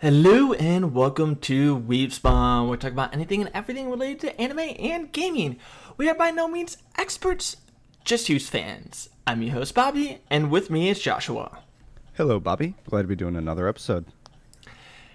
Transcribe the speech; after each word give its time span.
Hello 0.00 0.54
and 0.54 0.94
welcome 0.94 1.36
to 1.36 1.78
Weebspawn. 1.78 2.70
We're 2.70 2.76
talking 2.76 2.94
about 2.94 3.12
anything 3.12 3.42
and 3.42 3.50
everything 3.52 3.90
related 3.90 4.20
to 4.20 4.40
anime 4.40 4.74
and 4.78 5.12
gaming. 5.12 5.58
We 5.98 6.08
are 6.08 6.14
by 6.14 6.30
no 6.30 6.48
means 6.48 6.78
experts, 6.96 7.58
just 8.02 8.28
huge 8.28 8.48
fans. 8.48 9.10
I'm 9.26 9.42
your 9.42 9.52
host 9.52 9.74
Bobby, 9.74 10.22
and 10.30 10.50
with 10.50 10.70
me 10.70 10.88
is 10.88 11.02
Joshua. 11.02 11.58
Hello, 12.14 12.40
Bobby. 12.40 12.76
Glad 12.88 13.02
to 13.02 13.08
be 13.08 13.14
doing 13.14 13.36
another 13.36 13.68
episode. 13.68 14.06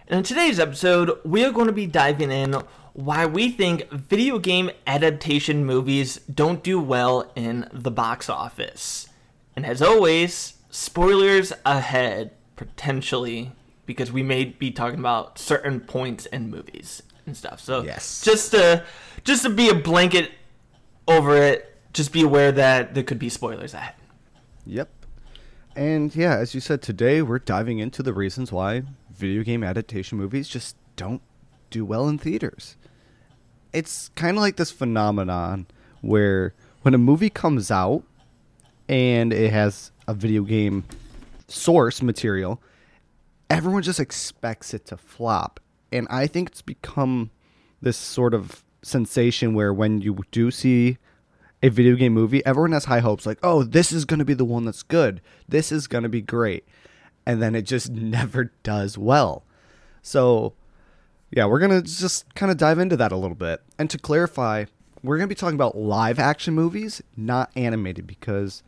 And 0.07 0.19
in 0.19 0.23
today's 0.23 0.59
episode, 0.59 1.17
we 1.25 1.43
are 1.43 1.51
going 1.51 1.65
to 1.65 1.73
be 1.73 1.87
diving 1.87 2.29
in 2.29 2.53
why 2.93 3.25
we 3.25 3.49
think 3.49 3.89
video 3.89 4.37
game 4.37 4.69
adaptation 4.85 5.65
movies 5.65 6.17
don't 6.31 6.63
do 6.63 6.79
well 6.79 7.31
in 7.35 7.67
the 7.73 7.89
box 7.89 8.29
office. 8.29 9.09
And 9.55 9.65
as 9.65 9.81
always, 9.81 10.57
spoilers 10.69 11.53
ahead, 11.65 12.33
potentially 12.55 13.51
because 13.85 14.11
we 14.11 14.23
may 14.23 14.45
be 14.45 14.71
talking 14.71 14.99
about 14.99 15.37
certain 15.37 15.79
points 15.79 16.25
in 16.27 16.49
movies 16.49 17.03
and 17.25 17.35
stuff. 17.35 17.59
So 17.59 17.83
Yes. 17.83 18.21
just 18.23 18.51
to 18.51 18.83
just 19.23 19.43
to 19.43 19.49
be 19.49 19.69
a 19.69 19.75
blanket 19.75 20.31
over 21.07 21.35
it, 21.37 21.75
just 21.93 22.11
be 22.11 22.21
aware 22.21 22.51
that 22.51 22.93
there 22.93 23.03
could 23.03 23.19
be 23.19 23.29
spoilers 23.29 23.73
ahead. 23.73 23.93
Yep. 24.65 24.89
And 25.75 26.15
yeah, 26.15 26.37
as 26.37 26.53
you 26.55 26.61
said, 26.61 26.81
today 26.81 27.21
we're 27.21 27.39
diving 27.39 27.79
into 27.79 28.01
the 28.01 28.13
reasons 28.13 28.51
why 28.51 28.83
video 29.13 29.43
game 29.43 29.63
adaptation 29.63 30.17
movies 30.17 30.47
just 30.47 30.75
don't 30.95 31.21
do 31.69 31.83
well 31.85 32.07
in 32.07 32.17
theaters. 32.17 32.75
It's 33.73 34.09
kind 34.15 34.37
of 34.37 34.41
like 34.41 34.55
this 34.55 34.71
phenomenon 34.71 35.67
where 36.01 36.53
when 36.83 36.93
a 36.93 36.97
movie 36.97 37.29
comes 37.29 37.69
out 37.71 38.03
and 38.87 39.33
it 39.33 39.51
has 39.51 39.91
a 40.07 40.13
video 40.13 40.43
game 40.43 40.85
source 41.47 42.01
material, 42.01 42.61
everyone 43.49 43.83
just 43.83 43.99
expects 43.99 44.73
it 44.73 44.85
to 44.87 44.97
flop. 44.97 45.59
And 45.91 46.07
I 46.09 46.27
think 46.27 46.49
it's 46.49 46.61
become 46.61 47.31
this 47.81 47.97
sort 47.97 48.33
of 48.33 48.63
sensation 48.81 49.53
where 49.53 49.73
when 49.73 50.01
you 50.01 50.17
do 50.31 50.51
see 50.51 50.97
a 51.63 51.69
video 51.69 51.95
game 51.95 52.13
movie, 52.13 52.45
everyone 52.45 52.71
has 52.73 52.85
high 52.85 52.99
hopes 52.99 53.25
like, 53.25 53.39
oh, 53.41 53.63
this 53.63 53.91
is 53.91 54.05
going 54.05 54.19
to 54.19 54.25
be 54.25 54.33
the 54.33 54.45
one 54.45 54.65
that's 54.65 54.83
good. 54.83 55.21
This 55.47 55.71
is 55.71 55.87
going 55.87 56.03
to 56.03 56.09
be 56.09 56.21
great. 56.21 56.65
And 57.25 57.41
then 57.41 57.55
it 57.55 57.63
just 57.63 57.89
never 57.91 58.51
does 58.63 58.97
well. 58.97 59.43
So, 60.01 60.53
yeah, 61.31 61.45
we're 61.45 61.59
going 61.59 61.71
to 61.71 61.81
just 61.81 62.33
kind 62.35 62.51
of 62.51 62.57
dive 62.57 62.79
into 62.79 62.97
that 62.97 63.11
a 63.11 63.17
little 63.17 63.35
bit. 63.35 63.61
And 63.79 63.89
to 63.89 63.97
clarify, 63.97 64.65
we're 65.01 65.17
going 65.17 65.27
to 65.27 65.35
be 65.35 65.39
talking 65.39 65.55
about 65.55 65.77
live 65.77 66.19
action 66.19 66.53
movies, 66.53 67.01
not 67.17 67.51
animated, 67.55 68.05
because 68.05 68.63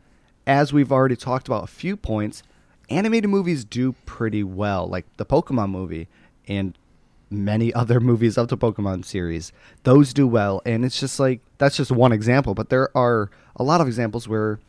as 0.46 0.74
we've 0.74 0.92
already 0.92 1.16
talked 1.16 1.48
about 1.48 1.64
a 1.64 1.68
few 1.68 1.98
points, 1.98 2.42
animated 2.90 3.30
movies 3.30 3.66
do 3.66 3.94
pretty 4.06 4.44
well, 4.44 4.88
like 4.88 5.06
the 5.18 5.26
Pokemon 5.26 5.70
movie 5.70 6.08
and 6.48 6.78
many 7.30 7.74
other 7.82 8.00
movies 8.00 8.38
of 8.38 8.48
the 8.48 8.58
Pokemon 8.58 9.06
series. 9.06 9.52
Those 9.84 10.14
do 10.14 10.28
well, 10.28 10.62
and 10.66 10.86
it's 10.86 11.00
just 11.00 11.20
like 11.20 11.42
that's 11.58 11.78
just 11.78 11.92
one 11.92 12.12
example, 12.12 12.54
but 12.54 12.70
there 12.70 12.96
are 12.96 13.30
a 13.56 13.64
lot 13.64 13.82
of 13.82 13.88
examples 13.88 14.28
where 14.28 14.60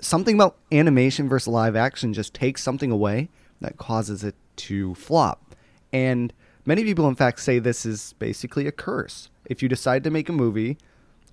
something 0.00 0.34
about 0.34 0.56
animation 0.72 1.28
versus 1.28 1.48
live 1.48 1.76
action 1.76 2.12
just 2.12 2.34
takes 2.34 2.62
something 2.62 2.90
away 2.90 3.28
that 3.60 3.78
causes 3.78 4.22
it 4.24 4.34
to 4.56 4.94
flop. 4.94 5.54
And 5.92 6.32
many 6.64 6.84
people, 6.84 7.08
in 7.08 7.14
fact, 7.14 7.40
say 7.40 7.58
this 7.58 7.86
is 7.86 8.14
basically 8.18 8.66
a 8.66 8.72
curse. 8.72 9.30
If 9.46 9.62
you 9.62 9.68
decide 9.68 10.04
to 10.04 10.10
make 10.10 10.28
a 10.28 10.32
movie 10.32 10.76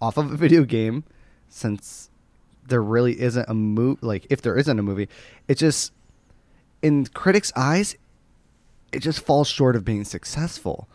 off 0.02 0.18
of 0.18 0.32
a 0.32 0.38
video 0.38 0.64
game, 0.64 1.04
since 1.50 2.10
there 2.68 2.82
really 2.82 3.20
isn't 3.20 3.50
a 3.50 3.54
movie, 3.54 4.00
like 4.02 4.28
if 4.30 4.42
there 4.42 4.58
isn't 4.58 4.80
a 4.80 4.84
movie, 4.84 5.10
it 5.48 5.56
just, 5.56 5.92
in 6.84 7.08
critics' 7.08 7.52
eyes, 7.56 7.96
it 8.92 9.00
just 9.00 9.22
falls 9.22 9.48
short 9.48 9.76
of 9.76 9.84
being 9.84 10.04
successful. 10.04 10.88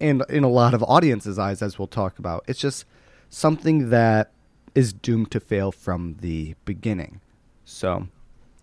And 0.00 0.24
in 0.30 0.44
a 0.44 0.48
lot 0.48 0.72
of 0.72 0.82
audiences' 0.84 1.38
eyes, 1.38 1.60
as 1.60 1.78
we'll 1.78 1.88
talk 1.88 2.18
about, 2.18 2.44
it's 2.48 2.60
just 2.60 2.86
something 3.28 3.90
that 3.90 4.30
is 4.74 4.92
doomed 4.92 5.30
to 5.32 5.40
fail 5.40 5.70
from 5.70 6.16
the 6.20 6.54
beginning. 6.64 7.20
So 7.64 8.08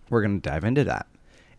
we're 0.09 0.21
going 0.21 0.41
to 0.41 0.49
dive 0.49 0.63
into 0.63 0.83
that. 0.85 1.05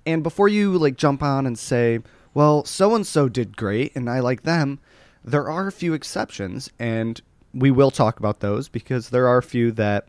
And 0.05 0.23
before 0.23 0.49
you 0.49 0.77
like 0.77 0.97
jump 0.97 1.23
on 1.23 1.47
and 1.47 1.59
say, 1.59 2.01
well, 2.35 2.65
so 2.65 2.95
and 2.95 3.07
so 3.07 3.29
did 3.29 3.57
great 3.57 3.95
and 3.95 4.09
I 4.09 4.21
like 4.21 4.43
them, 4.43 4.81
there 5.23 5.49
are 5.49 5.67
a 5.67 5.73
few 5.73 5.93
exceptions 5.93 6.71
and 6.79 7.21
we 7.53 7.71
will 7.71 7.91
talk 7.91 8.19
about 8.19 8.41
those 8.41 8.69
because 8.69 9.11
there 9.11 9.29
are 9.29 9.39
a 9.39 9.43
few 9.43 9.71
that 9.73 10.09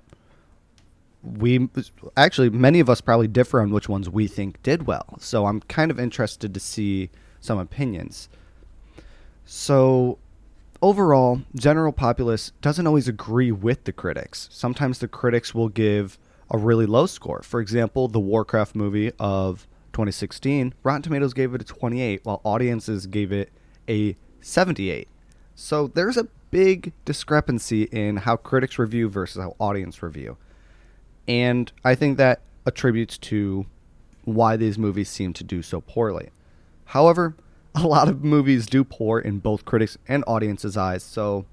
we 1.24 1.70
actually 2.18 2.50
many 2.50 2.80
of 2.80 2.90
us 2.90 3.02
probably 3.02 3.28
differ 3.28 3.62
on 3.62 3.72
which 3.72 3.88
ones 3.88 4.10
we 4.10 4.28
think 4.28 4.62
did 4.64 4.88
well. 4.88 5.18
So 5.20 5.46
I'm 5.46 5.62
kind 5.62 5.92
of 5.92 6.00
interested 6.00 6.54
to 6.54 6.60
see 6.60 7.10
some 7.40 7.58
opinions. 7.58 8.30
So 9.46 10.18
overall, 10.82 11.42
general 11.56 11.92
populace 11.92 12.52
doesn't 12.62 12.88
always 12.88 13.08
agree 13.08 13.52
with 13.52 13.84
the 13.84 13.92
critics. 13.92 14.50
Sometimes 14.52 15.00
the 15.00 15.08
critics 15.08 15.54
will 15.54 15.70
give 15.70 16.18
a 16.50 16.58
really 16.58 16.86
low 16.86 17.06
score. 17.06 17.42
For 17.44 17.60
example, 17.60 18.08
the 18.08 18.20
Warcraft 18.20 18.76
movie 18.76 19.12
of 19.20 19.68
2016, 19.94 20.74
Rotten 20.84 21.02
Tomatoes 21.02 21.34
gave 21.34 21.54
it 21.54 21.62
a 21.62 21.66
28 21.66 22.22
while 22.24 22.42
audiences 22.44 23.08
gave 23.08 23.32
it 23.32 23.52
a 23.88 24.16
78. 24.42 25.08
So 25.56 25.88
there's 25.88 26.18
a 26.18 26.28
big 26.50 26.94
discrepancy 27.06 27.84
in 27.84 28.18
how 28.18 28.36
critics 28.36 28.78
review 28.80 29.10
versus 29.10 29.42
how 29.42 29.56
audience 29.60 30.02
review. 30.04 30.38
And 31.32 31.72
I 31.86 31.96
think 31.96 32.18
that 32.18 32.42
attributes 32.66 33.18
to 33.20 33.66
why 34.26 34.58
these 34.58 34.78
movies 34.78 35.08
seem 35.08 35.32
to 35.36 35.46
do 35.46 35.62
so 35.62 35.80
poorly. 35.80 36.30
However, 36.88 37.38
a 37.76 37.88
lot 37.88 38.10
of 38.10 38.22
movies 38.22 38.66
do 38.66 38.84
poor 38.84 39.18
in 39.18 39.40
both 39.40 39.64
critics 39.64 39.98
and 40.10 40.26
audiences' 40.28 40.76
eyes, 40.76 41.04
so 41.04 41.46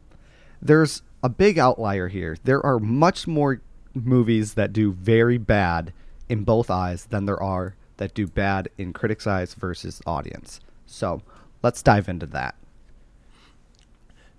there's 0.60 1.02
a 1.22 1.28
big 1.28 1.60
outlier 1.60 2.08
here. 2.08 2.36
There 2.42 2.64
are 2.66 2.80
much 2.80 3.28
more 3.28 3.62
movies 3.94 4.54
that 4.54 4.72
do 4.72 4.90
very 4.90 5.38
bad 5.38 5.92
in 6.28 6.42
both 6.42 6.72
eyes 6.72 7.04
than 7.06 7.26
there 7.26 7.40
are 7.40 7.76
that 7.98 8.14
do 8.14 8.26
bad 8.26 8.68
in 8.78 8.92
critics' 8.92 9.28
eyes 9.28 9.54
versus 9.54 10.02
audience. 10.06 10.58
So 10.86 11.22
let's 11.62 11.82
dive 11.82 12.08
into 12.08 12.26
that. 12.26 12.56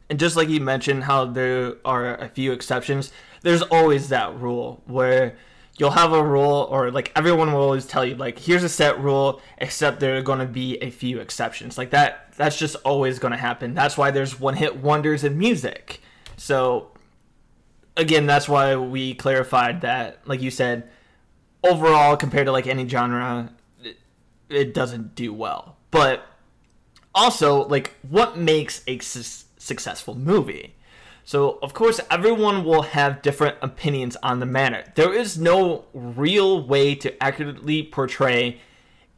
And 0.09 0.19
just 0.19 0.35
like 0.35 0.49
you 0.49 0.59
mentioned, 0.59 1.05
how 1.05 1.25
there 1.25 1.75
are 1.85 2.15
a 2.15 2.27
few 2.27 2.51
exceptions, 2.51 3.13
there's 3.41 3.61
always 3.63 4.09
that 4.09 4.39
rule 4.39 4.83
where 4.85 5.37
you'll 5.77 5.91
have 5.91 6.11
a 6.11 6.23
rule, 6.23 6.67
or 6.69 6.91
like 6.91 7.11
everyone 7.15 7.53
will 7.53 7.61
always 7.61 7.85
tell 7.85 8.03
you, 8.03 8.15
like, 8.15 8.37
here's 8.37 8.63
a 8.63 8.69
set 8.69 8.99
rule, 8.99 9.41
except 9.57 9.99
there 10.01 10.17
are 10.17 10.21
going 10.21 10.39
to 10.39 10.45
be 10.45 10.77
a 10.77 10.89
few 10.89 11.19
exceptions. 11.19 11.77
Like 11.77 11.91
that, 11.91 12.33
that's 12.35 12.57
just 12.57 12.75
always 12.83 13.17
going 13.17 13.31
to 13.31 13.37
happen. 13.37 13.73
That's 13.73 13.97
why 13.97 14.11
there's 14.11 14.39
one 14.39 14.55
hit 14.55 14.77
wonders 14.77 15.23
in 15.23 15.37
music. 15.37 16.01
So, 16.35 16.91
again, 17.95 18.25
that's 18.25 18.49
why 18.49 18.75
we 18.75 19.13
clarified 19.13 19.81
that, 19.81 20.19
like 20.25 20.41
you 20.41 20.51
said, 20.51 20.89
overall, 21.63 22.17
compared 22.17 22.47
to 22.47 22.51
like 22.51 22.67
any 22.67 22.87
genre, 22.87 23.53
it, 23.81 23.97
it 24.49 24.73
doesn't 24.73 25.15
do 25.15 25.33
well. 25.33 25.77
But 25.91 26.25
also, 27.15 27.67
like, 27.67 27.95
what 28.01 28.37
makes 28.37 28.83
a 28.85 28.99
su- 28.99 29.45
successful 29.57 30.15
movie? 30.15 30.75
So, 31.29 31.59
of 31.61 31.75
course, 31.75 32.01
everyone 32.09 32.63
will 32.63 32.81
have 32.81 33.21
different 33.21 33.57
opinions 33.61 34.17
on 34.23 34.39
the 34.39 34.47
matter. 34.47 34.83
There 34.95 35.13
is 35.13 35.37
no 35.37 35.85
real 35.93 36.65
way 36.65 36.95
to 36.95 37.23
accurately 37.23 37.83
portray 37.83 38.59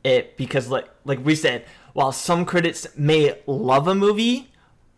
it 0.03 0.35
because, 0.35 0.67
like, 0.67 0.89
like 1.05 1.23
we 1.23 1.35
said, 1.35 1.63
while 1.93 2.11
some 2.11 2.43
critics 2.43 2.85
may 2.97 3.39
love 3.47 3.87
a 3.87 3.95
movie, 3.95 4.51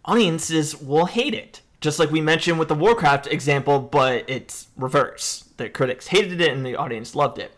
audiences 0.03 0.75
will 0.81 1.05
hate 1.05 1.35
it. 1.35 1.61
Just 1.81 1.99
like 1.99 2.09
we 2.09 2.19
mentioned 2.19 2.57
with 2.57 2.67
the 2.67 2.73
Warcraft 2.73 3.27
example, 3.27 3.77
but 3.77 4.27
it's 4.27 4.69
reverse. 4.75 5.49
The 5.57 5.69
critics 5.69 6.07
hated 6.07 6.41
it 6.41 6.51
and 6.51 6.65
the 6.65 6.75
audience 6.75 7.13
loved 7.13 7.37
it. 7.37 7.51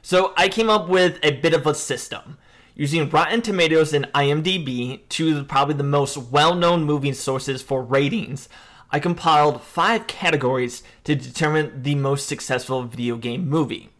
So 0.00 0.32
I 0.38 0.48
came 0.48 0.70
up 0.70 0.88
with 0.88 1.18
a 1.22 1.32
bit 1.32 1.52
of 1.52 1.66
a 1.66 1.74
system. 1.74 2.38
Using 2.76 3.08
Rotten 3.08 3.40
Tomatoes 3.40 3.92
and 3.92 4.06
IMDb, 4.14 5.00
two 5.08 5.38
of 5.38 5.46
probably 5.46 5.76
the 5.76 5.84
most 5.84 6.16
well 6.16 6.56
known 6.56 6.82
movie 6.82 7.12
sources 7.12 7.62
for 7.62 7.84
ratings, 7.84 8.48
I 8.90 8.98
compiled 8.98 9.62
five 9.62 10.08
categories 10.08 10.82
to 11.04 11.14
determine 11.14 11.84
the 11.84 11.94
most 11.94 12.26
successful 12.26 12.82
video 12.82 13.16
game 13.16 13.48
movie. 13.48 13.90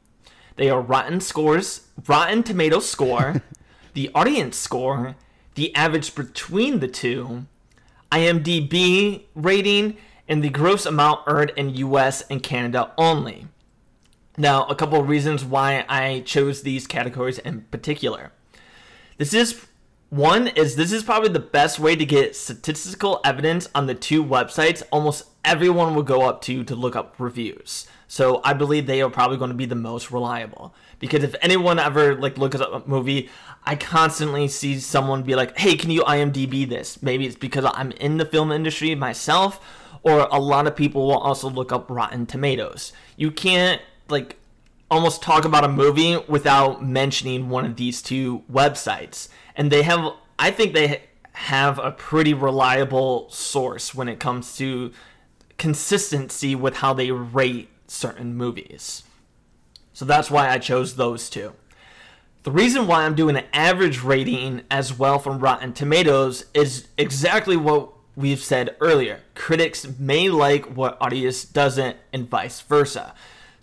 They 0.57 0.71
are 0.71 0.81
Rotten 0.81 1.21
Scores, 1.21 1.89
Rotten 2.09 2.43
Tomatoes 2.43 2.89
score, 2.89 3.43
the 3.95 4.11
audience 4.13 4.57
score, 4.57 5.15
the 5.55 5.73
average 5.77 6.13
between 6.17 6.81
the 6.81 6.89
two, 6.89 7.47
IMDb 8.11 9.23
rating, 9.37 9.99
and 10.29 10.43
the 10.43 10.51
gross 10.51 10.85
amount 10.85 11.21
earned 11.29 11.53
in 11.57 11.77
US 11.77 12.23
and 12.23 12.43
Canada 12.43 12.91
only. 12.99 13.47
Now, 14.37 14.65
a 14.65 14.75
couple 14.75 14.99
of 15.01 15.09
reasons 15.09 15.45
why 15.45 15.85
I 15.89 16.25
chose 16.27 16.63
these 16.63 16.89
categories 16.89 17.39
in 17.39 17.63
particular. 17.71 18.33
This 19.17 19.33
is 19.35 19.67
one 20.11 20.49
is 20.49 20.77
this 20.77 20.93
is 20.93 21.03
probably 21.03 21.31
the 21.31 21.41
best 21.41 21.79
way 21.79 21.97
to 21.97 22.05
get 22.05 22.37
statistical 22.37 23.21
evidence 23.25 23.69
on 23.75 23.87
the 23.87 23.95
two 23.95 24.25
websites 24.25 24.83
almost 24.93 25.25
everyone 25.45 25.95
will 25.95 26.03
go 26.03 26.23
up 26.23 26.41
to 26.43 26.65
to 26.65 26.75
look 26.75 26.97
up 26.97 27.15
reviews. 27.19 27.87
So 28.07 28.41
I 28.45 28.53
believe 28.53 28.87
they 28.87 29.03
are 29.03 29.11
probably 29.11 29.37
going 29.37 29.51
to 29.51 29.57
be 29.57 29.67
the 29.67 29.75
most 29.75 30.11
reliable 30.11 30.75
because 30.99 31.25
if 31.25 31.35
anyone 31.43 31.79
ever 31.79 32.15
like 32.15 32.39
looks 32.39 32.61
up 32.61 32.87
a 32.87 32.89
movie, 32.89 33.29
I 33.65 33.77
constantly 33.77 34.49
see 34.49 34.79
someone 34.79 35.23
be 35.23 35.35
like, 35.35 35.59
"Hey, 35.59 35.77
can 35.77 35.91
you 35.91 36.03
IMDb 36.03 36.69
this?" 36.69 37.03
Maybe 37.03 37.27
it's 37.27 37.37
because 37.37 37.65
I'm 37.75 37.93
in 37.93 38.19
the 38.19 38.25
film 38.25 38.53
industry 38.53 38.95
myself, 38.95 39.61
or 40.03 40.29
a 40.31 40.39
lot 40.39 40.67
of 40.67 40.77
people 40.77 41.07
will 41.07 41.19
also 41.19 41.49
look 41.49 41.73
up 41.73 41.91
Rotten 41.91 42.27
Tomatoes. 42.27 42.93
You 43.17 43.31
can't 43.31 43.81
like 44.09 44.39
almost 44.95 45.23
talk 45.23 45.45
about 45.45 45.65
a 45.65 45.69
movie 45.69 46.17
without 46.29 46.85
mentioning 46.85 47.49
one 47.49 47.67
of 47.67 47.77
these 47.77 48.01
two 48.01 48.45
websites, 48.51 49.29
and 49.57 49.71
they 49.71 49.83
have. 49.83 50.15
I 50.39 50.51
think 50.51 50.73
they 50.73 51.03
have 51.33 51.79
a 51.79 51.91
pretty 51.91 52.33
reliable 52.33 53.29
source 53.31 53.95
when 53.95 54.09
it 54.09 54.21
comes 54.21 54.57
to 54.57 54.93
consistency 55.59 56.55
with 56.55 56.77
how 56.77 56.95
they 56.95 57.11
rate 57.11 57.69
certain 57.89 58.35
movies. 58.35 59.03
So 59.93 60.05
that's 60.05 60.31
why 60.31 60.49
I 60.49 60.59
chose 60.59 60.97
those 60.97 61.29
two. 61.29 61.53
The 62.45 62.51
reason 62.51 62.87
why 62.87 63.05
I'm 63.05 63.15
doing 63.15 63.37
an 63.37 63.47
average 63.53 64.03
rating 64.03 64.63
as 64.71 64.97
well 64.97 65.19
from 65.19 65.39
Rotten 65.39 65.73
Tomatoes 65.73 66.45
is 66.53 66.89
exactly 66.99 67.57
what 67.57 67.93
we've 68.17 68.43
said 68.43 68.77
earlier. 68.81 69.21
Critics 69.35 69.87
may 69.99 70.29
like 70.29 70.67
what 70.67 70.99
audience 71.01 71.45
doesn't, 71.45 71.97
and 72.13 72.29
vice 72.29 72.61
versa. 72.61 73.15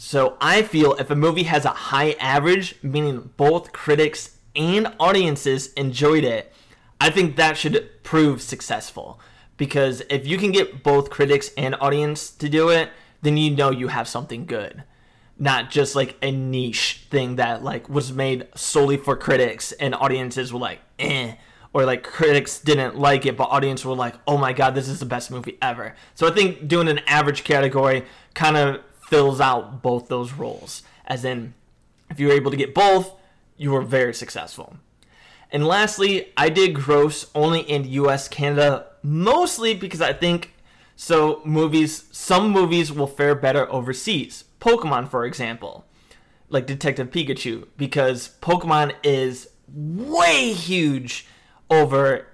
So 0.03 0.36
I 0.42 0.63
feel 0.63 0.95
if 0.95 1.12
a 1.12 1.15
movie 1.15 1.44
has 1.44 1.63
a 1.63 1.69
high 1.69 2.13
average, 2.13 2.74
meaning 2.81 3.30
both 3.38 3.71
critics 3.71 4.36
and 4.56 4.92
audiences 5.00 5.71
enjoyed 5.74 6.24
it, 6.24 6.51
I 7.00 7.12
think 7.12 7.36
that 7.36 7.56
should 7.56 7.88
prove 8.01 8.42
successful. 8.42 9.19
Because 9.57 10.01
if 10.09 10.25
you 10.25 10.39
can 10.39 10.51
get 10.51 10.81
both 10.81 11.12
critics 11.12 11.51
and 11.56 11.75
audience 11.80 12.31
to 12.31 12.50
do 12.50 12.69
it, 12.69 12.89
then 13.21 13.38
you 13.38 13.56
know 13.56 13.69
you 13.69 13.89
have 13.89 14.07
something 14.07 14.48
good 14.48 14.83
not 15.38 15.71
just 15.71 15.95
like 15.95 16.18
a 16.21 16.30
niche 16.30 17.07
thing 17.09 17.38
that 17.38 17.63
like 17.63 17.89
was 17.89 18.12
made 18.12 18.47
solely 18.54 18.97
for 18.97 19.15
critics 19.15 19.71
and 19.71 19.95
audiences 19.95 20.54
were 20.54 20.59
like 20.59 20.80
eh 21.00 21.33
or 21.74 21.83
like 21.83 22.04
critics 22.04 22.59
didn't 22.59 22.95
like 22.95 23.25
it 23.25 23.36
but 23.36 23.45
audience 23.45 23.83
were 23.83 23.95
like 23.95 24.13
oh 24.27 24.38
my 24.38 24.54
god 24.54 24.75
this 24.75 24.88
is 24.88 25.00
the 25.00 25.06
best 25.06 25.31
movie 25.31 25.57
ever 25.59 25.95
so 26.13 26.27
i 26.27 26.31
think 26.31 26.68
doing 26.68 26.88
an 26.88 27.00
average 27.07 27.44
category 27.44 28.06
kind 28.36 28.56
of 28.56 28.81
fills 29.11 29.41
out 29.41 29.81
both 29.81 30.07
those 30.07 30.31
roles. 30.31 30.83
As 31.05 31.25
in 31.25 31.53
if 32.09 32.19
you 32.19 32.27
were 32.27 32.33
able 32.33 32.51
to 32.51 32.57
get 32.57 32.73
both 32.73 33.13
you 33.57 33.71
were 33.71 33.81
very 33.81 34.13
successful. 34.13 34.77
And 35.51 35.67
lastly 35.67 36.11
i 36.37 36.47
did 36.49 36.73
gross 36.73 37.29
only 37.35 37.59
in 37.59 37.83
us 38.07 38.27
canada 38.27 38.87
mostly 39.03 39.73
because 39.73 40.01
i 40.01 40.13
think 40.13 40.53
so 40.95 41.41
movies 41.43 42.05
some 42.11 42.49
movies 42.49 42.91
will 42.91 43.11
fare 43.17 43.35
better 43.35 43.71
overseas. 43.71 44.45
Pokemon, 44.61 45.09
for 45.09 45.25
example, 45.25 45.85
like 46.49 46.67
Detective 46.67 47.09
Pikachu, 47.09 47.67
because 47.75 48.19
Pokemon 48.41 48.93
is 49.03 49.49
way 49.73 50.53
huge 50.53 51.25
over 51.69 52.27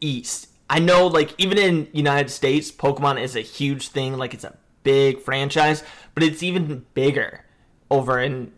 East. 0.00 0.48
I 0.70 0.78
know, 0.78 1.06
like, 1.06 1.34
even 1.38 1.58
in 1.58 1.88
United 1.92 2.30
States, 2.30 2.70
Pokemon 2.70 3.20
is 3.20 3.34
a 3.34 3.40
huge 3.40 3.88
thing, 3.88 4.16
like, 4.16 4.32
it's 4.32 4.44
a 4.44 4.56
big 4.82 5.20
franchise, 5.20 5.84
but 6.14 6.22
it's 6.22 6.42
even 6.42 6.84
bigger 6.94 7.44
over 7.90 8.18
in, 8.20 8.52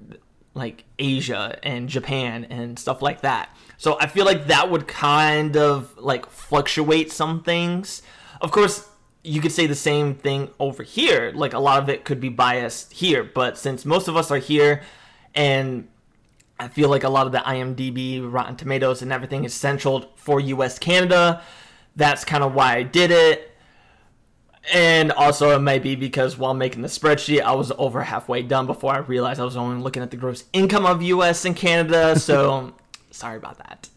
like, 0.54 0.84
Asia 0.98 1.58
and 1.62 1.88
Japan 1.88 2.44
and 2.50 2.78
stuff 2.78 3.02
like 3.02 3.22
that. 3.22 3.48
So 3.76 3.98
I 4.00 4.06
feel 4.06 4.24
like 4.24 4.46
that 4.46 4.70
would 4.70 4.86
kind 4.86 5.56
of, 5.56 5.96
like, 5.98 6.26
fluctuate 6.26 7.10
some 7.12 7.42
things. 7.42 8.02
Of 8.40 8.50
course, 8.50 8.88
you 9.24 9.40
could 9.40 9.52
say 9.52 9.66
the 9.66 9.74
same 9.74 10.14
thing 10.14 10.50
over 10.60 10.82
here. 10.82 11.32
Like 11.34 11.54
a 11.54 11.58
lot 11.58 11.82
of 11.82 11.88
it 11.88 12.04
could 12.04 12.20
be 12.20 12.28
biased 12.28 12.92
here, 12.92 13.24
but 13.24 13.56
since 13.56 13.84
most 13.84 14.06
of 14.06 14.16
us 14.16 14.30
are 14.30 14.38
here 14.38 14.82
and 15.34 15.88
I 16.60 16.68
feel 16.68 16.88
like 16.88 17.02
a 17.02 17.08
lot 17.08 17.26
of 17.26 17.32
the 17.32 17.38
IMDb, 17.38 18.20
Rotten 18.22 18.54
Tomatoes, 18.54 19.02
and 19.02 19.12
everything 19.12 19.44
is 19.44 19.52
central 19.54 20.12
for 20.14 20.38
US 20.38 20.78
Canada, 20.78 21.42
that's 21.96 22.24
kind 22.24 22.44
of 22.44 22.54
why 22.54 22.76
I 22.76 22.82
did 22.82 23.10
it. 23.10 23.50
And 24.72 25.12
also, 25.12 25.54
it 25.54 25.58
might 25.60 25.82
be 25.82 25.94
because 25.94 26.38
while 26.38 26.54
making 26.54 26.82
the 26.82 26.88
spreadsheet, 26.88 27.42
I 27.42 27.52
was 27.54 27.70
over 27.76 28.02
halfway 28.02 28.42
done 28.42 28.66
before 28.66 28.94
I 28.94 28.98
realized 28.98 29.40
I 29.40 29.44
was 29.44 29.56
only 29.56 29.82
looking 29.82 30.02
at 30.02 30.10
the 30.10 30.16
gross 30.16 30.44
income 30.52 30.86
of 30.86 31.02
US 31.02 31.44
and 31.44 31.54
Canada. 31.54 32.18
So, 32.18 32.74
sorry 33.10 33.36
about 33.36 33.58
that. 33.58 33.88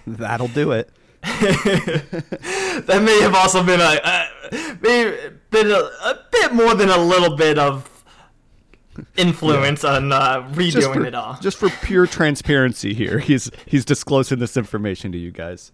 That'll 0.06 0.48
do 0.48 0.72
it. 0.72 0.90
that 1.22 3.00
may 3.04 3.20
have 3.20 3.34
also 3.34 3.62
been 3.62 3.80
a, 3.80 4.28
maybe 4.80 5.16
been 5.50 5.70
a, 5.70 5.74
a, 5.74 6.18
bit 6.32 6.52
more 6.52 6.74
than 6.74 6.88
a 6.88 6.98
little 6.98 7.36
bit 7.36 7.60
of 7.60 7.88
influence 9.16 9.84
yeah. 9.84 9.90
on 9.90 10.10
uh, 10.10 10.42
redoing 10.50 10.94
for, 10.94 11.04
it 11.04 11.14
all. 11.14 11.38
Just 11.40 11.58
for 11.58 11.70
pure 11.70 12.08
transparency 12.08 12.92
here, 12.92 13.20
he's 13.20 13.52
he's 13.66 13.84
disclosing 13.84 14.40
this 14.40 14.56
information 14.56 15.12
to 15.12 15.18
you 15.18 15.30
guys. 15.30 15.70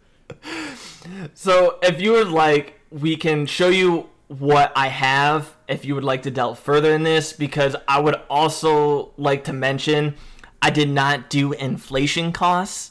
So 1.32 1.78
if 1.82 1.98
you 1.98 2.12
would 2.12 2.28
like, 2.28 2.78
we 2.90 3.16
can 3.16 3.46
show 3.46 3.68
you 3.70 4.10
what 4.28 4.72
I 4.76 4.88
have. 4.88 5.54
If 5.66 5.84
you 5.84 5.94
would 5.94 6.04
like 6.04 6.22
to 6.22 6.30
delve 6.30 6.58
further 6.58 6.92
in 6.92 7.02
this, 7.02 7.32
because 7.32 7.74
I 7.86 8.00
would 8.00 8.16
also 8.30 9.12
like 9.16 9.44
to 9.44 9.52
mention 9.52 10.14
I 10.62 10.70
did 10.70 10.88
not 10.88 11.30
do 11.30 11.52
inflation 11.52 12.32
costs 12.32 12.90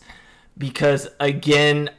because 0.57 1.07
again 1.19 1.89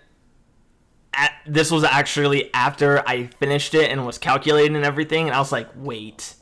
at, 1.14 1.32
this 1.46 1.70
was 1.70 1.84
actually 1.84 2.52
after 2.54 3.06
I 3.06 3.26
finished 3.26 3.74
it 3.74 3.90
and 3.90 4.06
was 4.06 4.18
calculating 4.18 4.76
and 4.76 4.84
everything, 4.84 5.26
and 5.26 5.34
I 5.34 5.38
was 5.38 5.52
like, 5.52 5.68
wait, 5.74 6.34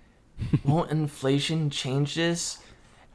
won't 0.64 0.90
inflation 0.90 1.70
change 1.70 2.14
this? 2.14 2.58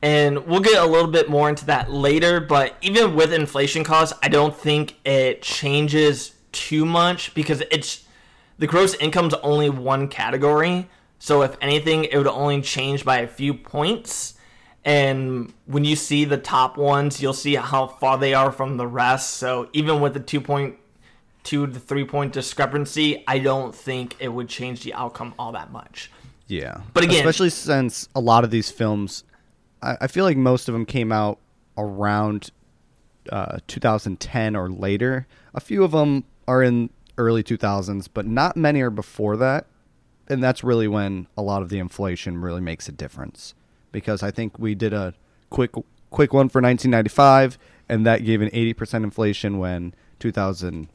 And 0.02 0.46
we'll 0.48 0.60
get 0.60 0.82
a 0.82 0.86
little 0.86 1.10
bit 1.10 1.30
more 1.30 1.48
into 1.48 1.66
that 1.68 1.90
later, 1.90 2.42
but 2.42 2.76
even 2.82 3.16
with 3.16 3.32
inflation 3.32 3.86
costs, 3.86 4.18
I 4.22 4.28
don't 4.28 4.56
think 4.56 4.98
it 5.06 5.42
changes 5.42 6.34
too 6.52 6.86
much 6.86 7.34
because 7.34 7.62
it's 7.72 8.03
the 8.58 8.68
gross 8.68 8.96
income's 8.96 9.34
only 9.36 9.70
one 9.70 10.08
category. 10.08 10.90
So 11.20 11.42
if 11.42 11.58
anything, 11.62 12.06
it 12.06 12.18
would 12.18 12.28
only 12.28 12.62
change 12.62 13.06
by 13.06 13.20
a 13.20 13.28
few 13.28 13.54
points. 13.54 14.36
And 14.86 15.54
when 15.66 15.86
you 15.86 15.96
see 15.96 16.26
the 16.26 16.38
top 16.38 16.78
ones, 16.78 17.22
you'll 17.22 17.34
see 17.34 17.56
how 17.56 17.88
far 17.88 18.18
they 18.18 18.34
are 18.34 18.52
from 18.52 18.78
the 18.78 18.88
rest. 18.88 19.36
So 19.36 19.70
even 19.74 20.02
with 20.02 20.14
the 20.14 20.20
two 20.20 20.42
point 20.42 20.78
two 21.44 21.68
to 21.68 21.80
three 21.80 22.06
point 22.06 22.34
discrepancy, 22.34 23.24
I 23.28 23.40
don't 23.40 23.74
think 23.74 24.16
it 24.20 24.30
would 24.30 24.50
change 24.50 24.84
the 24.84 24.94
outcome 24.94 25.34
all 25.38 25.52
that 25.54 25.72
much. 25.72 26.12
Yeah. 26.48 26.82
But 26.94 27.04
again, 27.04 27.18
especially 27.18 27.50
since 27.50 28.10
a 28.16 28.20
lot 28.20 28.44
of 28.44 28.52
these 28.52 28.70
films, 28.70 29.24
I, 29.82 29.98
I 30.02 30.08
feel 30.08 30.26
like 30.26 30.38
most 30.38 30.68
of 30.68 30.74
them 30.74 30.86
came 30.86 31.12
out 31.12 31.40
around 31.78 32.52
uh, 33.30 33.60
2010 33.68 34.56
or 34.56 34.70
later. 34.70 35.28
A 35.54 35.60
few 35.60 35.84
of 35.84 35.92
them 35.92 36.26
are 36.48 36.62
in 36.62 36.90
early 37.18 37.44
2000s, 37.44 38.08
but 38.14 38.26
not 38.26 38.58
many 38.58 38.82
are 38.82 38.90
before 38.90 39.38
that. 39.38 39.66
And 40.28 40.44
that's 40.44 40.64
really 40.64 40.88
when 40.88 41.28
a 41.38 41.42
lot 41.42 41.62
of 41.62 41.70
the 41.70 41.80
inflation 41.80 42.40
really 42.40 42.62
makes 42.62 42.88
a 42.88 42.92
difference. 42.92 43.54
Because 43.92 44.24
I 44.24 44.32
think 44.32 44.58
we 44.58 44.74
did 44.74 44.94
a 44.94 45.14
quick 45.50 45.72
quick 46.10 46.32
one 46.32 46.48
for 46.48 46.62
1995, 46.62 47.58
and 47.90 48.06
that 48.06 48.24
gave 48.24 48.42
an 48.42 48.50
80% 48.50 49.04
inflation 49.04 49.58
when 49.58 49.96
2000- 50.20 50.88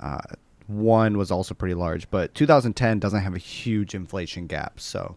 uh, 0.00 0.18
was 0.68 1.30
also 1.30 1.54
pretty 1.54 1.74
large, 1.74 2.10
but 2.10 2.34
2010 2.34 2.98
doesn't 2.98 3.22
have 3.22 3.34
a 3.34 3.38
huge 3.38 3.94
inflation 3.94 4.46
gap, 4.46 4.80
so 4.80 5.16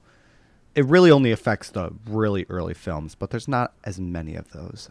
it 0.75 0.86
really 0.86 1.12
only 1.12 1.32
affects 1.32 1.70
the 1.70 1.92
really 2.08 2.46
early 2.50 2.74
films, 2.74 3.16
but 3.16 3.30
there's 3.30 3.48
not 3.48 3.74
as 3.84 4.00
many 4.00 4.36
of 4.36 4.52
those. 4.52 4.90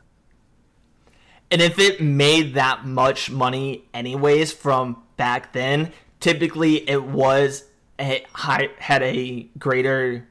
And 1.53 1.61
if 1.61 1.79
it 1.79 2.01
made 2.01 2.55
that 2.55 2.87
much 2.87 3.31
money 3.31 3.85
anyways 3.93 4.55
from 4.55 5.03
back 5.19 5.53
then, 5.53 5.93
typically 6.19 6.89
it 6.89 7.05
was 7.05 7.65
a 8.01 8.25
high, 8.33 8.71
had 8.79 9.03
a 9.03 9.43
greater 9.59 10.27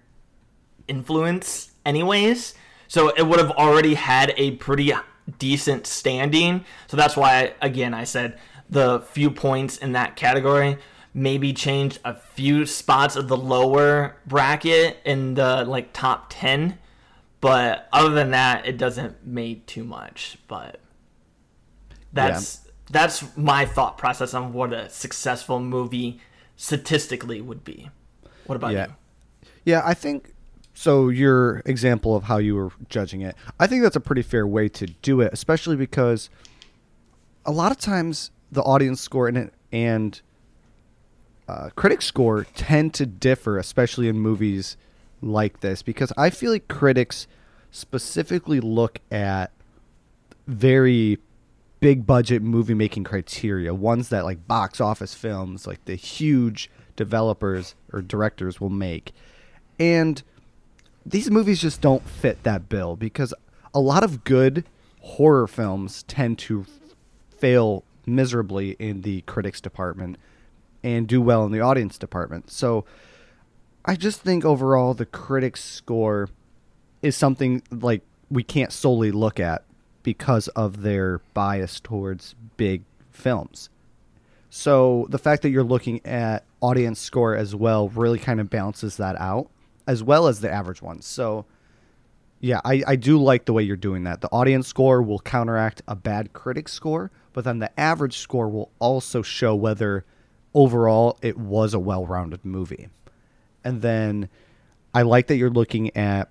influence 0.88 1.70
anyways. 1.86 2.56
So 2.88 3.10
it 3.10 3.22
would 3.22 3.38
have 3.38 3.52
already 3.52 3.94
had 3.94 4.34
a 4.36 4.56
pretty 4.56 4.94
decent 5.38 5.86
standing. 5.86 6.66
So 6.88 6.98
that's 6.98 7.16
why 7.16 7.54
again 7.62 7.94
I 7.94 8.04
said 8.04 8.40
the 8.68 9.02
few 9.02 9.30
points 9.30 9.78
in 9.78 9.92
that 9.92 10.16
category 10.16 10.80
maybe 11.14 11.54
change 11.54 12.00
a 12.04 12.16
few 12.16 12.66
spots 12.66 13.16
of 13.16 13.28
the 13.28 13.38
lower 13.38 14.16
bracket 14.26 14.98
in 15.06 15.36
the 15.36 15.66
like 15.66 15.94
top 15.94 16.28
10 16.30 16.80
but 17.42 17.90
other 17.92 18.10
than 18.12 18.32
that 18.32 18.66
it 18.66 18.78
doesn't 18.78 19.28
make 19.28 19.66
too 19.66 19.84
much 19.84 20.38
but 20.48 20.81
that's 22.14 22.62
yeah. 22.66 22.72
that's 22.92 23.38
my 23.38 23.66
thought 23.66 23.98
process 23.98 24.34
on 24.34 24.54
what 24.54 24.74
a 24.74 24.90
successful 24.90 25.60
movie 25.60 26.20
statistically 26.56 27.42
would 27.42 27.64
be 27.64 27.90
what 28.46 28.56
about 28.56 28.74
yeah. 28.74 28.88
you 28.88 28.94
yeah 29.66 29.82
i 29.86 29.94
think 29.94 30.34
so 30.74 31.10
your 31.10 31.62
example 31.66 32.16
of 32.16 32.24
how 32.24 32.38
you 32.38 32.56
were 32.56 32.72
judging 32.90 33.22
it 33.22 33.36
i 33.60 33.68
think 33.68 33.82
that's 33.82 33.96
a 33.96 34.02
pretty 34.02 34.22
fair 34.22 34.46
way 34.46 34.68
to 34.68 34.86
do 34.86 35.22
it 35.22 35.32
especially 35.34 35.76
because 35.76 36.30
a 37.46 37.52
lot 37.52 37.72
of 37.72 37.78
times 37.78 38.32
the 38.52 38.62
audience 38.62 39.02
score 39.02 39.28
in 39.28 39.38
it 39.38 39.54
and 39.72 40.22
uh, 41.52 41.70
critic 41.76 42.02
score 42.02 42.46
tend 42.56 42.94
to 42.94 43.06
differ, 43.06 43.58
especially 43.58 44.08
in 44.08 44.18
movies 44.18 44.78
like 45.22 45.60
this, 45.60 45.82
because 45.82 46.14
I 46.16 46.30
feel 46.30 46.52
like 46.52 46.68
critics 46.70 47.28
specifically 47.72 48.62
look 48.62 49.00
at 49.12 49.52
very 50.48 51.20
big 51.82 52.06
budget 52.06 52.42
movie 52.42 52.76
making 52.76 53.04
criteria, 53.04 53.74
ones 53.74 54.10
that 54.10 54.24
like 54.24 54.48
box 54.48 54.80
office 54.80 55.14
films, 55.14 55.68
like 55.68 55.84
the 55.86 55.96
huge 55.96 56.70
developers 56.96 57.76
or 57.92 58.02
directors 58.02 58.62
will 58.62 58.70
make. 58.70 59.12
And 59.80 60.22
these 61.06 61.30
movies 61.30 61.60
just 61.60 61.82
don't 61.82 62.08
fit 62.08 62.44
that 62.44 62.70
bill 62.70 62.96
because 62.96 63.34
a 63.74 63.80
lot 63.80 64.04
of 64.04 64.24
good 64.24 64.64
horror 65.02 65.48
films 65.48 66.04
tend 66.04 66.38
to 66.38 66.66
fail 67.38 67.84
miserably 68.06 68.72
in 68.78 69.02
the 69.02 69.22
critics 69.22 69.60
department 69.60 70.18
and 70.84 71.08
do 71.08 71.20
well 71.20 71.44
in 71.46 71.52
the 71.52 71.62
audience 71.62 71.98
department. 71.98 72.52
So 72.52 72.86
I 73.84 73.96
just 73.96 74.22
think 74.22 74.46
overall 74.46 74.94
the 74.94 75.08
critics 75.08 75.64
score 75.64 76.30
is 77.02 77.16
something 77.16 77.64
like 77.72 78.04
we 78.30 78.44
can't 78.44 78.72
solely 78.72 79.12
look 79.12 79.40
at 79.40 79.64
because 80.04 80.48
of 80.50 80.82
their 80.82 81.20
bias 81.34 81.80
towards 81.80 82.36
big 82.58 82.84
films. 83.10 83.70
So 84.50 85.08
the 85.10 85.18
fact 85.18 85.44
that 85.44 85.50
you're 85.50 85.64
looking 85.64 86.06
at 86.06 86.44
audience 86.60 87.00
score 87.00 87.36
as 87.36 87.56
well 87.56 87.90
really 87.90 88.20
kind 88.20 88.40
of 88.40 88.50
balances 88.50 88.98
that 88.98 89.16
out, 89.20 89.50
as 89.88 90.04
well 90.04 90.28
as 90.28 90.42
the 90.42 90.52
average 90.52 90.82
ones. 90.82 91.06
So 91.06 91.46
yeah, 92.42 92.60
I, 92.66 92.84
I 92.88 92.96
do 92.96 93.18
like 93.18 93.46
the 93.46 93.54
way 93.54 93.64
you're 93.64 93.78
doing 93.78 94.04
that. 94.04 94.22
The 94.22 94.32
audience 94.32 94.68
score 94.68 95.02
will 95.02 95.20
counteract 95.20 95.84
a 95.88 95.96
bad 95.96 96.34
critic 96.34 96.68
score, 96.68 97.12
but 97.34 97.44
then 97.44 97.60
the 97.60 97.80
average 97.80 98.18
score 98.18 98.50
will 98.50 98.72
also 98.80 99.22
show 99.22 99.56
whether 99.56 100.06
overall 100.54 101.18
it 101.22 101.38
was 101.38 101.74
a 101.74 101.80
well 101.80 102.06
rounded 102.06 102.44
movie. 102.44 102.90
And 103.64 103.82
then 103.82 104.28
I 104.94 105.04
like 105.04 105.28
that 105.28 105.38
you're 105.38 105.52
looking 105.52 105.96
at 105.96 106.30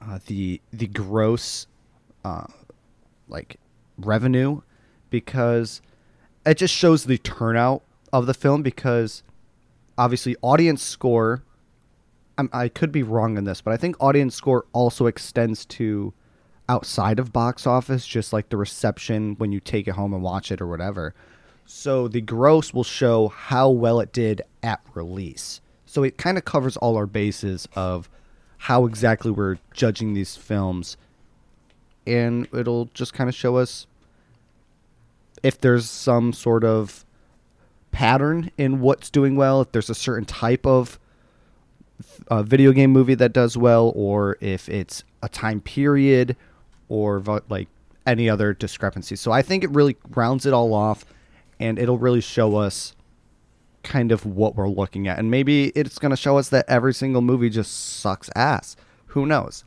uh, 0.00 0.20
the 0.26 0.60
the 0.72 0.86
gross 0.86 1.66
uh, 2.24 2.46
like 3.28 3.56
revenue 3.98 4.60
because 5.10 5.80
it 6.44 6.58
just 6.58 6.74
shows 6.74 7.04
the 7.04 7.18
turnout 7.18 7.82
of 8.12 8.26
the 8.26 8.34
film 8.34 8.62
because 8.62 9.22
obviously 9.96 10.36
audience 10.42 10.82
score 10.82 11.44
I'm, 12.36 12.50
i 12.52 12.68
could 12.68 12.90
be 12.90 13.04
wrong 13.04 13.38
in 13.38 13.44
this 13.44 13.60
but 13.60 13.72
i 13.72 13.76
think 13.76 13.96
audience 14.00 14.34
score 14.34 14.66
also 14.72 15.06
extends 15.06 15.64
to 15.66 16.12
outside 16.68 17.18
of 17.18 17.32
box 17.32 17.66
office 17.66 18.06
just 18.06 18.32
like 18.32 18.48
the 18.48 18.56
reception 18.56 19.34
when 19.36 19.52
you 19.52 19.60
take 19.60 19.86
it 19.86 19.92
home 19.92 20.14
and 20.14 20.22
watch 20.22 20.50
it 20.50 20.60
or 20.60 20.66
whatever. 20.66 21.14
So 21.66 22.08
the 22.08 22.20
gross 22.20 22.72
will 22.72 22.84
show 22.84 23.28
how 23.28 23.70
well 23.70 24.00
it 24.00 24.12
did 24.12 24.42
at 24.62 24.80
release. 24.94 25.60
So 25.86 26.02
it 26.02 26.18
kind 26.18 26.36
of 26.36 26.44
covers 26.44 26.76
all 26.76 26.96
our 26.96 27.06
bases 27.06 27.68
of 27.74 28.08
how 28.58 28.86
exactly 28.86 29.30
we're 29.30 29.58
judging 29.72 30.14
these 30.14 30.36
films 30.36 30.96
and 32.06 32.48
it'll 32.52 32.86
just 32.94 33.14
kind 33.14 33.28
of 33.28 33.34
show 33.34 33.56
us 33.56 33.86
if 35.42 35.60
there's 35.60 35.88
some 35.88 36.32
sort 36.32 36.64
of 36.64 37.04
pattern 37.90 38.50
in 38.58 38.80
what's 38.80 39.10
doing 39.10 39.36
well, 39.36 39.60
if 39.60 39.72
there's 39.72 39.90
a 39.90 39.94
certain 39.94 40.24
type 40.24 40.66
of 40.66 40.98
uh, 42.28 42.42
video 42.42 42.72
game 42.72 42.90
movie 42.90 43.14
that 43.14 43.32
does 43.32 43.56
well, 43.56 43.92
or 43.94 44.36
if 44.40 44.68
it's 44.68 45.04
a 45.22 45.28
time 45.28 45.60
period, 45.60 46.36
or 46.88 47.22
like 47.48 47.68
any 48.06 48.28
other 48.28 48.52
discrepancy. 48.52 49.16
So 49.16 49.32
I 49.32 49.42
think 49.42 49.64
it 49.64 49.70
really 49.70 49.96
rounds 50.10 50.46
it 50.46 50.52
all 50.52 50.74
off, 50.74 51.04
and 51.60 51.78
it'll 51.78 51.98
really 51.98 52.20
show 52.20 52.56
us 52.56 52.94
kind 53.82 54.12
of 54.12 54.26
what 54.26 54.56
we're 54.56 54.68
looking 54.68 55.06
at. 55.06 55.18
And 55.18 55.30
maybe 55.30 55.66
it's 55.68 55.98
going 55.98 56.10
to 56.10 56.16
show 56.16 56.38
us 56.38 56.48
that 56.48 56.64
every 56.68 56.94
single 56.94 57.22
movie 57.22 57.50
just 57.50 58.00
sucks 58.00 58.30
ass. 58.34 58.76
Who 59.08 59.26
knows? 59.26 59.64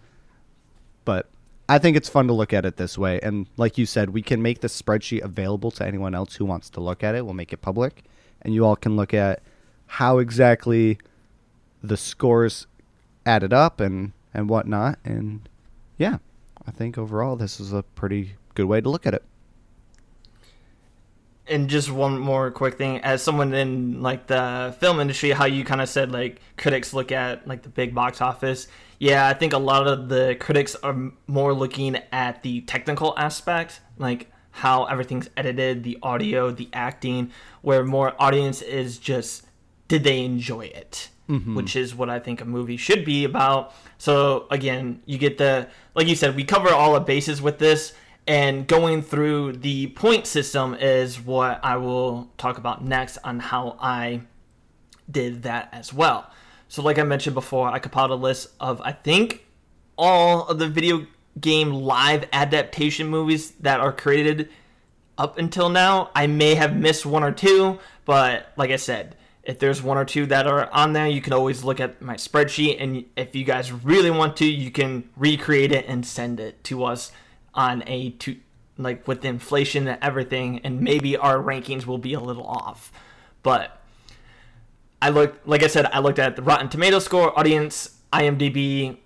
But 1.05 1.29
I 1.69 1.79
think 1.79 1.97
it's 1.97 2.07
fun 2.07 2.27
to 2.27 2.33
look 2.33 2.53
at 2.53 2.65
it 2.65 2.77
this 2.77 2.97
way. 2.97 3.19
And 3.21 3.47
like 3.57 3.77
you 3.77 3.85
said, 3.85 4.11
we 4.11 4.21
can 4.21 4.41
make 4.41 4.61
the 4.61 4.67
spreadsheet 4.67 5.21
available 5.21 5.71
to 5.71 5.85
anyone 5.85 6.15
else 6.15 6.35
who 6.35 6.45
wants 6.45 6.69
to 6.71 6.79
look 6.79 7.03
at 7.03 7.13
it. 7.13 7.25
We'll 7.25 7.33
make 7.33 7.51
it 7.51 7.61
public. 7.61 8.03
And 8.41 8.53
you 8.53 8.65
all 8.65 8.75
can 8.75 8.95
look 8.95 9.13
at 9.13 9.41
how 9.87 10.19
exactly 10.19 10.97
the 11.83 11.97
scores 11.97 12.67
added 13.25 13.51
up 13.51 13.81
and, 13.81 14.13
and 14.33 14.47
whatnot. 14.49 14.99
And 15.03 15.49
yeah, 15.97 16.19
I 16.65 16.71
think 16.71 16.97
overall 16.97 17.35
this 17.35 17.59
is 17.59 17.73
a 17.73 17.83
pretty 17.83 18.35
good 18.55 18.65
way 18.65 18.79
to 18.79 18.89
look 18.89 19.05
at 19.05 19.13
it. 19.13 19.23
And 21.49 21.69
just 21.69 21.89
one 21.89 22.19
more 22.19 22.51
quick 22.51 22.77
thing, 22.77 22.99
as 22.99 23.21
someone 23.21 23.53
in 23.53 24.01
like 24.01 24.27
the 24.27 24.75
film 24.79 24.99
industry, 24.99 25.31
how 25.31 25.45
you 25.45 25.63
kind 25.63 25.81
of 25.81 25.87
said 25.87 26.11
like 26.11 26.41
critics 26.57 26.93
look 26.93 27.11
at 27.11 27.47
like 27.47 27.63
the 27.63 27.69
big 27.69 27.95
box 27.95 28.21
office 28.21 28.67
yeah, 28.99 29.27
I 29.27 29.33
think 29.33 29.53
a 29.53 29.57
lot 29.57 29.87
of 29.87 30.09
the 30.09 30.35
critics 30.39 30.75
are 30.75 31.11
more 31.27 31.53
looking 31.53 31.97
at 32.11 32.41
the 32.41 32.61
technical 32.61 33.17
aspect, 33.17 33.79
like 33.97 34.31
how 34.51 34.85
everything's 34.85 35.29
edited, 35.37 35.83
the 35.83 35.99
audio, 36.01 36.49
the 36.51 36.67
acting, 36.73 37.31
where 37.61 37.83
more 37.83 38.15
audience 38.19 38.61
is 38.61 38.97
just 38.97 39.45
did 39.87 40.03
they 40.03 40.23
enjoy 40.25 40.65
it? 40.65 41.09
Mm-hmm. 41.29 41.55
Which 41.55 41.75
is 41.75 41.93
what 41.93 42.09
I 42.09 42.19
think 42.19 42.41
a 42.41 42.45
movie 42.45 42.77
should 42.77 43.05
be 43.05 43.23
about. 43.23 43.73
So 43.97 44.47
again, 44.49 45.01
you 45.05 45.17
get 45.17 45.37
the 45.37 45.67
like 45.93 46.07
you 46.07 46.15
said, 46.15 46.35
we 46.35 46.43
cover 46.43 46.69
all 46.69 46.93
the 46.93 46.99
bases 47.01 47.41
with 47.41 47.59
this 47.59 47.93
and 48.27 48.67
going 48.67 49.01
through 49.01 49.53
the 49.53 49.87
point 49.87 50.27
system 50.27 50.75
is 50.75 51.19
what 51.19 51.63
I 51.63 51.77
will 51.77 52.29
talk 52.37 52.57
about 52.57 52.83
next 52.83 53.17
on 53.23 53.39
how 53.39 53.77
I 53.79 54.21
did 55.09 55.43
that 55.43 55.69
as 55.71 55.93
well. 55.93 56.29
So, 56.67 56.81
like 56.81 56.99
I 56.99 57.03
mentioned 57.03 57.33
before, 57.33 57.69
I 57.69 57.79
compiled 57.79 58.11
a 58.11 58.15
list 58.15 58.49
of, 58.59 58.81
I 58.81 58.91
think, 58.91 59.45
all 59.97 60.45
of 60.47 60.59
the 60.59 60.67
video 60.67 61.07
game 61.39 61.71
live 61.71 62.25
adaptation 62.33 63.07
movies 63.07 63.51
that 63.51 63.79
are 63.79 63.93
created 63.93 64.49
up 65.17 65.37
until 65.37 65.69
now. 65.69 66.11
I 66.13 66.27
may 66.27 66.55
have 66.55 66.75
missed 66.75 67.05
one 67.05 67.23
or 67.23 67.31
two, 67.31 67.79
but 68.03 68.51
like 68.57 68.71
I 68.71 68.75
said, 68.75 69.15
if 69.43 69.59
there's 69.59 69.81
one 69.81 69.97
or 69.97 70.03
two 70.03 70.25
that 70.25 70.45
are 70.45 70.69
on 70.73 70.91
there, 70.91 71.07
you 71.07 71.21
can 71.21 71.31
always 71.31 71.63
look 71.63 71.79
at 71.79 72.01
my 72.01 72.15
spreadsheet. 72.15 72.83
And 72.83 73.05
if 73.15 73.33
you 73.33 73.45
guys 73.45 73.71
really 73.71 74.11
want 74.11 74.35
to, 74.37 74.45
you 74.45 74.71
can 74.71 75.09
recreate 75.15 75.71
it 75.71 75.85
and 75.87 76.05
send 76.05 76.41
it 76.41 76.61
to 76.65 76.83
us 76.83 77.13
on 77.57 77.83
a 77.87 78.11
to 78.11 78.37
like 78.77 79.07
with 79.07 79.25
inflation 79.25 79.87
and 79.87 80.01
everything. 80.01 80.59
And 80.59 80.79
maybe 80.79 81.17
our 81.17 81.37
rankings 81.37 81.85
will 81.85 81.97
be 81.97 82.13
a 82.13 82.19
little 82.19 82.45
off, 82.45 82.91
but 83.43 83.81
I 85.01 85.09
looked, 85.09 85.47
like 85.47 85.63
I 85.63 85.67
said, 85.67 85.85
I 85.87 85.99
looked 85.99 86.19
at 86.19 86.35
the 86.35 86.41
Rotten 86.41 86.69
Tomato 86.69 86.99
score, 86.99 87.37
audience, 87.37 87.97
IMDb, 88.11 88.97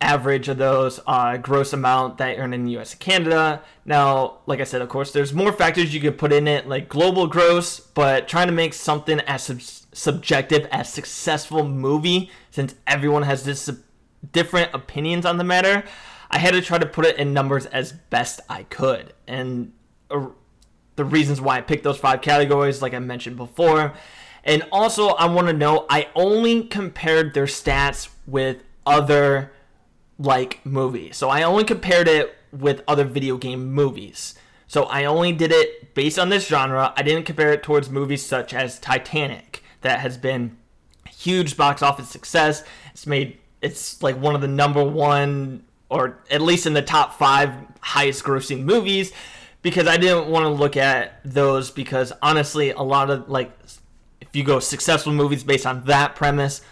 average 0.00 0.48
of 0.48 0.58
those, 0.58 1.00
uh, 1.06 1.36
gross 1.36 1.72
amount 1.72 2.18
that 2.18 2.38
earned 2.38 2.54
in 2.54 2.64
the 2.64 2.72
U.S. 2.72 2.92
and 2.92 3.00
Canada. 3.00 3.62
Now, 3.84 4.38
like 4.46 4.60
I 4.60 4.64
said, 4.64 4.82
of 4.82 4.88
course, 4.88 5.12
there's 5.12 5.32
more 5.32 5.52
factors 5.52 5.94
you 5.94 6.00
could 6.00 6.18
put 6.18 6.32
in 6.32 6.46
it, 6.46 6.68
like 6.68 6.88
global 6.88 7.26
gross, 7.26 7.80
but 7.80 8.28
trying 8.28 8.48
to 8.48 8.52
make 8.52 8.74
something 8.74 9.20
as 9.20 9.42
sub- 9.42 9.60
subjective 9.92 10.68
as 10.70 10.92
successful 10.92 11.66
movie, 11.66 12.30
since 12.50 12.74
everyone 12.86 13.24
has 13.24 13.44
this 13.44 13.70
different 14.32 14.72
opinions 14.74 15.26
on 15.26 15.38
the 15.38 15.44
matter, 15.44 15.84
I 16.32 16.38
had 16.38 16.54
to 16.54 16.62
try 16.62 16.78
to 16.78 16.86
put 16.86 17.04
it 17.04 17.18
in 17.18 17.32
numbers 17.32 17.66
as 17.66 17.92
best 17.92 18.40
I 18.48 18.64
could, 18.64 19.12
and 19.28 19.72
uh, 20.10 20.28
the 20.96 21.04
reasons 21.04 21.40
why 21.40 21.58
I 21.58 21.60
picked 21.60 21.84
those 21.84 21.98
five 21.98 22.22
categories, 22.22 22.82
like 22.82 22.94
I 22.94 22.98
mentioned 22.98 23.36
before 23.36 23.94
and 24.44 24.66
also, 24.72 25.08
I 25.08 25.26
want 25.26 25.46
to 25.48 25.52
know 25.52 25.86
I 25.88 26.08
only 26.14 26.64
compared 26.64 27.34
their 27.34 27.46
stats 27.46 28.08
with 28.26 28.62
other 28.84 29.52
like 30.18 30.64
movies. 30.64 31.16
So 31.16 31.28
I 31.28 31.42
only 31.42 31.64
compared 31.64 32.08
it 32.08 32.34
with 32.50 32.82
other 32.88 33.04
video 33.04 33.36
game 33.36 33.72
movies. 33.72 34.34
So 34.66 34.84
I 34.84 35.04
only 35.04 35.32
did 35.32 35.52
it 35.52 35.94
based 35.94 36.18
on 36.18 36.28
this 36.28 36.46
genre. 36.46 36.92
I 36.96 37.02
didn't 37.02 37.24
compare 37.24 37.52
it 37.52 37.62
towards 37.62 37.90
movies 37.90 38.24
such 38.24 38.52
as 38.52 38.78
Titanic 38.78 39.62
that 39.82 40.00
has 40.00 40.16
been 40.16 40.56
huge 41.08 41.56
box 41.56 41.82
office 41.82 42.08
success. 42.08 42.64
It's 42.92 43.06
made 43.06 43.38
it's 43.60 44.02
like 44.02 44.16
one 44.16 44.34
of 44.34 44.40
the 44.40 44.48
number 44.48 44.82
1 44.82 45.62
or 45.92 46.18
at 46.30 46.40
least 46.40 46.66
in 46.66 46.72
the 46.72 46.82
top 46.82 47.18
5 47.18 47.52
highest 47.80 48.24
grossing 48.24 48.64
movies 48.64 49.12
because 49.60 49.86
I 49.86 49.96
didn't 49.96 50.28
want 50.28 50.44
to 50.44 50.48
look 50.48 50.76
at 50.76 51.20
those 51.24 51.70
because 51.70 52.12
honestly 52.22 52.70
a 52.70 52.82
lot 52.82 53.10
of 53.10 53.28
like 53.28 53.52
if 54.20 54.34
you 54.34 54.44
go 54.44 54.58
successful 54.58 55.12
movies 55.12 55.44
based 55.44 55.66
on 55.66 55.84
that 55.84 56.16
premise, 56.16 56.62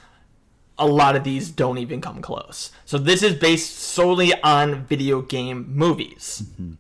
a 0.79 0.87
lot 0.87 1.15
of 1.15 1.25
these 1.25 1.51
don't 1.51 1.79
even 1.79 2.01
come 2.01 2.23
close. 2.23 2.73
So 2.87 2.97
this 2.97 3.23
is 3.23 3.35
based 3.35 3.79
solely 3.79 4.33
on 4.43 4.87
video 4.87 5.21
game 5.21 5.71
movies. 5.75 6.43
Mm-hmm. 6.53 6.73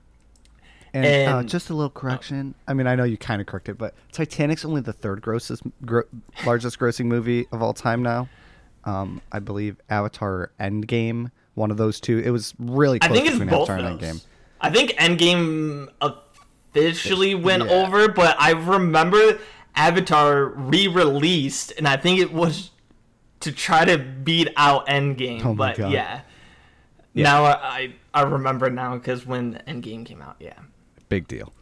And, 0.92 1.04
and 1.06 1.32
uh, 1.32 1.42
just 1.44 1.70
a 1.70 1.74
little 1.74 1.90
correction. 1.90 2.54
I 2.66 2.74
mean, 2.74 2.86
I 2.86 2.96
know 2.96 3.04
you 3.04 3.16
kind 3.16 3.40
of 3.40 3.46
corrected, 3.46 3.78
but 3.78 3.94
Titanic's 4.10 4.64
only 4.64 4.80
the 4.80 4.92
third 4.92 5.20
grossest, 5.20 5.62
gro- 5.84 6.08
largest 6.44 6.78
grossing 6.80 7.04
movie 7.04 7.46
of 7.52 7.62
all 7.62 7.74
time 7.74 8.02
now. 8.02 8.28
Um, 8.84 9.20
I 9.30 9.38
believe 9.38 9.76
Avatar 9.88 10.50
Endgame, 10.58 11.30
one 11.60 11.70
of 11.70 11.76
those 11.76 12.00
two. 12.00 12.18
It 12.18 12.30
was 12.30 12.54
really 12.58 12.98
close 12.98 13.10
I 13.10 13.14
think 13.14 13.26
it's 13.28 13.50
both 13.50 13.68
and 13.70 14.00
Endgame. 14.00 14.24
I 14.60 14.70
think 14.70 14.90
Endgame 14.92 15.88
officially 16.00 17.34
went 17.34 17.64
yeah. 17.64 17.70
over, 17.70 18.08
but 18.08 18.36
I 18.40 18.50
remember 18.52 19.38
Avatar 19.74 20.46
re-released, 20.46 21.72
and 21.78 21.86
I 21.86 21.96
think 21.96 22.20
it 22.20 22.32
was 22.32 22.70
to 23.40 23.52
try 23.52 23.84
to 23.84 23.98
beat 23.98 24.48
out 24.56 24.86
Endgame. 24.86 25.44
Oh 25.44 25.54
but 25.54 25.78
yeah. 25.78 26.22
Yeah. 27.12 27.24
now 27.24 27.44
I 27.44 27.94
I 28.12 28.22
remember 28.22 28.70
now 28.70 28.96
because 28.96 29.26
when 29.26 29.62
Endgame 29.66 30.04
came 30.04 30.22
out, 30.22 30.36
yeah. 30.40 30.58
Big 31.08 31.26
deal. 31.26 31.52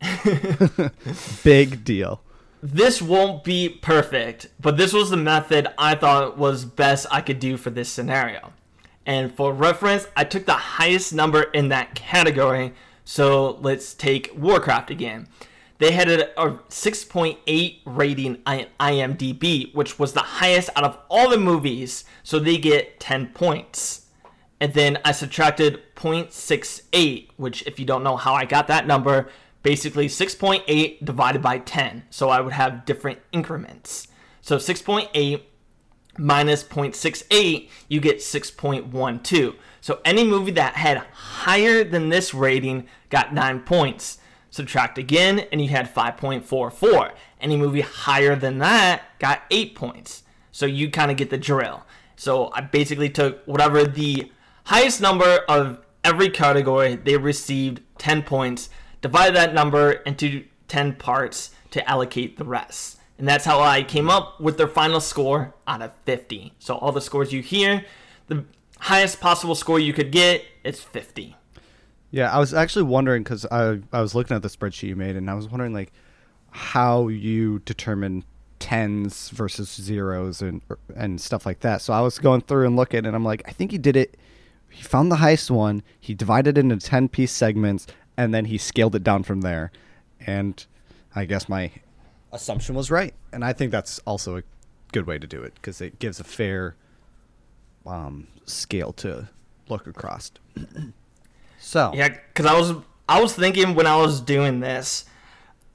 Big 1.44 1.84
deal. 1.84 2.20
This 2.62 3.02
won't 3.02 3.44
be 3.44 3.68
perfect, 3.68 4.46
but 4.58 4.76
this 4.76 4.92
was 4.92 5.10
the 5.10 5.16
method 5.16 5.68
I 5.76 5.94
thought 5.94 6.38
was 6.38 6.64
best 6.64 7.06
I 7.10 7.20
could 7.20 7.38
do 7.38 7.56
for 7.56 7.70
this 7.70 7.90
scenario. 7.90 8.52
And 9.06 9.34
for 9.34 9.52
reference, 9.52 10.06
I 10.16 10.24
took 10.24 10.46
the 10.46 10.52
highest 10.52 11.12
number 11.12 11.42
in 11.42 11.68
that 11.68 11.94
category. 11.94 12.72
So 13.04 13.58
let's 13.60 13.94
take 13.94 14.32
Warcraft 14.36 14.90
again. 14.90 15.28
They 15.78 15.90
had 15.92 16.08
a, 16.08 16.40
a 16.40 16.52
6.8 16.52 17.80
rating 17.84 18.38
on 18.46 18.66
IMDb, 18.80 19.74
which 19.74 19.98
was 19.98 20.12
the 20.12 20.20
highest 20.20 20.70
out 20.76 20.84
of 20.84 20.98
all 21.10 21.28
the 21.28 21.38
movies. 21.38 22.04
So 22.22 22.38
they 22.38 22.56
get 22.56 23.00
10 23.00 23.28
points. 23.28 24.06
And 24.60 24.72
then 24.72 24.98
I 25.04 25.12
subtracted 25.12 25.82
0.68, 25.96 27.28
which, 27.36 27.66
if 27.66 27.78
you 27.78 27.84
don't 27.84 28.04
know 28.04 28.16
how 28.16 28.34
I 28.34 28.44
got 28.44 28.68
that 28.68 28.86
number, 28.86 29.28
basically 29.62 30.06
6.8 30.06 31.04
divided 31.04 31.42
by 31.42 31.58
10. 31.58 32.04
So 32.08 32.30
I 32.30 32.40
would 32.40 32.52
have 32.52 32.84
different 32.84 33.18
increments. 33.32 34.08
So 34.40 34.56
6.8 34.56 35.42
minus 36.18 36.64
0.68, 36.64 37.68
you 37.88 38.00
get 38.00 38.18
6.12. 38.18 39.56
So 39.80 40.00
any 40.04 40.24
movie 40.24 40.52
that 40.52 40.74
had 40.74 40.98
higher 40.98 41.84
than 41.84 42.08
this 42.08 42.32
rating 42.32 42.86
got 43.10 43.34
9 43.34 43.60
points. 43.60 44.18
Subtract 44.50 44.98
again, 44.98 45.40
and 45.50 45.60
you 45.60 45.68
had 45.68 45.92
5.44. 45.92 47.12
Any 47.40 47.56
movie 47.56 47.80
higher 47.80 48.36
than 48.36 48.58
that 48.58 49.02
got 49.18 49.42
8 49.50 49.74
points. 49.74 50.22
So 50.52 50.66
you 50.66 50.90
kind 50.90 51.10
of 51.10 51.16
get 51.16 51.30
the 51.30 51.38
drill. 51.38 51.84
So 52.16 52.50
I 52.52 52.60
basically 52.60 53.10
took 53.10 53.44
whatever 53.44 53.84
the 53.84 54.30
highest 54.64 55.00
number 55.00 55.40
of 55.48 55.84
every 56.04 56.30
category, 56.30 56.94
they 56.96 57.16
received 57.16 57.80
10 57.98 58.22
points, 58.22 58.70
divided 59.02 59.34
that 59.34 59.54
number 59.54 59.90
into 59.92 60.44
10 60.68 60.94
parts 60.94 61.50
to 61.72 61.88
allocate 61.90 62.36
the 62.36 62.44
rest. 62.44 62.98
And 63.18 63.28
that's 63.28 63.44
how 63.44 63.60
I 63.60 63.82
came 63.82 64.10
up 64.10 64.40
with 64.40 64.58
their 64.58 64.68
final 64.68 65.00
score 65.00 65.54
out 65.66 65.82
of 65.82 65.92
50. 66.04 66.52
So 66.58 66.74
all 66.74 66.92
the 66.92 67.00
scores 67.00 67.32
you 67.32 67.42
hear, 67.42 67.84
the 68.26 68.44
highest 68.80 69.20
possible 69.20 69.54
score 69.54 69.78
you 69.78 69.92
could 69.92 70.10
get 70.10 70.44
is 70.64 70.80
50. 70.80 71.36
Yeah, 72.10 72.32
I 72.32 72.38
was 72.38 72.54
actually 72.54 72.84
wondering 72.84 73.24
because 73.24 73.44
I 73.46 73.80
I 73.92 74.00
was 74.00 74.14
looking 74.14 74.36
at 74.36 74.42
the 74.42 74.48
spreadsheet 74.48 74.88
you 74.88 74.94
made, 74.94 75.16
and 75.16 75.28
I 75.28 75.34
was 75.34 75.48
wondering 75.48 75.72
like 75.72 75.92
how 76.50 77.08
you 77.08 77.58
determine 77.64 78.22
tens 78.60 79.30
versus 79.30 79.68
zeros 79.68 80.40
and 80.40 80.62
er, 80.70 80.78
and 80.94 81.20
stuff 81.20 81.44
like 81.44 81.58
that. 81.60 81.82
So 81.82 81.92
I 81.92 82.00
was 82.02 82.20
going 82.20 82.42
through 82.42 82.66
and 82.66 82.76
looking, 82.76 83.04
and 83.04 83.16
I'm 83.16 83.24
like, 83.24 83.42
I 83.46 83.50
think 83.50 83.72
he 83.72 83.78
did 83.78 83.96
it. 83.96 84.16
He 84.70 84.82
found 84.84 85.10
the 85.10 85.16
highest 85.16 85.50
one. 85.50 85.82
He 86.00 86.14
divided 86.14 86.56
it 86.56 86.60
into 86.60 86.76
ten 86.76 87.08
piece 87.08 87.32
segments, 87.32 87.88
and 88.16 88.32
then 88.32 88.44
he 88.44 88.58
scaled 88.58 88.94
it 88.94 89.02
down 89.02 89.24
from 89.24 89.40
there. 89.40 89.72
And 90.20 90.64
I 91.16 91.24
guess 91.24 91.48
my 91.48 91.72
assumption 92.34 92.74
was 92.74 92.90
right, 92.90 93.14
and 93.32 93.44
I 93.44 93.52
think 93.52 93.70
that's 93.72 93.98
also 94.00 94.36
a 94.36 94.42
good 94.92 95.06
way 95.06 95.18
to 95.18 95.26
do 95.26 95.42
it 95.42 95.54
because 95.54 95.80
it 95.80 95.98
gives 95.98 96.20
a 96.20 96.24
fair 96.24 96.76
um, 97.86 98.28
scale 98.44 98.92
to 98.94 99.28
look 99.68 99.86
across. 99.86 100.30
so 101.58 101.92
Yeah, 101.94 102.08
because 102.08 102.46
I 102.46 102.58
was 102.58 102.74
I 103.08 103.20
was 103.20 103.34
thinking 103.34 103.74
when 103.74 103.86
I 103.86 103.96
was 103.96 104.20
doing 104.20 104.60
this, 104.60 105.04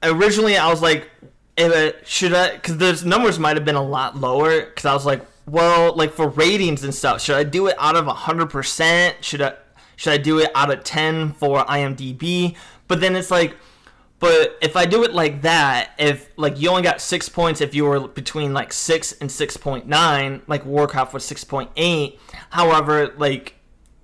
originally 0.02 0.56
I 0.56 0.68
was 0.68 0.82
like, 0.82 1.10
if 1.56 1.72
it, 1.72 2.08
should 2.08 2.32
I? 2.32 2.54
Because 2.54 2.78
the 2.78 3.08
numbers 3.08 3.38
might 3.38 3.56
have 3.56 3.64
been 3.64 3.76
a 3.76 3.82
lot 3.82 4.16
lower. 4.16 4.60
Because 4.64 4.84
I 4.84 4.94
was 4.94 5.06
like, 5.06 5.24
well, 5.46 5.94
like 5.94 6.12
for 6.12 6.28
ratings 6.28 6.84
and 6.84 6.94
stuff, 6.94 7.20
should 7.20 7.36
I 7.36 7.44
do 7.44 7.66
it 7.66 7.76
out 7.78 7.96
of 7.96 8.06
hundred 8.06 8.50
percent? 8.50 9.24
Should 9.24 9.42
I 9.42 9.54
should 9.96 10.12
I 10.12 10.18
do 10.18 10.38
it 10.38 10.50
out 10.54 10.70
of 10.70 10.84
ten 10.84 11.32
for 11.34 11.64
IMDb? 11.64 12.56
But 12.88 13.00
then 13.00 13.14
it's 13.14 13.30
like, 13.30 13.56
but 14.20 14.58
if 14.62 14.76
I 14.76 14.86
do 14.86 15.02
it 15.02 15.12
like 15.12 15.42
that, 15.42 15.90
if 15.98 16.28
like 16.36 16.60
you 16.60 16.70
only 16.70 16.82
got 16.82 17.00
six 17.00 17.28
points 17.28 17.60
if 17.60 17.74
you 17.74 17.86
were 17.86 18.06
between 18.06 18.52
like 18.52 18.72
six 18.72 19.12
and 19.12 19.32
six 19.32 19.56
point 19.56 19.88
nine, 19.88 20.42
like 20.46 20.64
Warcraft 20.64 21.12
was 21.12 21.24
six 21.24 21.42
point 21.42 21.70
eight. 21.76 22.20
However, 22.50 23.12
like 23.16 23.56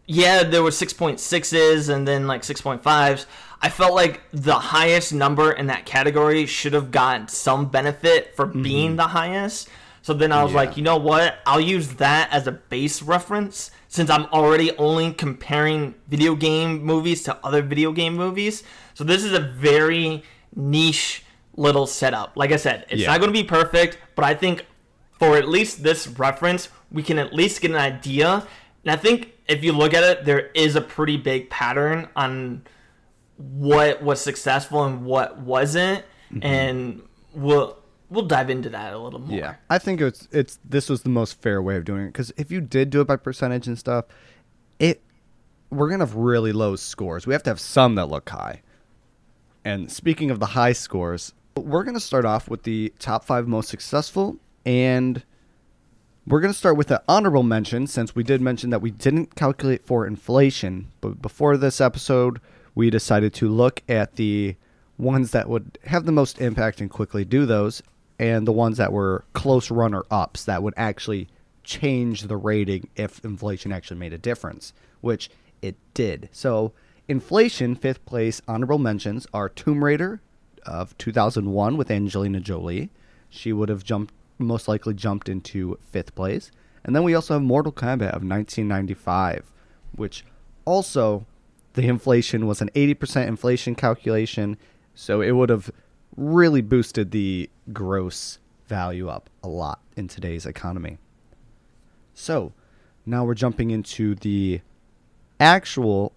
yeah, 0.06 0.44
there 0.44 0.62
were 0.62 0.70
6.6s 0.70 1.92
and 1.92 2.06
then 2.06 2.26
like 2.26 2.42
6.5s. 2.42 3.26
I 3.60 3.68
felt 3.68 3.94
like 3.94 4.20
the 4.32 4.54
highest 4.54 5.12
number 5.12 5.50
in 5.50 5.66
that 5.66 5.84
category 5.84 6.46
should 6.46 6.74
have 6.74 6.90
gotten 6.90 7.28
some 7.28 7.66
benefit 7.66 8.36
for 8.36 8.46
mm-hmm. 8.46 8.62
being 8.62 8.96
the 8.96 9.08
highest. 9.08 9.68
So 10.02 10.14
then 10.14 10.30
I 10.30 10.44
was 10.44 10.52
Yeah. 10.52 10.58
like, 10.58 10.76
you 10.76 10.84
know 10.84 10.98
what? 10.98 11.38
I'll 11.44 11.60
use 11.60 11.94
that 11.94 12.28
as 12.32 12.46
a 12.46 12.52
base 12.52 13.02
reference 13.02 13.72
since 13.88 14.08
I'm 14.08 14.26
already 14.26 14.76
only 14.76 15.12
comparing 15.12 15.94
video 16.06 16.36
game 16.36 16.84
movies 16.84 17.24
to 17.24 17.36
other 17.42 17.62
video 17.62 17.90
game 17.90 18.14
movies. 18.14 18.62
So 18.96 19.04
this 19.04 19.24
is 19.24 19.34
a 19.34 19.40
very 19.40 20.22
niche 20.54 21.22
little 21.54 21.86
setup. 21.86 22.34
Like 22.34 22.50
I 22.50 22.56
said, 22.56 22.86
it's 22.88 23.02
Yeah. 23.02 23.08
not 23.08 23.20
going 23.20 23.30
to 23.30 23.38
be 23.38 23.44
perfect, 23.44 23.98
but 24.14 24.24
I 24.24 24.32
think 24.32 24.64
for 25.10 25.36
at 25.36 25.46
least 25.46 25.82
this 25.82 26.08
reference, 26.08 26.70
we 26.90 27.02
can 27.02 27.18
at 27.18 27.34
least 27.34 27.60
get 27.60 27.72
an 27.72 27.76
idea. 27.76 28.46
And 28.84 28.90
I 28.90 28.96
think 28.96 29.34
if 29.48 29.62
you 29.62 29.72
look 29.72 29.92
at 29.92 30.02
it, 30.02 30.24
there 30.24 30.48
is 30.54 30.76
a 30.76 30.80
pretty 30.80 31.18
big 31.18 31.50
pattern 31.50 32.08
on 32.16 32.62
what 33.36 34.02
was 34.02 34.18
successful 34.18 34.84
and 34.84 35.04
what 35.04 35.40
wasn't, 35.40 36.02
mm-hmm. 36.32 36.42
and 36.42 37.02
we'll 37.34 37.76
we'll 38.08 38.24
dive 38.24 38.48
into 38.48 38.70
that 38.70 38.94
a 38.94 38.98
little 38.98 39.20
more. 39.20 39.38
Yeah, 39.38 39.56
I 39.68 39.76
think 39.76 40.00
it's 40.00 40.26
it's 40.32 40.58
this 40.64 40.88
was 40.88 41.02
the 41.02 41.10
most 41.10 41.42
fair 41.42 41.60
way 41.60 41.76
of 41.76 41.84
doing 41.84 42.04
it 42.04 42.06
because 42.14 42.32
if 42.38 42.50
you 42.50 42.62
did 42.62 42.88
do 42.88 43.02
it 43.02 43.06
by 43.06 43.16
percentage 43.16 43.66
and 43.66 43.78
stuff, 43.78 44.06
it 44.78 45.02
we're 45.68 45.90
gonna 45.90 46.06
have 46.06 46.14
really 46.14 46.52
low 46.52 46.76
scores. 46.76 47.26
We 47.26 47.34
have 47.34 47.42
to 47.42 47.50
have 47.50 47.60
some 47.60 47.94
that 47.96 48.06
look 48.06 48.30
high. 48.30 48.62
And 49.66 49.90
speaking 49.90 50.30
of 50.30 50.38
the 50.38 50.46
high 50.46 50.74
scores, 50.74 51.32
we're 51.56 51.82
gonna 51.82 51.98
start 51.98 52.24
off 52.24 52.48
with 52.48 52.62
the 52.62 52.92
top 53.00 53.24
five 53.24 53.48
most 53.48 53.68
successful, 53.68 54.36
and 54.64 55.24
we're 56.24 56.40
gonna 56.40 56.54
start 56.54 56.76
with 56.76 56.86
the 56.86 57.02
honorable 57.08 57.42
mention 57.42 57.88
since 57.88 58.14
we 58.14 58.22
did 58.22 58.40
mention 58.40 58.70
that 58.70 58.80
we 58.80 58.92
didn't 58.92 59.34
calculate 59.34 59.84
for 59.84 60.06
inflation. 60.06 60.92
But 61.00 61.20
before 61.20 61.56
this 61.56 61.80
episode, 61.80 62.40
we 62.76 62.90
decided 62.90 63.34
to 63.34 63.48
look 63.48 63.82
at 63.88 64.14
the 64.14 64.54
ones 64.98 65.32
that 65.32 65.48
would 65.48 65.80
have 65.86 66.04
the 66.04 66.12
most 66.12 66.40
impact 66.40 66.80
and 66.80 66.88
quickly 66.88 67.24
do 67.24 67.44
those, 67.44 67.82
and 68.20 68.46
the 68.46 68.52
ones 68.52 68.76
that 68.76 68.92
were 68.92 69.24
close 69.32 69.68
runner 69.68 70.04
ups 70.12 70.44
that 70.44 70.62
would 70.62 70.74
actually 70.76 71.26
change 71.64 72.22
the 72.22 72.36
rating 72.36 72.88
if 72.94 73.18
inflation 73.24 73.72
actually 73.72 73.98
made 73.98 74.12
a 74.12 74.18
difference, 74.18 74.72
which 75.00 75.28
it 75.60 75.74
did. 75.92 76.28
So, 76.30 76.72
inflation, 77.08 77.74
fifth 77.74 78.04
place 78.06 78.40
honorable 78.48 78.78
mentions 78.78 79.26
are 79.32 79.48
Tomb 79.48 79.84
Raider 79.84 80.20
of 80.64 80.96
2001 80.98 81.76
with 81.76 81.90
Angelina 81.90 82.40
Jolie. 82.40 82.90
She 83.28 83.52
would 83.52 83.68
have 83.68 83.84
jumped, 83.84 84.14
most 84.38 84.68
likely 84.68 84.94
jumped 84.94 85.28
into 85.28 85.78
fifth 85.82 86.14
place. 86.14 86.50
And 86.84 86.94
then 86.94 87.02
we 87.02 87.14
also 87.14 87.34
have 87.34 87.42
Mortal 87.42 87.72
Kombat 87.72 88.14
of 88.14 88.22
1995, 88.22 89.52
which 89.94 90.24
also 90.64 91.26
the 91.74 91.88
inflation 91.88 92.46
was 92.46 92.60
an 92.60 92.70
80% 92.74 93.26
inflation 93.26 93.74
calculation, 93.74 94.56
so 94.94 95.20
it 95.20 95.32
would 95.32 95.50
have 95.50 95.70
really 96.16 96.62
boosted 96.62 97.10
the 97.10 97.50
gross 97.72 98.38
value 98.66 99.08
up 99.08 99.28
a 99.42 99.48
lot 99.48 99.80
in 99.96 100.08
today's 100.08 100.46
economy. 100.46 100.98
So, 102.14 102.52
now 103.04 103.24
we're 103.24 103.34
jumping 103.34 103.70
into 103.70 104.14
the 104.14 104.60
actual 105.38 106.12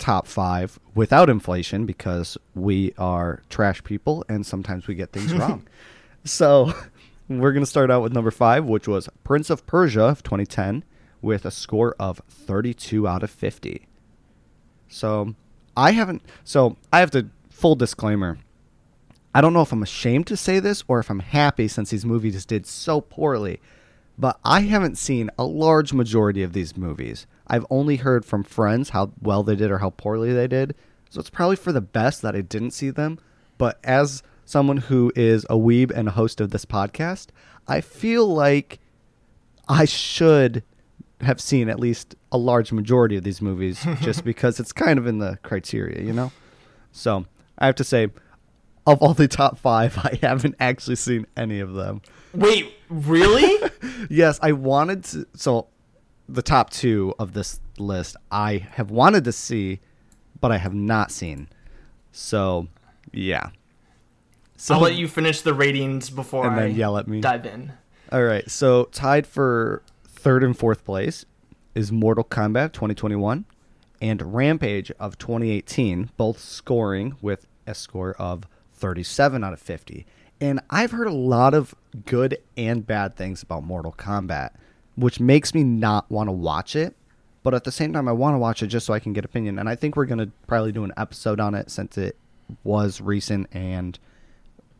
top 0.00 0.26
five 0.26 0.80
without 0.94 1.30
inflation 1.30 1.86
because 1.86 2.36
we 2.54 2.92
are 2.98 3.42
trash 3.48 3.84
people 3.84 4.24
and 4.28 4.44
sometimes 4.44 4.86
we 4.88 4.94
get 4.94 5.12
things 5.12 5.32
wrong. 5.34 5.66
So, 6.24 6.74
we're 7.28 7.52
going 7.52 7.64
to 7.64 7.70
start 7.70 7.90
out 7.90 8.02
with 8.02 8.12
number 8.12 8.32
five, 8.32 8.64
which 8.64 8.88
was 8.88 9.08
Prince 9.22 9.50
of 9.50 9.66
Persia 9.66 10.02
of 10.02 10.22
2010 10.22 10.82
with 11.22 11.44
a 11.44 11.50
score 11.50 11.94
of 11.98 12.20
32 12.28 13.06
out 13.06 13.22
of 13.22 13.30
50. 13.30 13.86
So, 14.88 15.34
I 15.76 15.92
haven't. 15.92 16.22
So, 16.42 16.76
I 16.92 16.98
have 17.00 17.12
to 17.12 17.30
full 17.48 17.76
disclaimer. 17.76 18.38
I 19.34 19.40
don't 19.40 19.52
know 19.52 19.62
if 19.62 19.72
I'm 19.72 19.82
ashamed 19.82 20.26
to 20.28 20.36
say 20.36 20.58
this 20.58 20.82
or 20.88 20.98
if 20.98 21.08
I'm 21.08 21.20
happy 21.20 21.68
since 21.68 21.90
these 21.90 22.04
movies 22.04 22.44
did 22.44 22.66
so 22.66 23.00
poorly, 23.00 23.60
but 24.18 24.40
I 24.44 24.62
haven't 24.62 24.98
seen 24.98 25.30
a 25.38 25.44
large 25.44 25.92
majority 25.92 26.42
of 26.42 26.52
these 26.52 26.76
movies. 26.76 27.26
I've 27.50 27.66
only 27.68 27.96
heard 27.96 28.24
from 28.24 28.44
friends 28.44 28.90
how 28.90 29.10
well 29.20 29.42
they 29.42 29.56
did 29.56 29.70
or 29.70 29.78
how 29.78 29.90
poorly 29.90 30.32
they 30.32 30.46
did. 30.46 30.74
So 31.10 31.18
it's 31.18 31.28
probably 31.28 31.56
for 31.56 31.72
the 31.72 31.80
best 31.80 32.22
that 32.22 32.36
I 32.36 32.40
didn't 32.40 32.70
see 32.70 32.90
them. 32.90 33.18
But 33.58 33.80
as 33.82 34.22
someone 34.44 34.76
who 34.78 35.12
is 35.16 35.44
a 35.50 35.56
weeb 35.56 35.90
and 35.90 36.08
a 36.08 36.12
host 36.12 36.40
of 36.40 36.50
this 36.50 36.64
podcast, 36.64 37.26
I 37.66 37.80
feel 37.80 38.26
like 38.26 38.78
I 39.68 39.84
should 39.84 40.62
have 41.20 41.40
seen 41.40 41.68
at 41.68 41.78
least 41.80 42.14
a 42.32 42.38
large 42.38 42.72
majority 42.72 43.16
of 43.16 43.24
these 43.24 43.42
movies 43.42 43.84
just 44.00 44.24
because 44.24 44.60
it's 44.60 44.72
kind 44.72 44.98
of 44.98 45.06
in 45.08 45.18
the 45.18 45.38
criteria, 45.42 46.02
you 46.02 46.12
know? 46.12 46.30
So 46.92 47.26
I 47.58 47.66
have 47.66 47.74
to 47.76 47.84
say, 47.84 48.08
of 48.86 49.02
all 49.02 49.12
the 49.12 49.28
top 49.28 49.58
five, 49.58 49.98
I 49.98 50.18
haven't 50.22 50.54
actually 50.60 50.96
seen 50.96 51.26
any 51.36 51.58
of 51.58 51.74
them. 51.74 52.00
Wait, 52.32 52.72
really? 52.88 53.70
yes, 54.08 54.38
I 54.40 54.52
wanted 54.52 55.04
to. 55.04 55.26
So, 55.34 55.66
the 56.32 56.42
top 56.42 56.70
two 56.70 57.14
of 57.18 57.32
this 57.32 57.60
list, 57.78 58.16
I 58.30 58.58
have 58.72 58.90
wanted 58.90 59.24
to 59.24 59.32
see, 59.32 59.80
but 60.40 60.52
I 60.52 60.58
have 60.58 60.74
not 60.74 61.10
seen. 61.10 61.48
So, 62.12 62.68
yeah. 63.12 63.50
So 64.56 64.74
I'll 64.74 64.80
let 64.80 64.94
you 64.94 65.08
finish 65.08 65.40
the 65.40 65.54
ratings 65.54 66.10
before 66.10 66.46
And 66.46 66.56
then 66.56 66.64
I 66.64 66.68
yell 66.68 66.98
at 66.98 67.08
me. 67.08 67.20
dive 67.20 67.46
in. 67.46 67.72
All 68.12 68.22
right. 68.24 68.48
So 68.50 68.84
tied 68.92 69.26
for 69.26 69.82
third 70.06 70.44
and 70.44 70.56
fourth 70.56 70.84
place 70.84 71.24
is 71.74 71.90
Mortal 71.90 72.24
Kombat 72.24 72.72
2021 72.72 73.44
and 74.02 74.34
Rampage 74.34 74.90
of 74.98 75.16
2018, 75.18 76.10
both 76.16 76.38
scoring 76.38 77.16
with 77.22 77.46
a 77.66 77.74
score 77.74 78.12
of 78.18 78.44
37 78.74 79.42
out 79.44 79.52
of 79.52 79.60
50. 79.60 80.06
And 80.40 80.60
I've 80.70 80.90
heard 80.90 81.06
a 81.06 81.12
lot 81.12 81.54
of 81.54 81.74
good 82.06 82.38
and 82.56 82.86
bad 82.86 83.14
things 83.14 83.42
about 83.42 83.62
Mortal 83.62 83.92
Kombat, 83.92 84.50
which 84.96 85.20
makes 85.20 85.54
me 85.54 85.64
not 85.64 86.10
want 86.10 86.28
to 86.28 86.32
watch 86.32 86.76
it. 86.76 86.96
But 87.42 87.54
at 87.54 87.64
the 87.64 87.72
same 87.72 87.92
time, 87.92 88.06
I 88.06 88.12
want 88.12 88.34
to 88.34 88.38
watch 88.38 88.62
it 88.62 88.66
just 88.66 88.86
so 88.86 88.92
I 88.92 89.00
can 89.00 89.12
get 89.12 89.24
opinion. 89.24 89.58
And 89.58 89.68
I 89.68 89.74
think 89.74 89.96
we're 89.96 90.04
going 90.04 90.18
to 90.18 90.30
probably 90.46 90.72
do 90.72 90.84
an 90.84 90.92
episode 90.96 91.40
on 91.40 91.54
it 91.54 91.70
since 91.70 91.96
it 91.96 92.16
was 92.64 93.00
recent 93.00 93.48
and 93.52 93.98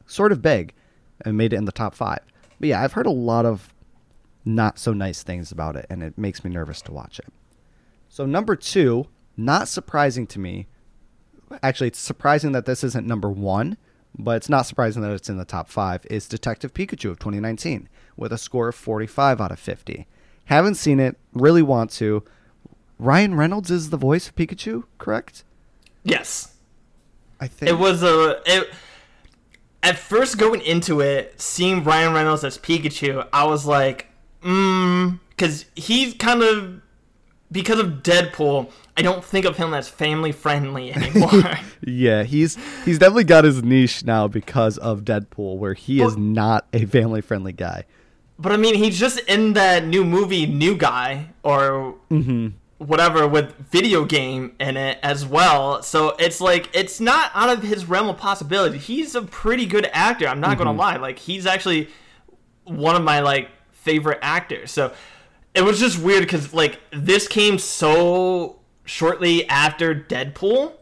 sort 0.07 0.33
of 0.33 0.43
big 0.43 0.75
and 1.25 1.37
made 1.37 1.53
it 1.53 1.57
in 1.57 1.65
the 1.65 1.73
top 1.73 1.95
five. 1.95 2.21
But 2.59 2.69
yeah, 2.69 2.83
I've 2.83 2.93
heard 2.93 3.07
a 3.07 3.11
lot 3.11 3.47
of 3.47 3.73
not 4.45 4.79
so 4.79 4.93
nice 4.93 5.23
things 5.23 5.53
about 5.53 5.77
it, 5.77 5.87
and 5.89 6.03
it 6.03 6.19
makes 6.19 6.45
me 6.45 6.51
nervous 6.51 6.83
to 6.83 6.93
watch 6.93 7.19
it. 7.19 7.27
So, 8.09 8.27
number 8.27 8.57
two, 8.57 9.07
not 9.37 9.69
surprising 9.69 10.27
to 10.29 10.39
me. 10.39 10.67
Actually, 11.63 11.89
it's 11.89 11.99
surprising 11.99 12.53
that 12.53 12.67
this 12.67 12.85
isn't 12.85 13.07
number 13.07 13.31
one, 13.31 13.77
but 14.19 14.37
it's 14.37 14.49
not 14.49 14.67
surprising 14.67 15.03
that 15.03 15.13
it's 15.13 15.29
in 15.29 15.37
the 15.37 15.45
top 15.45 15.69
five, 15.69 16.07
is 16.11 16.29
Detective 16.29 16.75
Pikachu 16.75 17.11
of 17.11 17.19
2019 17.19 17.89
with 18.17 18.33
a 18.33 18.39
score 18.39 18.69
of 18.69 18.75
45 18.75 19.41
out 19.41 19.53
of 19.53 19.59
50. 19.59 20.07
Haven't 20.47 20.75
seen 20.75 20.99
it, 21.01 21.17
really 21.33 21.63
want 21.63 21.91
to. 21.93 22.25
Ryan 22.99 23.35
Reynolds 23.35 23.71
is 23.71 23.91
the 23.91 23.97
voice 23.97 24.29
of 24.29 24.37
Pikachu, 24.37 24.85
correct? 24.99 25.45
Yes. 26.03 26.55
I 27.41 27.47
think 27.47 27.71
It 27.71 27.79
was 27.79 28.03
a 28.03 28.41
it 28.45 28.71
at 29.83 29.97
first 29.99 30.37
going 30.39 30.61
into 30.61 31.01
it, 31.01 31.41
seeing 31.41 31.83
Ryan 31.83 32.13
Reynolds 32.13 32.45
as 32.45 32.59
Pikachu, 32.59 33.27
I 33.33 33.45
was 33.45 33.65
like, 33.65 34.09
mm, 34.43 35.19
because 35.31 35.65
he's 35.75 36.15
kind 36.15 36.43
of 36.43 36.83
because 37.51 37.79
of 37.79 38.03
Deadpool. 38.03 38.71
I 38.97 39.03
don't 39.03 39.25
think 39.25 39.47
of 39.47 39.57
him 39.57 39.73
as 39.73 39.89
family 39.89 40.33
friendly 40.33 40.93
anymore. 40.95 41.31
Yeah, 41.83 42.25
he's 42.25 42.59
he's 42.85 42.99
definitely 42.99 43.25
got 43.25 43.45
his 43.45 43.63
niche 43.63 44.05
now 44.05 44.29
because 44.29 44.77
of 44.77 45.01
Deadpool, 45.01 45.57
where 45.57 45.73
he 45.73 46.03
is 46.03 46.15
not 46.15 46.67
a 46.75 46.85
family 46.85 47.23
friendly 47.23 47.55
guy. 47.55 47.85
But 48.41 48.53
I 48.53 48.57
mean, 48.57 48.75
he's 48.75 48.99
just 48.99 49.19
in 49.21 49.53
that 49.53 49.85
new 49.85 50.03
movie, 50.03 50.47
New 50.47 50.75
Guy, 50.75 51.29
or 51.43 51.97
mm-hmm. 52.11 52.49
whatever 52.79 53.29
with 53.29 53.55
video 53.71 54.07
game 54.07 54.57
in 54.59 54.79
it 54.79 54.99
as 55.03 55.27
well. 55.27 55.83
So 55.83 56.17
it's 56.19 56.41
like 56.41 56.71
it's 56.73 57.01
not 57.01 57.31
out 57.35 57.51
of 57.51 57.63
his 57.63 57.85
realm 57.85 58.09
of 58.09 58.17
possibility. 58.17 58.79
He's 58.79 59.15
a 59.15 59.21
pretty 59.21 59.67
good 59.67 59.91
actor. 59.93 60.27
I'm 60.27 60.41
not 60.41 60.57
gonna 60.57 60.71
mm-hmm. 60.71 60.81
lie. 60.81 60.97
Like 60.97 61.19
he's 61.19 61.45
actually 61.45 61.91
one 62.65 62.97
of 62.97 63.03
my 63.03 63.21
like 63.21 63.51
favorite 63.73 64.21
actors. 64.23 64.71
So 64.71 64.95
it 65.55 65.61
was 65.61 65.79
just 65.79 65.99
weird 65.99 66.23
because 66.23 66.55
like 66.55 66.81
this 66.93 67.29
came 67.29 67.59
so 67.59 68.61
shortly 68.87 69.47
after 69.51 69.95
Deadpool. 69.95 70.73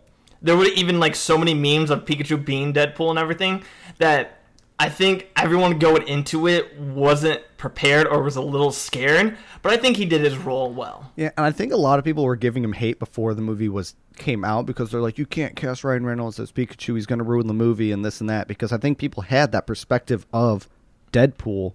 There 0.41 0.57
were 0.57 0.67
even 0.67 1.01
like 1.01 1.17
so 1.17 1.37
many 1.37 1.55
memes 1.55 1.91
of 1.91 2.05
Pikachu 2.05 2.45
being 2.45 2.73
Deadpool 2.73 3.11
and 3.11 3.19
everything 3.19 3.65
that 3.99 4.38
I 4.81 4.89
think 4.89 5.29
everyone 5.37 5.79
going 5.79 6.07
into 6.07 6.47
it 6.47 6.79
wasn't 6.79 7.43
prepared 7.57 8.07
or 8.07 8.23
was 8.23 8.37
a 8.37 8.41
little 8.41 8.71
scared. 8.71 9.37
But 9.61 9.73
I 9.73 9.77
think 9.77 9.97
he 9.97 10.05
did 10.05 10.21
his 10.21 10.37
role 10.37 10.73
well. 10.73 11.13
Yeah, 11.17 11.31
and 11.37 11.45
I 11.45 11.51
think 11.51 11.73
a 11.73 11.77
lot 11.77 11.99
of 11.99 12.05
people 12.05 12.25
were 12.25 12.37
giving 12.37 12.63
him 12.63 12.73
hate 12.73 13.01
before 13.01 13.35
the 13.35 13.43
movie 13.43 13.69
was 13.69 13.97
came 14.17 14.45
out 14.45 14.67
because 14.67 14.91
they're 14.91 15.01
like, 15.01 15.19
you 15.19 15.27
can't 15.27 15.57
cast 15.57 15.83
Ryan 15.83 16.07
Reynolds 16.07 16.39
as 16.39 16.53
Pikachu; 16.53 16.95
he's 16.95 17.07
going 17.07 17.19
to 17.19 17.25
ruin 17.25 17.49
the 17.49 17.55
movie 17.55 17.91
and 17.91 18.05
this 18.05 18.21
and 18.21 18.31
that. 18.31 18.47
Because 18.47 18.73
I 18.73 18.79
think 18.79 18.99
people 18.99 19.25
had 19.25 19.51
that 19.53 19.67
perspective 19.67 20.27
of 20.33 20.69
Deadpool, 21.13 21.75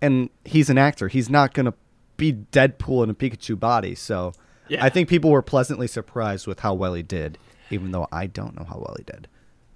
and 0.00 0.30
he's 0.44 0.70
an 0.70 0.78
actor; 0.78 1.08
he's 1.08 1.28
not 1.28 1.52
going 1.52 1.66
to 1.66 1.74
be 2.16 2.32
Deadpool 2.32 3.02
in 3.02 3.10
a 3.10 3.14
Pikachu 3.14 3.58
body. 3.58 3.94
So 3.96 4.32
Yeah. 4.68 4.84
I 4.84 4.88
think 4.88 5.08
people 5.08 5.30
were 5.30 5.42
pleasantly 5.42 5.88
surprised 5.88 6.46
with 6.46 6.60
how 6.60 6.74
well 6.74 6.94
he 6.94 7.02
did, 7.02 7.38
even 7.70 7.90
though 7.90 8.06
I 8.12 8.26
don't 8.26 8.56
know 8.56 8.64
how 8.64 8.76
well 8.76 8.94
he 8.96 9.04
did. 9.04 9.26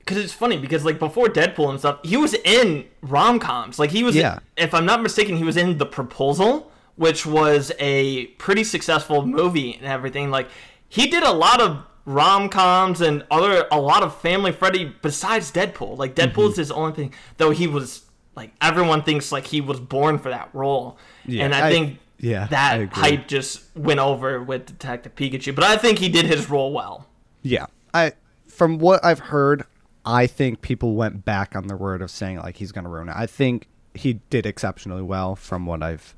Because 0.01 0.19
it's 0.19 0.33
funny 0.33 0.57
because 0.59 0.85
like 0.85 0.99
before 0.99 1.27
Deadpool 1.29 1.71
and 1.71 1.79
stuff, 1.79 2.01
he 2.03 2.17
was 2.17 2.35
in 2.35 2.85
rom 3.03 3.39
coms. 3.39 3.79
Like 3.79 3.91
he 3.91 4.03
was, 4.03 4.17
Yeah. 4.17 4.41
if 4.57 4.75
I'm 4.75 4.85
not 4.85 5.03
mistaken, 5.03 5.37
he 5.37 5.45
was 5.45 5.57
in 5.57 5.79
The 5.79 5.87
Proposal, 5.87 6.71
which 6.97 7.25
was 7.25 7.71
a 7.79 8.27
pretty 8.39 8.65
successful 8.65 9.25
movie 9.25 9.75
and 9.75 9.87
everything. 9.87 10.31
Like 10.31 10.49
he 10.89 11.07
did 11.09 11.23
a 11.23 11.33
lot 11.33 11.61
of 11.61 11.85
rom 12.07 12.49
coms 12.49 13.01
and 13.01 13.25
other 13.31 13.67
a 13.71 13.81
lot 13.81 14.03
of 14.03 14.17
family 14.21 14.51
friendly 14.53 14.93
besides 15.03 15.53
Deadpool. 15.53 15.97
Like 15.97 16.15
Mm-hmm. 16.15 16.39
Deadpool's 16.41 16.57
his 16.57 16.71
only 16.73 16.93
thing, 16.95 17.15
though 17.37 17.51
he 17.51 17.67
was 17.67 18.03
like 18.35 18.53
everyone 18.61 19.03
thinks 19.03 19.31
like 19.31 19.47
he 19.47 19.61
was 19.61 19.79
born 19.81 20.19
for 20.19 20.31
that 20.31 20.49
role, 20.53 20.99
Yeah, 21.27 21.45
and 21.45 21.55
I, 21.55 21.69
I- 21.69 21.71
think. 21.71 21.99
yeah, 22.19 22.47
that 22.49 22.93
hype 22.93 23.29
just 23.29 23.63
went 23.77 24.01
over 24.01 24.43
with 24.43 24.67
Detective 24.67 25.15
Pikachu, 25.15 25.55
but 25.55 25.63
I 25.65 25.77
think 25.77 25.99
he 25.99 26.09
did 26.09 26.25
his 26.27 26.49
role 26.51 26.73
well. 26.73 27.07
Yeah, 27.43 27.67
I 27.95 28.13
from 28.49 28.79
what 28.79 29.05
I've 29.05 29.19
heard, 29.21 29.65
I 30.05 30.27
think 30.27 30.63
people 30.63 30.95
went 30.95 31.25
back 31.25 31.55
on 31.55 31.67
their 31.67 31.77
word 31.77 32.03
of 32.03 32.11
saying 32.11 32.39
like 32.39 32.57
he's 32.57 32.73
going 32.73 32.85
to 32.85 32.91
ruin 32.91 33.09
it. 33.09 33.17
I 33.17 33.27
think 33.27 33.69
he 33.95 34.15
did 34.31 34.47
exceptionally 34.47 35.03
well 35.03 35.37
from 35.37 35.67
what 35.67 35.83
I've 35.83 36.15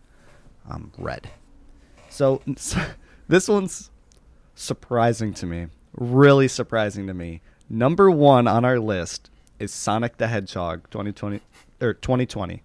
um, 0.68 0.92
read. 0.99 1.31
So, 2.09 2.42
so 2.57 2.81
this 3.29 3.49
one's 3.49 3.90
surprising 4.55 5.35
to 5.35 5.47
me, 5.47 5.66
really 5.95 6.49
surprising 6.49 7.07
to 7.07 7.14
me. 7.14 7.40
Number 7.68 8.11
one 8.11 8.47
on 8.47 8.64
our 8.64 8.79
list 8.79 9.31
is 9.59 9.73
Sonic 9.73 10.18
the 10.18 10.29
Hedgehog 10.29 10.88
2020 10.90 11.40
or 11.81 11.95
2020 11.95 12.62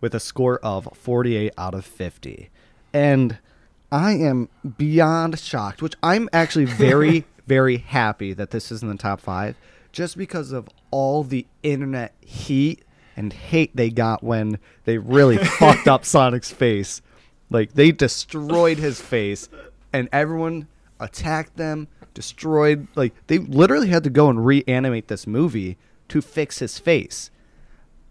with 0.00 0.14
a 0.14 0.20
score 0.20 0.58
of 0.58 0.88
48 0.94 1.52
out 1.56 1.74
of 1.74 1.84
50. 1.84 2.50
And 2.92 3.38
I 3.90 4.12
am 4.12 4.48
beyond 4.76 5.38
shocked, 5.38 5.80
which 5.80 5.94
I'm 6.02 6.28
actually 6.32 6.66
very, 6.66 7.24
very 7.46 7.78
happy 7.78 8.32
that 8.34 8.50
this 8.50 8.70
is 8.70 8.82
in 8.82 8.88
the 8.88 8.96
top 8.96 9.20
five 9.20 9.56
just 9.92 10.16
because 10.16 10.52
of 10.52 10.68
all 10.90 11.24
the 11.24 11.46
internet 11.62 12.14
heat 12.20 12.84
and 13.16 13.32
hate 13.32 13.74
they 13.74 13.90
got 13.90 14.22
when 14.22 14.58
they 14.84 14.98
really 14.98 15.38
fucked 15.58 15.88
up 15.88 16.04
Sonic's 16.04 16.50
face. 16.50 17.02
Like, 17.50 17.72
they 17.72 17.92
destroyed 17.92 18.78
his 18.78 19.00
face, 19.00 19.48
and 19.92 20.08
everyone 20.12 20.68
attacked 21.00 21.56
them, 21.56 21.88
destroyed. 22.12 22.88
Like, 22.94 23.14
they 23.26 23.38
literally 23.38 23.88
had 23.88 24.04
to 24.04 24.10
go 24.10 24.28
and 24.28 24.44
reanimate 24.44 25.08
this 25.08 25.26
movie 25.26 25.78
to 26.08 26.20
fix 26.20 26.58
his 26.58 26.78
face 26.78 27.30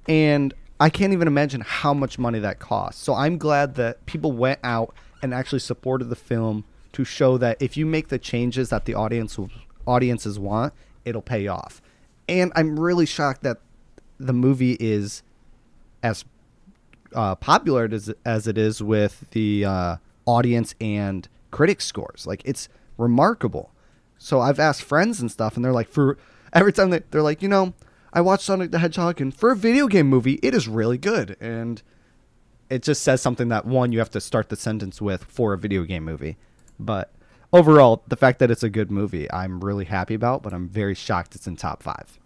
and 0.07 0.53
I 0.79 0.89
can't 0.89 1.13
even 1.13 1.27
imagine 1.27 1.61
how 1.61 1.93
much 1.93 2.19
money 2.19 2.39
that 2.39 2.59
cost. 2.59 3.01
So 3.01 3.13
I'm 3.13 3.37
glad 3.37 3.75
that 3.75 4.05
people 4.05 4.31
went 4.31 4.59
out 4.63 4.95
and 5.21 5.33
actually 5.33 5.59
supported 5.59 6.05
the 6.05 6.15
film 6.15 6.65
to 6.93 7.03
show 7.03 7.37
that 7.39 7.57
if 7.59 7.75
you 7.75 7.85
make 7.85 8.07
the 8.09 8.19
changes 8.19 8.69
that 8.69 8.85
the 8.85 8.93
audience 8.93 9.37
audiences 9.85 10.37
want, 10.37 10.73
it'll 11.07 11.21
pay 11.21 11.47
off. 11.47 11.81
And 12.27 12.51
I'm 12.55 12.79
really 12.79 13.05
shocked 13.05 13.43
that 13.43 13.57
the 14.19 14.33
movie 14.33 14.77
is 14.79 15.23
as 16.03 16.25
uh, 17.13 17.35
popular 17.35 17.87
as 17.91 18.13
as 18.25 18.47
it 18.47 18.57
is 18.57 18.83
with 18.83 19.29
the 19.31 19.65
uh, 19.65 19.95
audience 20.25 20.75
and 20.81 21.27
critic 21.51 21.81
scores. 21.81 22.27
Like 22.27 22.41
it's 22.45 22.67
remarkable. 22.97 23.71
So 24.17 24.41
I've 24.41 24.59
asked 24.59 24.83
friends 24.83 25.21
and 25.21 25.31
stuff, 25.31 25.55
and 25.55 25.63
they're 25.63 25.71
like, 25.71 25.89
for 25.89 26.17
every 26.53 26.73
time 26.73 26.89
they, 26.89 27.01
they're 27.11 27.21
like, 27.21 27.41
you 27.41 27.47
know, 27.47 27.73
I 28.11 28.21
watched 28.21 28.43
Sonic 28.43 28.71
the 28.71 28.79
Hedgehog, 28.79 29.21
and 29.21 29.33
for 29.33 29.51
a 29.51 29.55
video 29.55 29.87
game 29.87 30.07
movie, 30.07 30.39
it 30.43 30.53
is 30.53 30.67
really 30.67 30.97
good. 30.97 31.37
And 31.39 31.81
it 32.69 32.83
just 32.83 33.01
says 33.01 33.21
something 33.21 33.47
that 33.47 33.65
one 33.65 33.91
you 33.91 33.99
have 33.99 34.11
to 34.11 34.21
start 34.21 34.49
the 34.49 34.55
sentence 34.55 35.01
with 35.01 35.23
for 35.23 35.53
a 35.53 35.57
video 35.57 35.83
game 35.83 36.03
movie. 36.03 36.37
But 36.79 37.11
overall, 37.53 38.03
the 38.07 38.15
fact 38.17 38.39
that 38.39 38.51
it's 38.51 38.63
a 38.63 38.69
good 38.69 38.91
movie, 38.91 39.31
I'm 39.31 39.61
really 39.63 39.85
happy 39.85 40.13
about. 40.13 40.43
But 40.43 40.53
I'm 40.53 40.67
very 40.67 40.95
shocked 40.95 41.35
it's 41.35 41.47
in 41.47 41.55
top 41.55 41.83
five. 41.83 42.19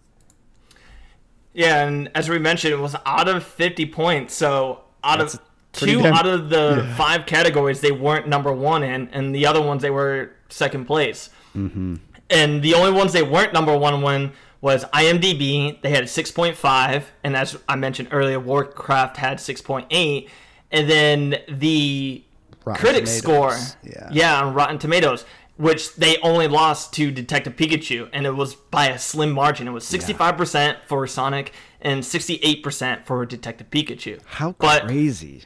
Yeah, 1.54 1.84
and 1.86 2.10
as 2.14 2.28
we 2.28 2.38
mentioned, 2.38 2.72
it 2.72 2.78
was 2.78 2.96
out 3.04 3.28
of 3.28 3.44
50 3.44 3.86
points. 3.86 4.34
So 4.34 4.80
out 5.04 5.18
That's 5.18 5.34
of 5.34 5.40
two 5.72 6.00
damn- 6.02 6.14
out 6.14 6.26
of 6.26 6.48
the 6.48 6.84
Yeah. 6.86 6.94
five 6.96 7.26
categories, 7.26 7.80
they 7.80 7.92
weren't 7.92 8.26
number 8.26 8.52
one 8.52 8.82
in, 8.82 9.08
and 9.12 9.34
the 9.34 9.46
other 9.46 9.60
ones 9.60 9.82
they 9.82 9.90
were 9.90 10.30
second 10.48 10.86
place. 10.86 11.28
Mm-hmm. 11.56 11.96
And 12.30 12.62
the 12.62 12.74
only 12.74 12.92
ones 12.92 13.12
they 13.12 13.22
weren't 13.22 13.52
number 13.52 13.76
one 13.76 14.02
in 14.02 14.32
was 14.62 14.84
IMDb. 14.94 15.78
They 15.82 15.90
had 15.90 16.04
6.5, 16.04 17.02
and 17.22 17.36
as 17.36 17.58
I 17.68 17.76
mentioned 17.76 18.08
earlier, 18.12 18.40
Warcraft 18.40 19.18
had 19.18 19.38
6.8, 19.38 20.28
and 20.70 20.88
then 20.88 21.36
the 21.48 22.22
Rotten 22.64 22.80
critic 22.80 23.06
score, 23.06 23.56
yeah. 23.82 24.08
yeah, 24.12 24.40
on 24.42 24.54
Rotten 24.54 24.78
Tomatoes. 24.78 25.24
which 25.56 25.94
they 25.96 26.16
only 26.22 26.48
lost 26.48 26.92
to 26.94 27.10
Detective 27.10 27.56
Pikachu, 27.56 28.08
and 28.12 28.26
it 28.26 28.34
was 28.34 28.54
by 28.54 28.88
a 28.88 28.98
slim 28.98 29.32
margin. 29.32 29.68
It 29.68 29.72
was 29.72 29.84
65% 29.84 30.76
for 30.86 31.06
Sonic 31.06 31.52
and 31.80 32.02
68% 32.02 33.04
for 33.04 33.24
Detective 33.26 33.70
Pikachu. 33.70 34.20
How 34.24 34.52
But 34.58 34.86
crazy. 34.86 35.42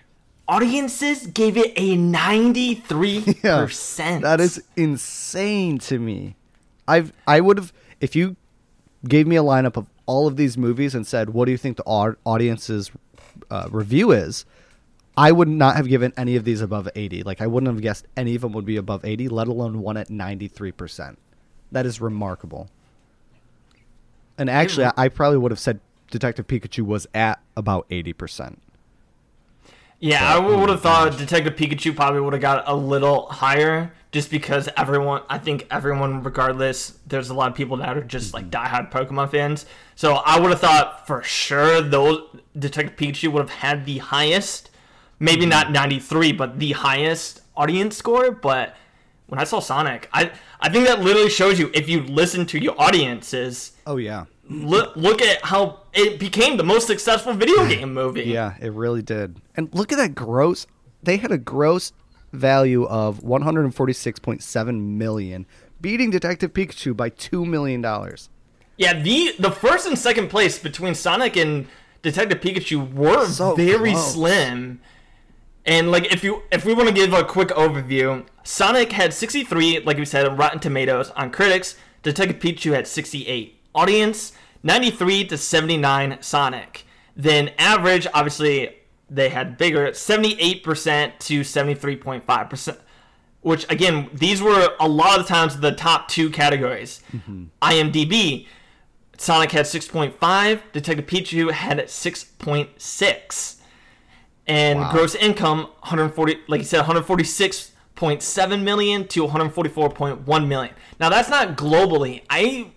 audiences 0.49 1.27
gave 1.27 1.57
it 1.57 1.73
a 1.77 1.97
93%. 1.97 4.21
That 4.23 4.41
is 4.41 4.63
insane 4.77 5.79
to 5.81 5.99
me. 5.99 6.37
I've 6.89 7.13
I 7.27 7.41
would 7.41 7.59
have 7.59 7.73
if 8.01 8.15
you 8.15 8.37
gave 9.09 9.27
me 9.27 9.35
a 9.37 9.43
lineup 9.43 9.77
of 9.77 9.87
all 10.07 10.27
of 10.29 10.37
these 10.37 10.57
movies 10.57 10.95
and 10.95 11.05
said, 11.07 11.31
"What 11.31 11.47
do 11.47 11.51
you 11.51 11.59
think 11.59 11.77
the 11.77 11.83
audience's 12.25 12.91
uh, 13.51 13.69
review 13.71 14.13
is?" 14.13 14.45
I 15.17 15.33
would 15.33 15.49
not 15.49 15.77
have 15.77 15.89
given 15.89 16.13
any 16.17 16.37
of 16.37 16.45
these 16.45 16.61
above 16.61 16.89
80. 16.95 17.23
Like 17.23 17.41
I 17.41 17.47
wouldn't 17.47 17.73
have 17.73 17.81
guessed 17.81 18.07
any 18.17 18.35
of 18.35 18.43
them 18.43 18.53
would 18.53 18.67
be 18.67 18.77
above 18.77 19.05
80, 19.05 19.29
let 19.29 19.49
alone 19.49 19.81
one 19.81 19.97
at 19.97 20.09
93%. 20.09 21.17
That 21.73 21.87
is 21.87 22.01
remarkable. 22.01 22.69
And 24.39 24.51
actually, 24.51 24.91
I, 24.97 25.09
probably 25.09 25.39
would 25.39 25.51
have 25.51 25.59
said 25.59 25.81
Detective 26.11 26.47
Pikachu 26.47 26.83
was 26.83 27.07
at 27.15 27.41
about 27.57 27.89
80%. 27.89 28.59
Yeah, 29.99 30.35
I 30.35 30.39
would 30.39 30.69
have 30.69 30.83
thought 30.83 31.17
Detective 31.17 31.57
Pikachu 31.57 31.97
probably 31.97 32.21
would 32.21 32.35
have 32.35 32.43
got 32.43 32.69
a 32.69 32.77
little 32.77 33.27
higher 33.31 33.95
just 34.13 34.31
because 34.31 34.69
everyone, 34.77 35.23
I 35.31 35.39
think 35.39 35.67
everyone, 35.71 36.23
regardless, 36.23 36.99
there's 37.07 37.31
a 37.31 37.35
lot 37.35 37.51
of 37.51 37.57
people 37.57 37.79
that 37.79 37.97
are 37.97 38.03
just 38.03 38.35
like 38.35 38.51
mm-hmm. 38.51 38.75
diehard 38.75 38.91
Pokemon 38.91 39.31
fans. 39.31 39.65
So 39.95 40.17
I 40.17 40.39
would 40.39 40.51
have 40.51 40.61
thought 40.61 41.07
for 41.07 41.23
sure 41.23 41.81
those 41.81 42.21
Detective 42.59 42.97
Pikachu 42.97 43.33
would 43.33 43.41
have 43.41 43.51
had 43.51 43.87
the 43.87 43.99
highest, 43.99 44.71
maybe 45.19 45.43
mm-hmm. 45.43 45.51
not 45.51 45.73
93, 45.73 46.33
but 46.33 46.59
the 46.59 46.73
highest 46.73 47.41
audience 47.57 47.97
score. 47.97 48.31
But 48.31 48.75
when 49.27 49.39
I 49.41 49.45
saw 49.45 49.61
Sonic, 49.61 50.09
I 50.13 50.31
I 50.61 50.69
think 50.71 50.87
that 50.87 51.01
literally 51.03 51.31
shows 51.31 51.59
you 51.59 51.71
if 51.75 51.89
you 51.89 52.03
listen 52.03 52.47
to 52.47 52.59
your 52.59 52.75
audiences, 52.81 53.73
Oh 53.87 53.97
yeah. 53.97 54.25
look 54.49 54.95
look 54.97 55.21
at 55.23 55.45
how 55.45 55.81
it 55.93 56.19
became 56.19 56.57
the 56.57 56.65
most 56.65 56.87
successful 56.87 57.33
video 57.35 57.67
game 57.75 57.93
movie. 57.95 58.25
Yeah, 58.25 58.55
it 58.61 58.73
really 58.73 59.03
did. 59.03 59.41
And 59.57 59.69
look 59.75 59.93
at 59.93 59.97
that 59.99 60.15
gross. 60.15 60.67
They 61.03 61.17
had 61.19 61.31
a 61.33 61.39
gross 61.39 61.93
value 62.33 62.85
of 62.87 63.21
146.7 63.21 64.81
million, 64.81 65.47
beating 65.81 66.11
Detective 66.11 66.53
Pikachu 66.53 66.97
by 66.97 67.09
2 67.11 67.45
million 67.47 67.81
dollars. 67.81 68.29
Yeah, 68.77 69.01
the 69.01 69.35
the 69.39 69.51
first 69.51 69.87
and 69.87 69.99
second 69.99 70.29
place 70.29 70.59
between 70.59 70.95
Sonic 70.95 71.37
and 71.37 71.67
Detective 72.03 72.41
Pikachu 72.41 72.93
were 72.93 73.27
So 73.27 73.55
very 73.55 73.93
close. 73.93 74.13
slim. 74.13 74.81
And 75.67 75.91
like 75.91 76.13
if 76.13 76.23
you 76.23 76.43
if 76.53 76.65
we 76.65 76.75
want 76.75 76.89
to 76.89 76.95
give 76.95 77.13
a 77.13 77.25
quick 77.25 77.49
overview, 77.49 78.25
Sonic 78.45 78.93
had 78.93 79.13
63, 79.13 79.81
like 79.81 79.99
we 79.99 80.05
said, 80.05 80.27
on 80.27 80.37
Rotten 80.37 80.61
Tomatoes 80.61 81.11
on 81.11 81.31
critics. 81.31 81.77
Detective 82.03 82.39
Pikachu 82.39 82.73
had 82.73 82.87
68. 82.87 83.59
Audience 83.75 84.33
93 84.63 85.27
to 85.27 85.37
79 85.37 86.19
Sonic. 86.21 86.87
Then 87.17 87.51
average, 87.59 88.07
obviously 88.15 88.77
they 89.09 89.29
had 89.29 89.57
bigger, 89.57 89.89
78% 89.89 91.19
to 91.19 91.41
73.5%. 91.41 92.79
Which 93.43 93.71
again, 93.71 94.11
these 94.13 94.43
were 94.43 94.75
a 94.81 94.89
lot 94.89 95.21
of 95.21 95.27
times 95.27 95.59
the 95.59 95.73
top 95.73 96.09
two 96.09 96.31
categories. 96.31 97.01
Mm-hmm. 97.13 97.45
IMDb, 97.63 98.47
Sonic 99.19 99.53
had 99.53 99.67
6.5, 99.67 100.61
Detective 100.73 101.07
Pikachu 101.07 101.51
had 101.53 101.79
6.6. 101.79 103.56
And 104.47 104.79
Wow. 104.79 104.93
gross 104.93 105.15
income 105.17 105.59
140 105.81 106.39
like 106.47 106.61
you 106.61 106.65
said 106.65 106.85
146.7 106.85 108.63
million 108.63 109.09
to 109.09 109.27
144.1 109.27 110.47
million. 110.47 110.75
Now 111.01 111.09
that's 111.09 111.29
not 111.29 111.57
globally. 111.57 112.23
I 112.31 112.71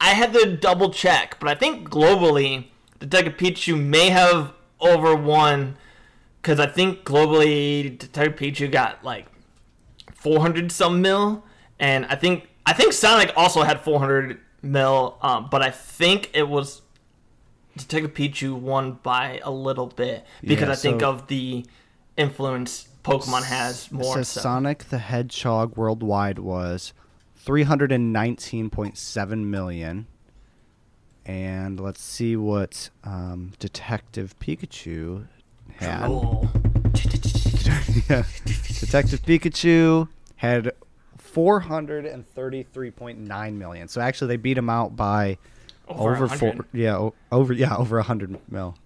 I 0.00 0.10
had 0.10 0.32
to 0.32 0.56
double 0.56 0.90
check, 0.92 1.36
but 1.38 1.48
I 1.48 1.54
think 1.54 1.88
globally 1.90 2.66
Detective 2.98 3.36
Pikachu 3.36 3.78
may 3.78 4.08
have 4.10 4.52
over 4.80 5.14
won 5.14 5.76
cuz 6.42 6.58
I 6.58 6.66
think 6.66 7.04
globally 7.04 7.98
Detective 7.98 8.36
Pikachu 8.36 8.70
got 8.70 9.04
like 9.04 9.26
400 10.14 10.72
some 10.72 11.02
mil 11.02 11.44
and 11.78 12.06
I 12.06 12.14
think 12.14 12.48
I 12.66 12.72
think 12.72 12.92
Sonic 12.92 13.32
also 13.36 13.62
had 13.62 13.80
400 13.80 14.38
mil 14.62 15.18
um, 15.22 15.48
but 15.50 15.62
I 15.62 15.70
think 15.70 16.30
it 16.34 16.48
was 16.48 16.82
Detective 17.80 18.14
Pikachu 18.14 18.54
won 18.54 18.98
by 19.02 19.40
a 19.42 19.50
little 19.50 19.86
bit 19.88 20.24
because 20.42 20.68
Yeah, 20.68 20.72
I 20.72 20.76
think 20.76 21.00
so- 21.00 21.10
of 21.10 21.26
the 21.28 21.64
influence 22.16 22.86
Pokemon 23.04 23.44
has 23.44 23.90
more 23.90 24.22
so. 24.22 24.40
Sonic 24.40 24.84
the 24.90 24.98
Hedgehog 24.98 25.76
worldwide 25.76 26.38
was 26.38 26.92
319.7 27.46 29.44
million. 29.44 30.06
And 31.26 31.78
let's 31.80 32.02
see 32.02 32.36
what 32.36 32.88
um, 33.04 33.52
Detective 33.58 34.38
Pikachu 34.38 35.26
had. 35.76 36.08
Yeah. 38.08 38.22
Detective 38.78 39.22
Pikachu 39.22 40.08
had 40.36 40.72
433.9 41.18 43.54
million. 43.54 43.88
So 43.88 44.00
actually, 44.00 44.28
they 44.28 44.36
beat 44.36 44.56
him 44.58 44.70
out 44.70 44.94
by 44.96 45.38
Over 45.90 46.24
over, 46.24 46.28
four. 46.28 46.54
Yeah, 46.72 47.10
over 47.30 47.52
yeah, 47.52 47.76
over 47.76 47.96
100 47.96 48.38
mil. 48.50 48.76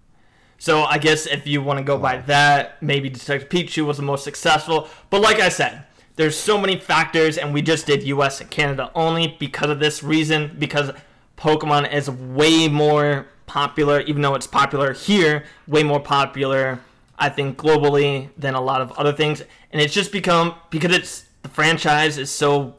So 0.57 0.83
I 0.83 0.97
guess 0.97 1.25
if 1.25 1.45
you 1.45 1.61
want 1.61 1.79
to 1.79 1.83
go 1.83 1.97
by 1.97 2.17
that, 2.17 2.81
maybe 2.81 3.09
Detective 3.09 3.49
Pikachu 3.49 3.85
was 3.85 3.97
the 3.97 4.03
most 4.03 4.23
successful. 4.23 4.87
But 5.09 5.21
like 5.21 5.39
I 5.39 5.49
said, 5.49 5.85
there's 6.15 6.37
so 6.37 6.57
many 6.57 6.79
factors, 6.79 7.37
and 7.37 7.53
we 7.53 7.61
just 7.61 7.85
did 7.85 8.03
U.S. 8.03 8.39
and 8.39 8.49
Canada 8.49 8.89
only 8.95 9.35
because 9.39 9.69
of 9.69 9.79
this 9.79 10.01
reason. 10.01 10.55
Because 10.57 10.91
Pokemon 11.37 11.91
is 11.93 12.09
way 12.09 12.67
more 12.67 13.27
popular, 13.45 13.99
even 14.01 14.21
though 14.21 14.35
it's 14.35 14.47
popular 14.47 14.93
here, 14.93 15.43
way 15.67 15.83
more 15.83 15.99
popular, 15.99 16.79
I 17.19 17.29
think 17.29 17.57
globally 17.57 18.29
than 18.37 18.55
a 18.55 18.61
lot 18.61 18.81
of 18.81 18.91
other 18.93 19.13
things. 19.13 19.41
And 19.71 19.81
it's 19.81 19.93
just 19.93 20.11
become 20.11 20.55
because 20.69 20.95
it's 20.95 21.25
the 21.41 21.49
franchise 21.49 22.17
is 22.17 22.31
so 22.31 22.75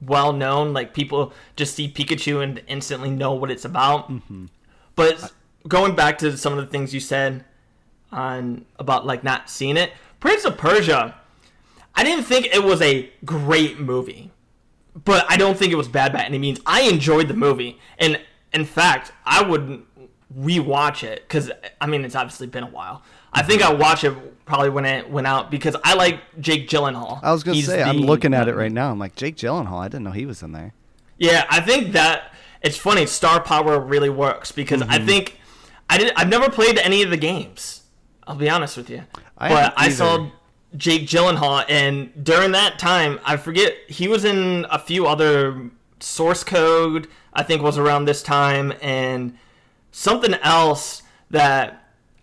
well 0.00 0.32
known. 0.32 0.72
Like 0.72 0.94
people 0.94 1.32
just 1.56 1.74
see 1.74 1.90
Pikachu 1.90 2.42
and 2.42 2.62
instantly 2.66 3.10
know 3.10 3.32
what 3.34 3.50
it's 3.50 3.64
about. 3.64 4.10
Mm-hmm. 4.10 4.46
But 4.94 5.32
going 5.68 5.94
back 5.94 6.18
to 6.18 6.36
some 6.36 6.56
of 6.56 6.58
the 6.58 6.70
things 6.70 6.92
you 6.94 7.00
said 7.00 7.44
on 8.12 8.64
about 8.78 9.06
like 9.06 9.24
not 9.24 9.48
seeing 9.50 9.76
it, 9.76 9.92
Prince 10.18 10.44
of 10.44 10.58
Persia, 10.58 11.14
I 11.94 12.04
didn't 12.04 12.24
think 12.24 12.46
it 12.46 12.62
was 12.62 12.80
a 12.82 13.10
great 13.24 13.78
movie, 13.78 14.30
but 15.04 15.24
I 15.28 15.36
don't 15.36 15.56
think 15.56 15.72
it 15.72 15.76
was 15.76 15.88
bad 15.88 16.12
by 16.12 16.22
any 16.22 16.38
means. 16.38 16.60
I 16.66 16.82
enjoyed 16.82 17.28
the 17.28 17.34
movie, 17.34 17.78
and 17.98 18.20
in 18.52 18.64
fact, 18.64 19.12
I 19.24 19.42
would 19.42 19.84
rewatch 20.36 21.02
it 21.02 21.22
because 21.26 21.50
I 21.80 21.86
mean 21.86 22.04
it's 22.04 22.14
obviously 22.14 22.46
been 22.46 22.64
a 22.64 22.68
while. 22.68 23.02
I 23.32 23.42
think 23.42 23.62
I 23.62 23.72
watch 23.72 24.04
it 24.04 24.44
probably 24.44 24.70
when 24.70 24.84
it 24.84 25.08
went 25.10 25.26
out 25.26 25.50
because 25.50 25.76
I 25.84 25.94
like 25.94 26.20
Jake 26.40 26.68
Gyllenhaal. 26.68 27.20
I 27.22 27.32
was 27.32 27.42
gonna 27.44 27.54
He's 27.56 27.66
say, 27.66 27.82
I'm 27.82 27.98
looking 27.98 28.34
at 28.34 28.48
it 28.48 28.54
right 28.56 28.72
now. 28.72 28.90
I'm 28.90 28.98
like 28.98 29.14
Jake 29.14 29.36
Gyllenhaal. 29.36 29.78
I 29.80 29.88
didn't 29.88 30.04
know 30.04 30.10
he 30.10 30.26
was 30.26 30.42
in 30.42 30.52
there. 30.52 30.74
Yeah, 31.18 31.44
I 31.50 31.60
think 31.60 31.92
that 31.92 32.32
it's 32.62 32.76
funny. 32.76 33.06
Star 33.06 33.40
power 33.40 33.78
really 33.78 34.10
works 34.10 34.50
because 34.52 34.80
Mm-hmm. 34.82 34.90
I 34.90 34.98
think 34.98 35.38
I 35.88 35.98
did. 35.98 36.12
I've 36.16 36.28
never 36.28 36.50
played 36.50 36.78
any 36.78 37.02
of 37.02 37.10
the 37.10 37.16
games. 37.16 37.82
I'll 38.26 38.36
be 38.36 38.48
honest 38.50 38.76
with 38.76 38.90
you, 38.90 39.02
I 39.38 39.48
but 39.48 39.74
I 39.76 39.88
saw. 39.90 40.28
Jake 40.76 41.02
Gyllenhaal, 41.02 41.64
and 41.68 42.12
during 42.24 42.52
that 42.52 42.78
time, 42.78 43.18
I 43.24 43.36
forget 43.38 43.74
he 43.88 44.06
was 44.06 44.24
in 44.24 44.66
a 44.70 44.78
few 44.78 45.04
other 45.04 45.68
source 45.98 46.44
code. 46.44 47.08
I 47.34 47.42
think 47.42 47.60
was 47.60 47.76
around 47.76 48.04
this 48.04 48.22
time, 48.22 48.72
and 48.80 49.36
something 49.90 50.34
else 50.34 51.02
that 51.28 51.79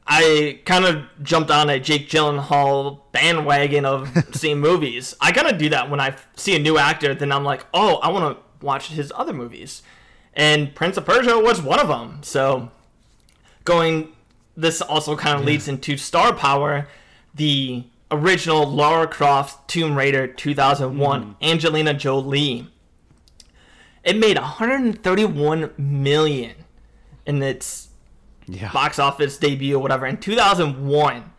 I 0.07 0.61
kind 0.63 0.85
of 0.85 1.03
jumped 1.21 1.51
on 1.51 1.69
a 1.69 1.79
Jake 1.79 2.09
Gyllenhaal 2.09 3.01
bandwagon 3.11 3.85
of 3.85 4.09
seeing 4.33 4.59
movies. 4.59 5.15
I 5.19 5.31
kind 5.31 5.47
of 5.47 5.57
do 5.57 5.69
that 5.69 5.89
when 5.89 5.99
I 5.99 6.15
see 6.35 6.55
a 6.55 6.59
new 6.59 6.77
actor, 6.77 7.13
then 7.13 7.31
I'm 7.31 7.43
like, 7.43 7.65
oh, 7.73 7.97
I 7.97 8.09
want 8.09 8.37
to 8.37 8.65
watch 8.65 8.87
his 8.87 9.11
other 9.15 9.33
movies. 9.33 9.81
And 10.33 10.73
Prince 10.73 10.95
of 10.97 11.05
Persia 11.05 11.39
was 11.39 11.61
one 11.61 11.79
of 11.79 11.89
them. 11.89 12.19
So 12.21 12.71
going, 13.65 14.13
this 14.55 14.81
also 14.81 15.17
kind 15.17 15.37
of 15.37 15.45
leads 15.45 15.67
into 15.67 15.97
Star 15.97 16.33
Power, 16.33 16.87
the 17.35 17.83
original 18.09 18.65
Lara 18.65 19.07
Croft 19.07 19.67
Tomb 19.67 19.95
Raider 19.95 20.25
2001, 20.25 21.21
mm-hmm. 21.21 21.31
Angelina 21.43 21.93
Jolie. 21.93 22.67
It 24.05 24.17
made 24.17 24.37
131 24.37 25.71
million 25.77 26.55
in 27.25 27.43
its 27.43 27.86
Yeah. 28.47 28.71
box 28.71 28.97
office 28.99 29.37
debut 29.37 29.75
or 29.75 29.79
whatever. 29.79 30.05
In 30.05 30.17
2001 30.17 31.31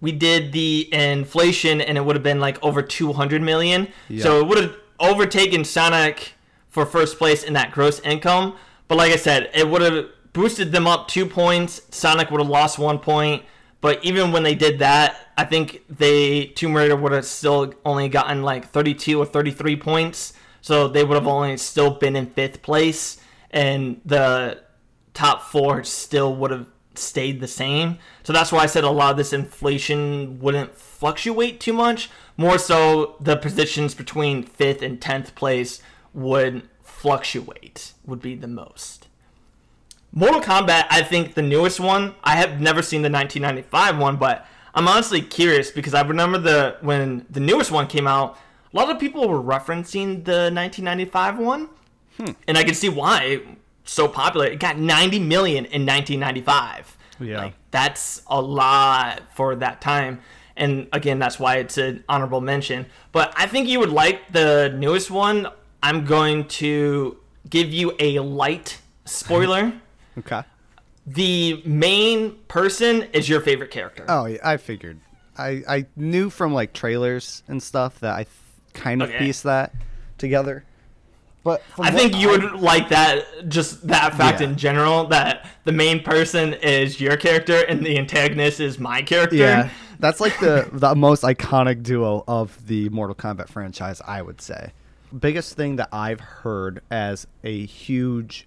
we 0.00 0.10
did 0.12 0.52
the 0.52 0.92
inflation 0.92 1.80
and 1.80 1.96
it 1.96 2.04
would 2.04 2.16
have 2.16 2.22
been 2.24 2.40
like 2.40 2.62
over 2.62 2.82
200 2.82 3.40
million. 3.40 3.88
So 4.18 4.40
it 4.40 4.46
would 4.48 4.58
have 4.58 4.76
overtaken 4.98 5.64
sonic 5.64 6.32
for 6.68 6.84
first 6.84 7.18
place 7.18 7.44
in 7.44 7.52
that 7.52 7.70
gross 7.72 8.00
income. 8.00 8.56
But 8.88 8.98
like 8.98 9.12
i 9.12 9.16
said 9.16 9.50
it 9.54 9.68
would 9.68 9.82
have 9.82 10.06
boosted 10.32 10.72
them 10.72 10.86
up 10.86 11.08
two 11.08 11.26
points. 11.26 11.82
Sonic 11.90 12.30
would 12.30 12.40
have 12.40 12.50
lost 12.50 12.78
one 12.78 12.98
point. 12.98 13.44
But 13.80 14.04
even 14.04 14.30
when 14.32 14.44
they 14.44 14.54
did 14.54 14.78
that, 14.78 15.16
I 15.36 15.44
think 15.44 15.82
they 15.88 16.46
Tomb 16.46 16.74
Raider 16.74 16.96
would 16.96 17.12
have 17.12 17.24
still 17.24 17.74
only 17.84 18.08
gotten 18.08 18.42
like 18.42 18.68
32 18.70 19.20
or 19.20 19.26
33 19.26 19.76
points. 19.76 20.32
So 20.60 20.86
they 20.86 21.02
would 21.04 21.16
have 21.16 21.26
only 21.26 21.56
still 21.56 21.90
been 21.90 22.14
in 22.14 22.26
fifth 22.26 22.62
place, 22.62 23.18
and 23.50 24.00
the 24.04 24.62
top 25.14 25.42
four 25.42 25.84
still 25.84 26.34
would 26.36 26.50
have 26.50 26.66
stayed 26.94 27.40
the 27.40 27.48
same. 27.48 27.98
So 28.22 28.32
that's 28.32 28.52
why 28.52 28.60
I 28.60 28.66
said 28.66 28.84
a 28.84 28.90
lot 28.90 29.12
of 29.12 29.16
this 29.16 29.32
inflation 29.32 30.38
wouldn't 30.40 30.74
fluctuate 30.74 31.60
too 31.60 31.72
much. 31.72 32.10
More 32.36 32.58
so, 32.58 33.16
the 33.20 33.36
positions 33.36 33.94
between 33.94 34.42
fifth 34.42 34.82
and 34.82 35.00
tenth 35.00 35.34
place 35.34 35.82
would 36.14 36.68
fluctuate, 36.82 37.92
would 38.06 38.20
be 38.20 38.34
the 38.34 38.48
most. 38.48 39.08
Mortal 40.12 40.40
Kombat, 40.40 40.86
I 40.90 41.02
think 41.02 41.34
the 41.34 41.42
newest 41.42 41.80
one. 41.80 42.14
I 42.22 42.36
have 42.36 42.60
never 42.60 42.82
seen 42.82 43.02
the 43.02 43.10
1995 43.10 43.98
one, 43.98 44.16
but 44.16 44.46
I'm 44.74 44.86
honestly 44.86 45.22
curious 45.22 45.70
because 45.70 45.94
I 45.94 46.02
remember 46.02 46.38
the 46.38 46.76
when 46.80 47.26
the 47.30 47.40
newest 47.40 47.70
one 47.70 47.86
came 47.86 48.06
out, 48.06 48.38
a 48.72 48.76
lot 48.76 48.90
of 48.90 48.98
people 48.98 49.28
were 49.28 49.42
referencing 49.42 50.24
the 50.24 50.50
1995 50.52 51.38
one, 51.38 51.68
hmm. 52.18 52.32
and 52.46 52.58
I 52.58 52.64
can 52.64 52.74
see 52.74 52.88
why 52.88 53.40
so 53.84 54.08
popular. 54.08 54.46
It 54.46 54.60
got 54.60 54.78
90 54.78 55.18
million 55.20 55.64
in 55.66 55.86
1995. 55.86 56.96
Yeah, 57.20 57.38
like, 57.38 57.54
that's 57.70 58.22
a 58.26 58.40
lot 58.40 59.22
for 59.34 59.54
that 59.56 59.80
time. 59.80 60.20
And 60.56 60.88
again, 60.92 61.18
that's 61.18 61.38
why 61.38 61.56
it's 61.56 61.78
an 61.78 62.04
honorable 62.08 62.40
mention. 62.40 62.86
But 63.12 63.32
I 63.36 63.46
think 63.46 63.68
you 63.68 63.80
would 63.80 63.90
like 63.90 64.32
the 64.32 64.74
newest 64.76 65.10
one. 65.10 65.48
I'm 65.82 66.04
going 66.04 66.48
to 66.48 67.18
give 67.48 67.72
you 67.72 67.94
a 67.98 68.18
light 68.20 68.80
spoiler. 69.04 69.72
Okay. 70.18 70.42
The 71.06 71.62
main 71.64 72.36
person 72.48 73.04
is 73.14 73.26
your 73.26 73.40
favorite 73.40 73.70
character. 73.70 74.04
Oh, 74.06 74.26
yeah, 74.26 74.38
I 74.44 74.58
figured. 74.58 75.00
I 75.38 75.62
I 75.66 75.86
knew 75.96 76.28
from 76.28 76.52
like 76.52 76.74
trailers 76.74 77.42
and 77.48 77.62
stuff 77.62 78.00
that 78.00 78.14
I 78.14 78.24
th- 78.24 78.36
kind 78.74 79.02
of 79.02 79.08
okay. 79.08 79.18
pieced 79.18 79.44
that 79.44 79.72
together. 80.18 80.64
But 81.44 81.62
I 81.78 81.90
think 81.90 82.16
you 82.16 82.28
I, 82.28 82.32
would 82.32 82.60
like 82.60 82.88
that 82.90 83.48
just 83.48 83.86
that 83.88 84.14
fact 84.14 84.40
yeah. 84.40 84.48
in 84.48 84.56
general 84.56 85.06
that 85.08 85.48
the 85.64 85.72
main 85.72 86.00
person 86.02 86.54
is 86.54 87.00
your 87.00 87.16
character 87.16 87.64
and 87.64 87.84
the 87.84 87.98
antagonist 87.98 88.60
is 88.60 88.78
my 88.78 89.02
character. 89.02 89.36
Yeah. 89.36 89.70
That's 89.98 90.20
like 90.20 90.38
the 90.40 90.68
the 90.72 90.94
most 90.94 91.22
iconic 91.22 91.82
duo 91.82 92.24
of 92.28 92.66
the 92.66 92.88
Mortal 92.90 93.16
Kombat 93.16 93.48
franchise, 93.48 94.00
I 94.06 94.22
would 94.22 94.40
say. 94.40 94.72
Biggest 95.16 95.54
thing 95.56 95.76
that 95.76 95.88
I've 95.92 96.20
heard 96.20 96.80
as 96.90 97.26
a 97.44 97.66
huge 97.66 98.46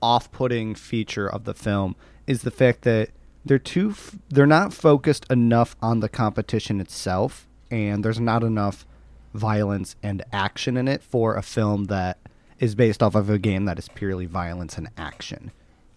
off-putting 0.00 0.74
feature 0.74 1.28
of 1.28 1.44
the 1.44 1.54
film 1.54 1.94
is 2.26 2.42
the 2.42 2.50
fact 2.50 2.82
that 2.82 3.10
they're 3.44 3.58
too 3.58 3.90
f- 3.90 4.16
they're 4.28 4.46
not 4.46 4.72
focused 4.72 5.30
enough 5.30 5.76
on 5.80 6.00
the 6.00 6.08
competition 6.08 6.80
itself 6.80 7.46
and 7.70 8.04
there's 8.04 8.20
not 8.20 8.42
enough 8.42 8.84
violence 9.32 9.96
and 10.02 10.22
action 10.32 10.76
in 10.76 10.88
it 10.88 11.02
for 11.02 11.36
a 11.36 11.42
film 11.42 11.84
that 11.84 12.18
is 12.62 12.76
based 12.76 13.02
off 13.02 13.16
of 13.16 13.28
a 13.28 13.38
game 13.38 13.64
that 13.64 13.76
is 13.76 13.88
purely 13.88 14.24
violence 14.24 14.78
and 14.78 14.88
action. 14.96 15.50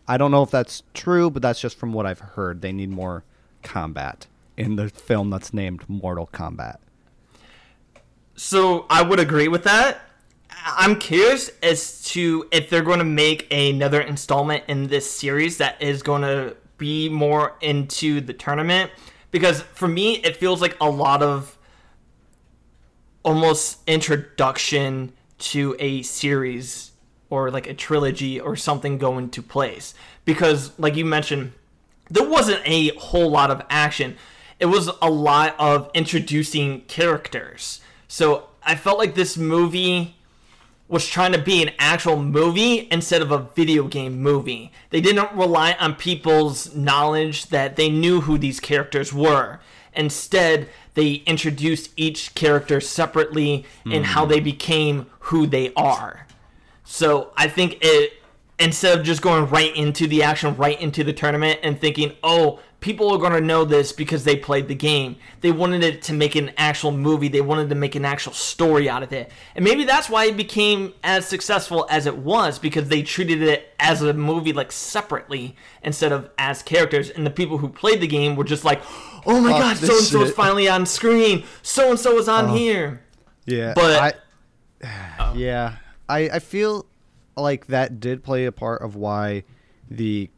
I 0.07 0.17
don't 0.17 0.31
know 0.31 0.41
if 0.41 0.49
that's 0.49 0.81
true, 0.95 1.29
but 1.29 1.43
that's 1.43 1.61
just 1.61 1.77
from 1.77 1.93
what 1.93 2.07
I've 2.07 2.19
heard. 2.19 2.61
They 2.61 2.71
need 2.71 2.89
more 2.89 3.23
combat 3.61 4.25
in 4.57 4.75
the 4.75 4.89
film 4.89 5.29
that's 5.29 5.53
named 5.53 5.87
Mortal 5.87 6.27
Kombat. 6.33 6.77
So 8.35 8.87
I 8.89 9.03
would 9.03 9.19
agree 9.19 9.47
with 9.47 9.63
that. 9.65 10.01
I'm 10.65 10.97
curious 10.97 11.51
as 11.61 12.01
to 12.05 12.47
if 12.51 12.71
they're 12.71 12.81
going 12.81 12.97
to 12.97 13.05
make 13.05 13.47
another 13.53 14.01
installment 14.01 14.63
in 14.67 14.87
this 14.87 15.09
series 15.09 15.59
that 15.59 15.79
is 15.79 16.01
going 16.01 16.23
to 16.23 16.57
be 16.79 17.09
more 17.09 17.57
into 17.61 18.21
the 18.21 18.33
tournament 18.33 18.89
because 19.29 19.61
for 19.61 19.87
me 19.87 20.15
it 20.15 20.35
feels 20.35 20.61
like 20.61 20.75
a 20.81 20.89
lot 20.89 21.21
of 21.21 21.57
almost 23.23 23.79
introduction 23.87 25.13
to 25.51 25.75
a 25.79 26.01
series 26.01 26.91
or 27.29 27.51
like 27.51 27.67
a 27.67 27.73
trilogy 27.73 28.39
or 28.39 28.55
something 28.55 28.97
go 28.97 29.17
into 29.17 29.41
place 29.41 29.93
because 30.25 30.77
like 30.79 30.95
you 30.95 31.05
mentioned 31.05 31.51
there 32.09 32.27
wasn't 32.27 32.61
a 32.65 32.89
whole 32.97 33.29
lot 33.29 33.51
of 33.51 33.61
action 33.69 34.15
it 34.59 34.65
was 34.67 34.89
a 35.01 35.09
lot 35.09 35.55
of 35.59 35.89
introducing 35.93 36.81
characters 36.81 37.81
so 38.07 38.49
i 38.63 38.75
felt 38.75 38.97
like 38.97 39.15
this 39.15 39.37
movie 39.37 40.15
was 40.87 41.07
trying 41.07 41.31
to 41.31 41.41
be 41.41 41.63
an 41.63 41.71
actual 41.79 42.21
movie 42.21 42.87
instead 42.91 43.21
of 43.21 43.31
a 43.31 43.39
video 43.55 43.87
game 43.87 44.21
movie. 44.21 44.71
They 44.91 45.01
didn't 45.01 45.35
rely 45.35 45.73
on 45.79 45.95
people's 45.95 46.75
knowledge 46.75 47.47
that 47.47 47.75
they 47.75 47.89
knew 47.89 48.21
who 48.21 48.37
these 48.37 48.59
characters 48.59 49.11
were. 49.11 49.59
Instead, 49.95 50.69
they 50.93 51.15
introduced 51.25 51.91
each 51.95 52.33
character 52.35 52.79
separately 52.81 53.65
mm. 53.85 53.95
and 53.95 54.05
how 54.05 54.25
they 54.25 54.39
became 54.39 55.05
who 55.19 55.45
they 55.45 55.73
are. 55.75 56.25
So 56.83 57.31
I 57.35 57.47
think 57.47 57.79
it 57.81 58.13
instead 58.59 58.97
of 58.97 59.05
just 59.05 59.21
going 59.21 59.49
right 59.49 59.75
into 59.75 60.07
the 60.07 60.23
action, 60.23 60.55
right 60.55 60.79
into 60.79 61.03
the 61.03 61.13
tournament 61.13 61.59
and 61.63 61.79
thinking, 61.79 62.13
oh, 62.23 62.59
people 62.85 63.11
are 63.11 63.17
going 63.17 63.33
to 63.33 63.41
know 63.41 63.65
this 63.65 63.91
because 63.91 64.25
they 64.25 64.35
played 64.35 64.67
the 64.67 64.75
game. 64.75 65.15
They 65.41 65.51
wanted 65.51 65.83
it 65.83 66.03
to 66.03 66.13
make 66.13 66.35
an 66.35 66.51
actual 66.55 66.91
movie. 66.91 67.27
They 67.27 67.41
wanted 67.41 67.67
to 67.69 67.75
make 67.75 67.95
an 67.95 68.05
actual 68.05 68.33
story 68.33 68.87
out 68.87 69.01
of 69.01 69.11
it. 69.11 69.31
And 69.55 69.65
maybe 69.65 69.85
that's 69.85 70.07
why 70.07 70.25
it 70.25 70.37
became 70.37 70.93
as 71.03 71.27
successful 71.27 71.87
as 71.89 72.05
it 72.05 72.15
was 72.15 72.59
because 72.59 72.87
they 72.87 73.01
treated 73.01 73.41
it 73.41 73.73
as 73.79 74.03
a 74.03 74.13
movie 74.13 74.53
like 74.53 74.71
separately 74.71 75.55
instead 75.81 76.11
of 76.11 76.29
as 76.37 76.61
characters. 76.61 77.09
And 77.09 77.25
the 77.25 77.31
people 77.31 77.57
who 77.57 77.69
played 77.69 78.01
the 78.01 78.07
game 78.07 78.35
were 78.35 78.43
just 78.43 78.63
like, 78.63 78.83
"Oh 79.25 79.41
my 79.41 79.49
god, 79.49 79.77
so 79.77 79.97
and 79.97 80.05
so 80.05 80.21
is 80.21 80.31
finally 80.31 80.69
on 80.69 80.85
screen. 80.85 81.43
So 81.63 81.89
and 81.89 81.99
so 81.99 82.19
is 82.19 82.29
on 82.29 82.45
uh, 82.45 82.53
here." 82.53 83.01
Yeah. 83.47 83.73
But 83.73 84.23
I, 84.83 85.33
yeah, 85.35 85.77
I 86.07 86.29
I 86.29 86.37
feel 86.39 86.85
like 87.35 87.65
that 87.65 87.99
did 87.99 88.23
play 88.23 88.45
a 88.45 88.51
part 88.51 88.83
of 88.83 88.95
why 88.95 89.43
the 89.89 90.29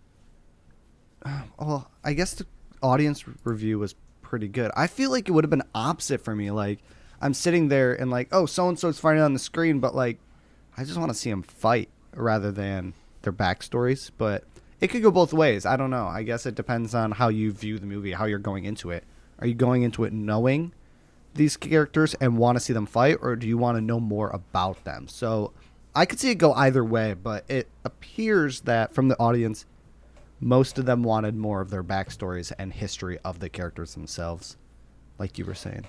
well, 1.59 1.89
I 2.03 2.13
guess 2.13 2.33
the 2.33 2.45
audience 2.81 3.25
review 3.43 3.79
was 3.79 3.95
pretty 4.21 4.47
good. 4.47 4.71
I 4.75 4.87
feel 4.87 5.11
like 5.11 5.27
it 5.27 5.31
would 5.31 5.43
have 5.43 5.49
been 5.49 5.63
opposite 5.73 6.21
for 6.21 6.35
me. 6.35 6.51
Like 6.51 6.79
I'm 7.21 7.33
sitting 7.33 7.67
there 7.69 7.93
and 7.93 8.11
like, 8.11 8.29
oh, 8.31 8.45
so 8.45 8.69
and 8.69 8.77
so's 8.77 8.99
fighting 8.99 9.21
on 9.21 9.33
the 9.33 9.39
screen, 9.39 9.79
but 9.79 9.95
like, 9.95 10.19
I 10.77 10.83
just 10.83 10.97
want 10.97 11.09
to 11.09 11.17
see 11.17 11.29
them 11.29 11.43
fight 11.43 11.89
rather 12.15 12.51
than 12.51 12.93
their 13.23 13.33
backstories. 13.33 14.11
But 14.17 14.43
it 14.79 14.89
could 14.89 15.01
go 15.01 15.11
both 15.11 15.33
ways. 15.33 15.65
I 15.65 15.75
don't 15.75 15.89
know. 15.89 16.07
I 16.07 16.23
guess 16.23 16.45
it 16.45 16.55
depends 16.55 16.93
on 16.93 17.11
how 17.11 17.29
you 17.29 17.51
view 17.51 17.79
the 17.79 17.87
movie, 17.87 18.11
how 18.11 18.25
you're 18.25 18.39
going 18.39 18.65
into 18.65 18.91
it. 18.91 19.03
Are 19.39 19.47
you 19.47 19.53
going 19.53 19.83
into 19.83 20.03
it 20.03 20.13
knowing 20.13 20.73
these 21.33 21.57
characters 21.57 22.15
and 22.15 22.37
want 22.37 22.57
to 22.57 22.59
see 22.59 22.73
them 22.73 22.85
fight, 22.85 23.17
or 23.21 23.35
do 23.35 23.47
you 23.47 23.57
want 23.57 23.77
to 23.77 23.81
know 23.81 23.99
more 23.99 24.29
about 24.29 24.83
them? 24.83 25.07
So 25.07 25.53
I 25.95 26.05
could 26.05 26.19
see 26.19 26.31
it 26.31 26.35
go 26.35 26.53
either 26.53 26.83
way, 26.83 27.13
but 27.13 27.43
it 27.47 27.69
appears 27.83 28.61
that 28.61 28.93
from 28.93 29.07
the 29.07 29.19
audience, 29.19 29.65
most 30.39 30.77
of 30.77 30.85
them 30.85 31.03
wanted 31.03 31.35
more 31.35 31.61
of 31.61 31.69
their 31.69 31.83
backstories 31.83 32.51
and 32.57 32.73
history 32.73 33.17
of 33.23 33.39
the 33.39 33.49
characters 33.49 33.93
themselves, 33.93 34.57
like 35.17 35.37
you 35.37 35.45
were 35.45 35.55
saying. 35.55 35.85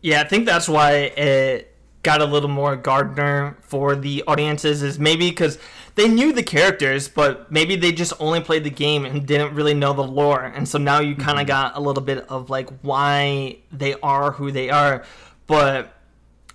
Yeah, 0.00 0.20
I 0.20 0.24
think 0.24 0.46
that's 0.46 0.68
why 0.68 0.92
it 0.92 1.72
got 2.02 2.20
a 2.20 2.24
little 2.24 2.48
more 2.48 2.74
Gardner 2.74 3.56
for 3.60 3.94
the 3.94 4.24
audiences 4.26 4.82
is 4.82 4.98
maybe 4.98 5.30
because 5.30 5.58
they 5.94 6.08
knew 6.08 6.32
the 6.32 6.42
characters, 6.42 7.08
but 7.08 7.52
maybe 7.52 7.76
they 7.76 7.92
just 7.92 8.12
only 8.18 8.40
played 8.40 8.64
the 8.64 8.70
game 8.70 9.04
and 9.04 9.26
didn't 9.26 9.54
really 9.54 9.74
know 9.74 9.92
the 9.92 10.02
lore, 10.02 10.42
and 10.42 10.68
so 10.68 10.78
now 10.78 11.00
you 11.00 11.14
kind 11.14 11.38
of 11.38 11.46
mm-hmm. 11.46 11.48
got 11.48 11.76
a 11.76 11.80
little 11.80 12.02
bit 12.02 12.26
of 12.28 12.50
like 12.50 12.68
why 12.80 13.58
they 13.70 13.94
are 14.02 14.32
who 14.32 14.50
they 14.50 14.70
are, 14.70 15.04
but. 15.46 15.94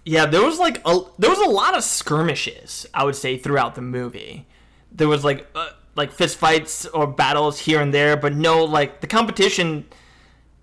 Yeah, 0.10 0.26
there 0.26 0.42
was 0.42 0.58
like 0.58 0.82
a 0.86 1.02
there 1.20 1.30
was 1.30 1.40
a 1.40 1.50
lot 1.50 1.76
of 1.76 1.84
skirmishes 1.84 2.86
I 2.94 3.04
would 3.04 3.18
say 3.18 3.38
throughout 3.38 3.76
the 3.76 3.82
movie. 3.82 4.48
There 4.90 5.10
was 5.10 5.26
like 5.26 5.46
uh, 5.54 5.72
like 5.98 6.12
fist 6.12 6.38
fights 6.38 6.86
or 6.86 7.08
battles 7.08 7.60
here 7.60 7.82
and 7.82 7.94
there, 7.94 8.16
but 8.16 8.34
no 8.34 8.64
like 8.64 9.02
the 9.02 9.08
competition. 9.08 9.86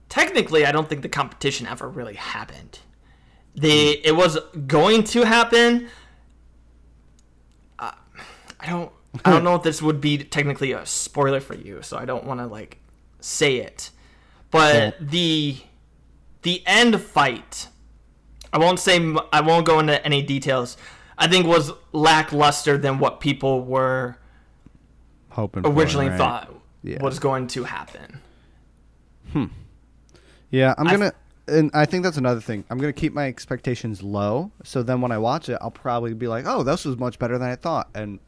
Technically, 0.09 0.65
I 0.65 0.71
don't 0.73 0.89
think 0.89 1.03
the 1.03 1.09
competition 1.09 1.67
ever 1.67 1.89
really 1.89 2.15
happened. 2.15 2.79
The 3.55 4.01
it 4.07 4.15
was 4.17 4.39
going 4.67 5.03
to 5.05 5.25
happen. 5.25 5.89
Uh, 7.79 7.93
I 8.61 8.71
don't. 8.71 8.93
I 9.25 9.31
don't 9.31 9.45
know 9.45 9.57
if 9.57 9.65
this 9.65 9.83
would 9.83 10.01
be 10.01 10.19
technically 10.19 10.73
a 10.73 10.87
spoiler 10.87 11.41
for 11.41 11.55
you, 11.55 11.83
so 11.83 11.99
I 11.99 12.05
don't 12.05 12.25
want 12.25 12.41
to 12.41 12.47
like 12.47 12.79
say 13.21 13.57
it. 13.57 13.91
But 14.53 14.97
the 15.01 15.59
the 16.43 16.63
end 16.65 17.01
fight, 17.01 17.69
I 18.53 18.59
won't 18.59 18.79
say. 18.79 19.15
I 19.33 19.41
won't 19.41 19.67
go 19.67 19.81
into 19.81 20.05
any 20.07 20.23
details. 20.23 20.77
I 21.19 21.27
think 21.27 21.47
was 21.47 21.73
lackluster 21.93 22.79
than 22.79 22.99
what 22.99 23.21
people 23.21 23.65
were 23.65 24.19
hoping 25.35 25.67
originally 25.67 26.07
for, 26.07 26.11
right? 26.13 26.19
thought 26.19 26.55
yeah. 26.83 27.03
was 27.03 27.19
going 27.19 27.47
to 27.49 27.65
happen. 27.65 28.21
Hmm. 29.33 29.47
Yeah, 30.51 30.75
I'm 30.79 30.87
gonna, 30.87 31.13
and 31.49 31.71
I 31.75 31.85
think 31.85 32.05
that's 32.05 32.17
another 32.17 32.41
thing. 32.41 32.65
I'm 32.71 32.79
gonna 32.79 32.93
keep 32.93 33.13
my 33.13 33.27
expectations 33.27 34.03
low, 34.03 34.53
so 34.63 34.83
then 34.83 35.01
when 35.01 35.11
I 35.11 35.19
watch 35.19 35.49
it, 35.49 35.59
I'll 35.61 35.71
probably 35.71 36.15
be 36.15 36.29
like, 36.29 36.45
"Oh, 36.47 36.63
this 36.63 36.85
was 36.85 36.97
much 36.97 37.19
better 37.19 37.37
than 37.39 37.49
I 37.49 37.57
thought," 37.57 37.89
and 37.95 38.21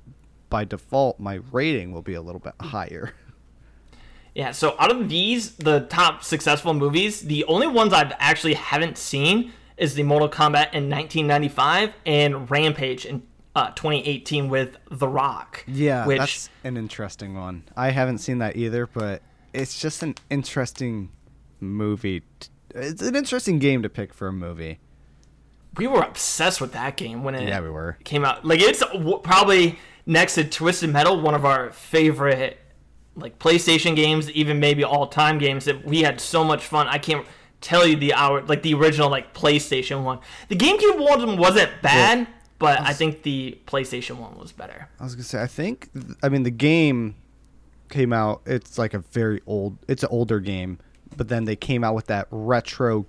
by 0.51 0.65
default, 0.65 1.21
my 1.21 1.41
rating 1.53 1.93
will 1.93 2.03
be 2.03 2.15
a 2.15 2.23
little 2.23 2.41
bit 2.41 2.55
higher. 2.61 3.15
Yeah, 4.35 4.51
so 4.51 4.77
out 4.79 4.91
of 4.91 5.09
these, 5.09 5.53
the 5.53 5.81
top 5.81 6.23
successful 6.23 6.75
movies, 6.75 7.23
the 7.23 7.43
only 7.45 7.67
ones 7.67 7.95
I've 7.95 8.13
actually 8.19 8.53
haven't 8.53 8.99
seen 8.99 9.53
is 9.79 9.95
the 9.95 10.03
Mortal 10.03 10.29
Kombat 10.29 10.75
in 10.75 10.91
1995 10.91 11.95
and 12.05 12.51
Rampage 12.51 13.07
in 13.07 13.23
uh, 13.57 13.71
2018 13.71 14.49
with 14.49 14.77
The 14.91 15.09
Rock. 15.09 15.65
Yeah, 15.67 16.07
which 16.07 16.19
that's 16.19 16.51
an 16.63 16.77
interesting 16.77 17.35
one. 17.35 17.65
I 17.77 17.91
haven't 17.91 18.19
seen 18.19 18.39
that 18.39 18.57
either, 18.57 18.87
but 18.87 19.23
it's 19.55 19.81
just 19.81 20.03
an 20.03 20.15
interesting 20.31 21.11
movie. 21.59 22.21
t- 22.39 22.49
It's 22.75 23.03
an 23.03 23.17
interesting 23.17 23.59
game 23.59 23.83
to 23.83 23.89
pick 23.89 24.13
for 24.15 24.29
a 24.29 24.33
movie. 24.33 24.79
we 25.79 25.87
were 25.87 26.01
obsessed 26.03 26.61
with 26.61 26.73
that 26.73 26.97
game 26.97 27.23
when 27.25 27.35
it 27.35 27.49
Yeah, 27.49 27.61
we 27.61 27.69
were. 27.71 27.99
came 28.05 28.25
out. 28.25 28.45
Like 28.45 28.61
it's 28.61 28.81
w- 28.81 29.19
probably 29.19 29.79
next 30.07 30.35
to 30.37 30.45
Twisted 30.45 30.91
Metal, 30.91 31.21
one 31.21 31.35
of 31.35 31.45
our 31.45 31.71
favorite 31.71 32.59
like 33.15 33.39
PlayStation 33.39 33.95
games, 33.97 34.31
even 34.33 34.61
maybe 34.61 34.85
all 34.85 35.07
time 35.07 35.39
games 35.39 35.65
that 35.67 35.85
we 35.85 36.03
had 36.03 36.21
so 36.21 36.45
much 36.45 36.63
fun. 36.65 36.87
I 36.89 36.99
can't 36.99 37.27
tell 37.63 37.87
you 37.87 37.97
the 37.97 38.13
hour 38.15 38.43
like 38.43 38.63
the 38.63 38.75
original 38.75 39.11
like 39.11 39.35
PlayStation 39.35 40.03
one. 40.03 40.19
The 40.49 40.57
GameCube 40.57 40.99
one 40.99 41.37
wasn't 41.39 41.71
bad, 41.83 42.27
but 42.59 42.81
I 42.81 42.93
think 42.93 43.23
the 43.23 43.59
PlayStation 43.67 44.17
one 44.17 44.39
was 44.39 44.53
better. 44.53 44.89
I 44.99 45.05
was 45.05 45.15
gonna 45.15 45.25
say, 45.25 45.43
I 45.43 45.47
think, 45.47 45.91
I 46.23 46.29
mean, 46.29 46.43
the 46.43 46.51
game 46.51 47.17
came 47.89 48.13
out. 48.13 48.43
It's 48.47 48.79
like 48.79 48.95
a 48.95 48.99
very 48.99 49.43
old. 49.47 49.79
It's 49.89 50.03
an 50.03 50.09
older 50.11 50.41
game, 50.41 50.79
but 51.17 51.29
then 51.29 51.45
they 51.45 51.57
came 51.57 51.85
out 51.85 51.95
with 51.95 52.07
that 52.07 52.29
retro 52.31 53.07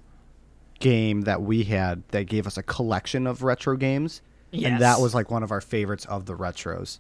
game 0.80 1.22
that 1.22 1.42
we 1.42 1.64
had 1.64 2.04
that 2.10 2.24
gave 2.24 2.46
us 2.46 2.58
a 2.58 2.64
collection 2.64 3.26
of 3.26 3.44
retro 3.44 3.76
games, 3.78 4.22
and 4.52 4.82
that 4.82 5.00
was 5.00 5.16
like 5.16 5.32
one 5.32 5.44
of 5.44 5.52
our 5.52 5.62
favorites 5.62 6.06
of 6.06 6.26
the 6.26 6.36
retros. 6.36 7.00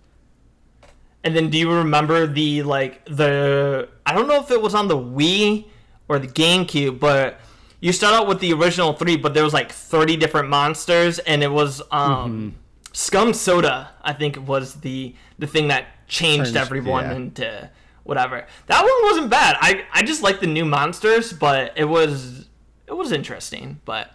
And 1.23 1.35
then 1.35 1.49
do 1.49 1.57
you 1.57 1.71
remember 1.71 2.25
the 2.25 2.63
like 2.63 3.03
the 3.05 3.89
I 4.05 4.13
don't 4.13 4.27
know 4.27 4.39
if 4.39 4.51
it 4.51 4.61
was 4.61 4.73
on 4.73 4.87
the 4.87 4.97
Wii 4.97 5.65
or 6.07 6.19
the 6.19 6.27
GameCube, 6.27 6.99
but 6.99 7.39
you 7.79 7.91
start 7.91 8.13
out 8.13 8.27
with 8.27 8.39
the 8.39 8.53
original 8.53 8.93
three, 8.93 9.17
but 9.17 9.33
there 9.33 9.43
was 9.43 9.53
like 9.53 9.71
thirty 9.71 10.17
different 10.17 10.49
monsters, 10.49 11.19
and 11.19 11.43
it 11.43 11.51
was 11.51 11.81
um, 11.91 12.55
Scum 12.93 13.33
Soda. 13.33 13.91
I 14.01 14.13
think 14.13 14.47
was 14.47 14.75
the 14.75 15.15
the 15.37 15.47
thing 15.47 15.67
that 15.69 15.85
changed 16.07 16.45
Changed, 16.45 16.57
everyone 16.57 17.05
yeah. 17.05 17.15
into 17.15 17.69
whatever. 18.03 18.47
That 18.67 18.81
one 18.81 19.11
wasn't 19.11 19.29
bad. 19.29 19.57
I 19.59 19.85
I 19.93 20.03
just 20.03 20.23
like 20.23 20.39
the 20.39 20.47
new 20.47 20.65
monsters, 20.65 21.33
but 21.33 21.73
it 21.75 21.85
was 21.85 22.47
it 22.87 22.93
was 22.93 23.11
interesting. 23.11 23.79
But 23.85 24.11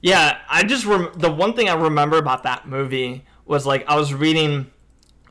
yeah, 0.00 0.38
I 0.48 0.64
just 0.64 0.84
rem- 0.86 1.12
the 1.16 1.30
one 1.30 1.54
thing 1.54 1.68
I 1.68 1.74
remember 1.74 2.18
about 2.18 2.42
that 2.44 2.66
movie 2.68 3.24
was 3.44 3.66
like 3.66 3.84
I 3.88 3.96
was 3.96 4.12
reading 4.14 4.70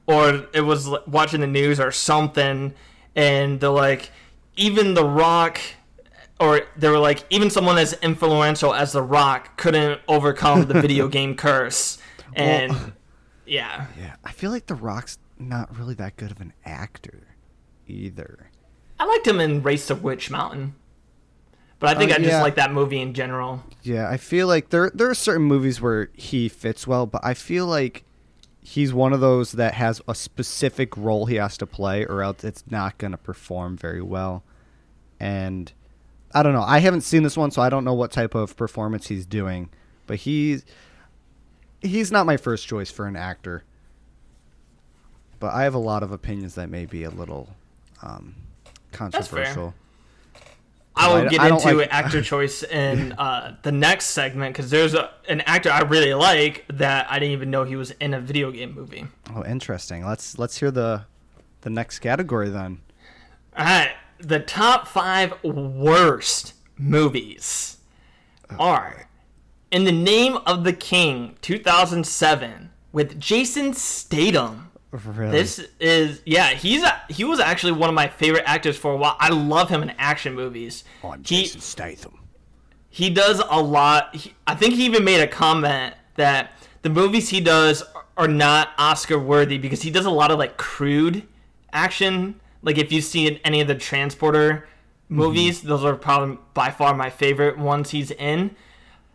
or 0.07 0.47
it 0.53 0.61
was 0.61 0.89
watching 1.05 1.41
the 1.41 1.47
news 1.47 1.79
or 1.79 1.91
something 1.91 2.73
and 3.15 3.59
they're 3.59 3.69
like 3.69 4.11
even 4.55 4.93
the 4.93 5.05
rock 5.05 5.59
or 6.39 6.61
they 6.77 6.89
were 6.89 6.99
like 6.99 7.25
even 7.29 7.49
someone 7.49 7.77
as 7.77 7.93
influential 8.01 8.73
as 8.73 8.91
the 8.91 9.01
rock 9.01 9.57
couldn't 9.57 9.99
overcome 10.07 10.65
the 10.67 10.79
video 10.81 11.07
game 11.17 11.35
curse 11.35 11.97
and 12.35 12.71
Well- 12.71 12.91
yeah 13.45 13.87
Yeah, 13.97 14.15
I 14.23 14.31
feel 14.31 14.51
like 14.51 14.65
The 14.67 14.75
Rock's 14.75 15.17
not 15.39 15.75
really 15.77 15.93
that 15.95 16.15
good 16.17 16.31
of 16.31 16.41
an 16.41 16.53
actor 16.65 17.27
either. 17.87 18.49
i 18.99 19.05
liked 19.05 19.27
him 19.27 19.39
in 19.39 19.61
race 19.63 19.87
to 19.87 19.95
witch 19.95 20.29
mountain 20.31 20.75
but 21.79 21.95
i 21.95 21.99
think 21.99 22.11
Uh, 22.11 22.15
i 22.15 22.17
just 22.17 22.29
yeah. 22.29 22.41
like 22.41 22.55
that 22.55 22.71
movie 22.73 22.99
in 23.01 23.13
general 23.13 23.63
Yeah, 23.83 24.09
I 24.09 24.17
feel 24.17 24.47
like 24.47 24.69
there 24.69 24.89
there 24.93 25.09
are 25.09 25.13
certain 25.15 25.45
movies 25.45 25.79
where 25.79 26.09
he 26.13 26.49
fits 26.49 26.85
well, 26.87 27.05
but 27.05 27.21
I 27.23 27.33
feel 27.33 27.65
like 27.67 28.03
he's 28.61 28.93
one 28.93 29.13
of 29.13 29.21
those 29.21 29.53
that 29.53 29.75
has 29.75 30.01
a 30.09 30.13
specific 30.15 30.97
role 30.97 31.25
he 31.27 31.35
has 31.35 31.55
to 31.59 31.65
play, 31.65 32.03
or 32.05 32.21
else 32.21 32.43
it's 32.43 32.65
not 32.69 32.97
going 32.97 33.11
to 33.11 33.17
perform 33.17 33.77
very 33.77 34.01
well. 34.01 34.43
And 35.21 35.71
I 36.33 36.43
don't 36.43 36.53
know. 36.53 36.61
I 36.61 36.79
haven't 36.79 37.01
seen 37.01 37.23
this 37.23 37.37
one, 37.37 37.51
so 37.51 37.61
I 37.61 37.69
don't 37.69 37.83
know 37.83 37.93
what 37.93 38.11
type 38.11 38.35
of 38.35 38.55
performance 38.57 39.07
he's 39.07 39.25
doing. 39.25 39.69
But 40.05 40.17
he's 40.17 40.65
he's 41.81 42.11
not 42.11 42.25
my 42.25 42.37
first 42.37 42.67
choice 42.67 42.91
for 42.91 43.05
an 43.07 43.15
actor. 43.15 43.63
But 45.39 45.53
I 45.53 45.63
have 45.63 45.75
a 45.75 45.79
lot 45.79 46.03
of 46.03 46.11
opinions 46.11 46.55
that 46.55 46.69
may 46.69 46.85
be 46.85 47.03
a 47.03 47.09
little 47.09 47.49
um, 48.01 48.35
controversial. 48.91 49.73
I 50.95 51.13
will 51.13 51.29
get 51.29 51.39
I 51.41 51.49
into 51.49 51.73
like- 51.75 51.93
actor 51.93 52.21
choice 52.33 52.63
in 52.63 53.11
uh, 53.13 53.55
the 53.61 53.71
next 53.71 54.07
segment 54.07 54.55
because 54.55 54.71
there's 54.71 54.95
a, 54.95 55.11
an 55.29 55.41
actor 55.41 55.69
I 55.69 55.81
really 55.81 56.13
like 56.15 56.65
that 56.73 57.05
I 57.11 57.19
didn't 57.19 57.33
even 57.33 57.51
know 57.51 57.63
he 57.65 57.75
was 57.75 57.91
in 57.91 58.15
a 58.15 58.19
video 58.19 58.51
game 58.51 58.73
movie. 58.73 59.05
Oh, 59.35 59.43
interesting. 59.45 60.05
Let's 60.05 60.39
let's 60.39 60.57
hear 60.57 60.71
the 60.71 61.05
the 61.61 61.69
next 61.69 61.99
category 61.99 62.49
then. 62.49 62.79
All 63.55 63.65
right, 63.65 63.91
the 64.19 64.39
top 64.39 64.87
five 64.87 65.33
worst 65.43 66.53
movies 66.77 67.77
oh, 68.51 68.55
are 68.59 69.09
In 69.71 69.83
the 69.83 69.91
Name 69.91 70.37
of 70.45 70.63
the 70.63 70.73
King, 70.73 71.37
2007, 71.41 72.69
with 72.91 73.19
Jason 73.19 73.73
Statham. 73.73 74.71
Really? 74.91 75.31
This 75.31 75.67
is 75.79 76.21
yeah, 76.25 76.49
he's 76.51 76.81
a, 76.81 77.01
he 77.09 77.23
was 77.23 77.39
actually 77.39 77.73
one 77.73 77.89
of 77.89 77.95
my 77.95 78.07
favorite 78.07 78.43
actors 78.45 78.77
for 78.77 78.93
a 78.93 78.97
while. 78.97 79.17
I 79.19 79.29
love 79.29 79.69
him 79.69 79.83
in 79.83 79.89
action 79.97 80.33
movies. 80.33 80.83
Oh, 81.03 81.11
he, 81.11 81.21
Jason 81.21 81.61
Statham. 81.61 82.19
he 82.89 83.09
does 83.09 83.41
a 83.49 83.61
lot. 83.61 84.15
He, 84.15 84.33
I 84.47 84.55
think 84.55 84.75
he 84.75 84.85
even 84.85 85.03
made 85.03 85.21
a 85.21 85.27
comment 85.27 85.93
that 86.15 86.53
the 86.81 86.89
movies 86.89 87.29
he 87.29 87.41
does 87.41 87.83
are 88.15 88.27
not 88.27 88.69
Oscar 88.77 89.19
worthy 89.19 89.57
because 89.57 89.81
he 89.81 89.91
does 89.91 90.05
a 90.05 90.11
lot 90.11 90.31
of 90.31 90.39
like 90.39 90.57
crude 90.57 91.23
action. 91.73 92.39
Like 92.61 92.77
if 92.77 92.91
you've 92.91 93.05
seen 93.05 93.39
any 93.43 93.61
of 93.61 93.67
the 93.67 93.75
Transporter 93.75 94.67
mm-hmm. 95.05 95.15
movies, 95.15 95.61
those 95.61 95.83
are 95.83 95.95
probably 95.95 96.37
by 96.53 96.71
far 96.71 96.95
my 96.95 97.09
favorite 97.09 97.57
ones 97.57 97.91
he's 97.91 98.11
in. 98.11 98.55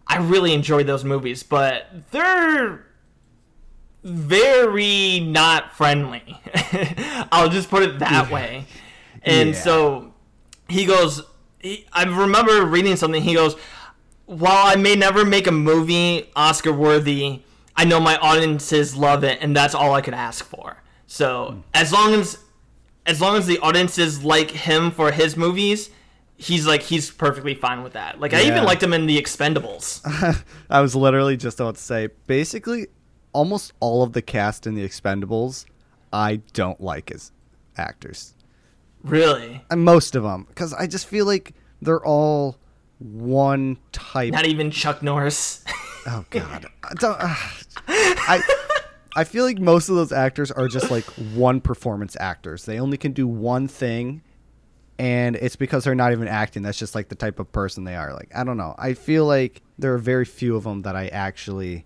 I 0.06 0.18
really 0.18 0.52
enjoy 0.52 0.84
those 0.84 1.04
movies, 1.04 1.42
but 1.42 1.86
they're 2.10 2.84
very 4.02 5.20
not 5.20 5.76
friendly. 5.76 6.40
I'll 7.32 7.48
just 7.48 7.70
put 7.70 7.82
it 7.82 7.98
that 8.00 8.30
way. 8.30 8.66
And 9.22 9.50
Yeah. 9.50 9.60
so 9.60 10.14
he 10.68 10.84
goes 10.84 11.22
he, 11.60 11.86
I 11.92 12.02
remember 12.04 12.64
reading 12.66 12.96
something 12.96 13.22
he 13.22 13.34
goes 13.34 13.54
while 14.26 14.66
I 14.66 14.76
may 14.76 14.96
never 14.96 15.24
make 15.24 15.46
a 15.46 15.52
movie 15.52 16.30
Oscar 16.34 16.72
worthy, 16.72 17.42
I 17.76 17.84
know 17.84 18.00
my 18.00 18.16
audiences 18.16 18.96
love 18.96 19.24
it 19.24 19.38
and 19.40 19.54
that's 19.54 19.74
all 19.74 19.94
I 19.94 20.00
could 20.00 20.14
ask 20.14 20.44
for. 20.44 20.82
So, 21.06 21.52
hmm. 21.52 21.60
as 21.74 21.92
long 21.92 22.14
as 22.14 22.38
as 23.06 23.20
long 23.20 23.36
as 23.36 23.46
the 23.46 23.58
audiences 23.58 24.24
like 24.24 24.50
him 24.50 24.90
for 24.90 25.10
his 25.10 25.36
movies, 25.36 25.90
he's 26.36 26.66
like 26.66 26.82
he's 26.82 27.10
perfectly 27.10 27.54
fine 27.54 27.82
with 27.82 27.94
that. 27.94 28.20
Like 28.20 28.34
I 28.34 28.42
even 28.42 28.64
liked 28.64 28.82
him 28.82 28.92
in 28.92 29.06
The 29.06 29.20
Expendables. 29.20 30.00
I 30.70 30.80
was 30.80 30.94
literally 30.94 31.36
just 31.36 31.60
about 31.60 31.76
to 31.76 31.80
say, 31.80 32.08
basically, 32.26 32.88
almost 33.32 33.72
all 33.80 34.02
of 34.02 34.12
the 34.12 34.22
cast 34.22 34.66
in 34.66 34.74
The 34.74 34.86
Expendables, 34.86 35.64
I 36.12 36.36
don't 36.52 36.80
like 36.80 37.10
as 37.10 37.32
actors, 37.76 38.34
really. 39.02 39.64
and 39.70 39.84
most 39.84 40.14
of 40.14 40.22
them, 40.22 40.44
because 40.48 40.72
I 40.72 40.86
just 40.86 41.06
feel 41.06 41.26
like 41.26 41.54
they're 41.80 42.04
all 42.04 42.58
one 42.98 43.78
type. 43.90 44.32
Not 44.32 44.46
even 44.46 44.70
Chuck 44.70 45.02
Norris. 45.02 45.64
oh 46.06 46.24
God, 46.30 46.66
I 46.84 46.94
don't. 46.94 47.16
Uh, 47.20 47.34
I. 47.88 48.42
I 49.14 49.24
feel 49.24 49.44
like 49.44 49.58
most 49.58 49.88
of 49.88 49.96
those 49.96 50.12
actors 50.12 50.50
are 50.50 50.68
just 50.68 50.90
like 50.90 51.04
one 51.34 51.60
performance 51.60 52.16
actors. 52.18 52.64
They 52.64 52.78
only 52.80 52.96
can 52.96 53.12
do 53.12 53.26
one 53.26 53.68
thing, 53.68 54.22
and 54.98 55.36
it's 55.36 55.56
because 55.56 55.84
they're 55.84 55.94
not 55.94 56.12
even 56.12 56.28
acting. 56.28 56.62
That's 56.62 56.78
just 56.78 56.94
like 56.94 57.08
the 57.08 57.14
type 57.14 57.38
of 57.38 57.50
person 57.52 57.84
they 57.84 57.96
are. 57.96 58.12
Like 58.14 58.30
I 58.34 58.44
don't 58.44 58.56
know. 58.56 58.74
I 58.78 58.94
feel 58.94 59.26
like 59.26 59.62
there 59.78 59.92
are 59.94 59.98
very 59.98 60.24
few 60.24 60.56
of 60.56 60.64
them 60.64 60.82
that 60.82 60.96
I 60.96 61.08
actually 61.08 61.84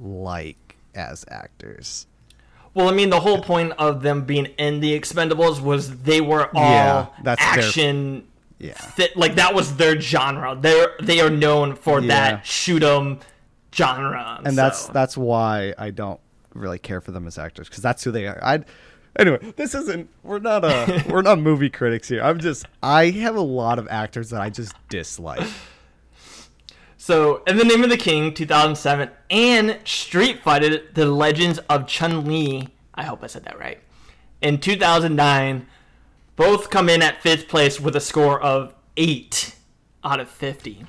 like 0.00 0.76
as 0.94 1.24
actors. 1.28 2.06
Well, 2.74 2.88
I 2.88 2.92
mean, 2.92 3.08
the 3.10 3.20
whole 3.20 3.40
point 3.42 3.72
of 3.78 4.02
them 4.02 4.24
being 4.24 4.46
in 4.58 4.80
the 4.80 4.98
Expendables 4.98 5.60
was 5.62 6.00
they 6.02 6.20
were 6.20 6.46
all 6.54 6.62
Yeah, 6.62 7.06
that's 7.22 7.40
their- 7.54 7.64
action. 7.64 8.24
Yeah. 8.58 8.74
Fit, 8.74 9.16
like 9.16 9.34
that 9.36 9.54
was 9.54 9.76
their 9.76 10.00
genre. 10.00 10.56
They're 10.58 10.92
they 11.02 11.20
are 11.20 11.30
known 11.30 11.74
for 11.74 12.00
Yeah. 12.00 12.08
that 12.08 12.46
shoot 12.46 12.82
'em 12.82 13.20
genre. 13.74 14.40
and 14.44 14.56
that's 14.56 14.86
that's 14.86 15.16
why 15.16 15.74
I 15.76 15.90
don't 15.90 16.20
really 16.58 16.78
care 16.78 17.00
for 17.00 17.12
them 17.12 17.26
as 17.26 17.38
actors 17.38 17.68
because 17.68 17.82
that's 17.82 18.04
who 18.04 18.10
they 18.10 18.26
are. 18.26 18.38
I 18.42 18.64
anyway, 19.18 19.52
this 19.56 19.74
isn't 19.74 20.08
we're 20.22 20.38
not 20.38 20.64
a 20.64 21.04
we're 21.08 21.22
not 21.22 21.38
movie 21.38 21.70
critics 21.70 22.08
here. 22.08 22.22
I'm 22.22 22.38
just 22.38 22.66
I 22.82 23.10
have 23.10 23.36
a 23.36 23.40
lot 23.40 23.78
of 23.78 23.88
actors 23.88 24.30
that 24.30 24.40
I 24.40 24.50
just 24.50 24.74
dislike. 24.88 25.46
So, 26.98 27.44
in 27.46 27.56
the 27.56 27.64
name 27.64 27.84
of 27.84 27.90
the 27.90 27.96
King, 27.96 28.34
2007, 28.34 29.10
and 29.30 29.78
Street 29.84 30.42
Fighter: 30.42 30.80
The 30.92 31.06
Legends 31.06 31.58
of 31.70 31.86
Chun 31.86 32.24
Li. 32.24 32.68
I 32.94 33.04
hope 33.04 33.22
I 33.22 33.28
said 33.28 33.44
that 33.44 33.58
right. 33.58 33.78
In 34.40 34.58
2009, 34.58 35.66
both 36.34 36.68
come 36.70 36.88
in 36.88 37.02
at 37.02 37.22
fifth 37.22 37.48
place 37.48 37.80
with 37.80 37.94
a 37.94 38.00
score 38.00 38.40
of 38.40 38.74
eight 38.96 39.54
out 40.02 40.20
of 40.20 40.28
50. 40.28 40.84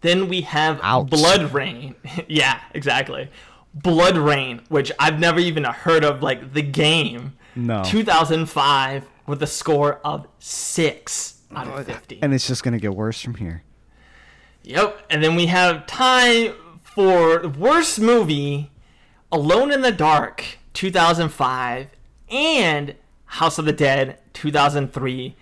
Then 0.00 0.28
we 0.28 0.42
have 0.42 0.80
Ouch. 0.82 1.08
BloodRayne. 1.08 1.94
yeah, 2.28 2.60
exactly. 2.72 3.30
BloodRayne, 3.78 4.60
which 4.68 4.92
I've 4.98 5.18
never 5.18 5.40
even 5.40 5.64
heard 5.64 6.04
of, 6.04 6.22
like 6.22 6.52
the 6.52 6.62
game. 6.62 7.34
No. 7.56 7.82
2005 7.84 9.08
with 9.26 9.42
a 9.42 9.46
score 9.46 10.00
of 10.04 10.26
6 10.38 11.42
out 11.54 11.68
of 11.68 11.86
50. 11.86 12.20
And 12.22 12.34
it's 12.34 12.46
just 12.46 12.62
gonna 12.62 12.78
get 12.78 12.94
worse 12.94 13.20
from 13.20 13.36
here. 13.36 13.62
Yep. 14.62 15.06
And 15.10 15.22
then 15.22 15.36
we 15.36 15.46
have 15.46 15.86
time 15.86 16.54
for 16.82 17.46
worst 17.48 18.00
movie, 18.00 18.70
Alone 19.30 19.72
in 19.72 19.82
the 19.82 19.92
Dark, 19.92 20.58
2005, 20.72 21.88
and 22.30 22.94
House 23.26 23.58
of 23.58 23.64
the 23.64 23.72
Dead, 23.72 24.18
2003, 24.32 25.36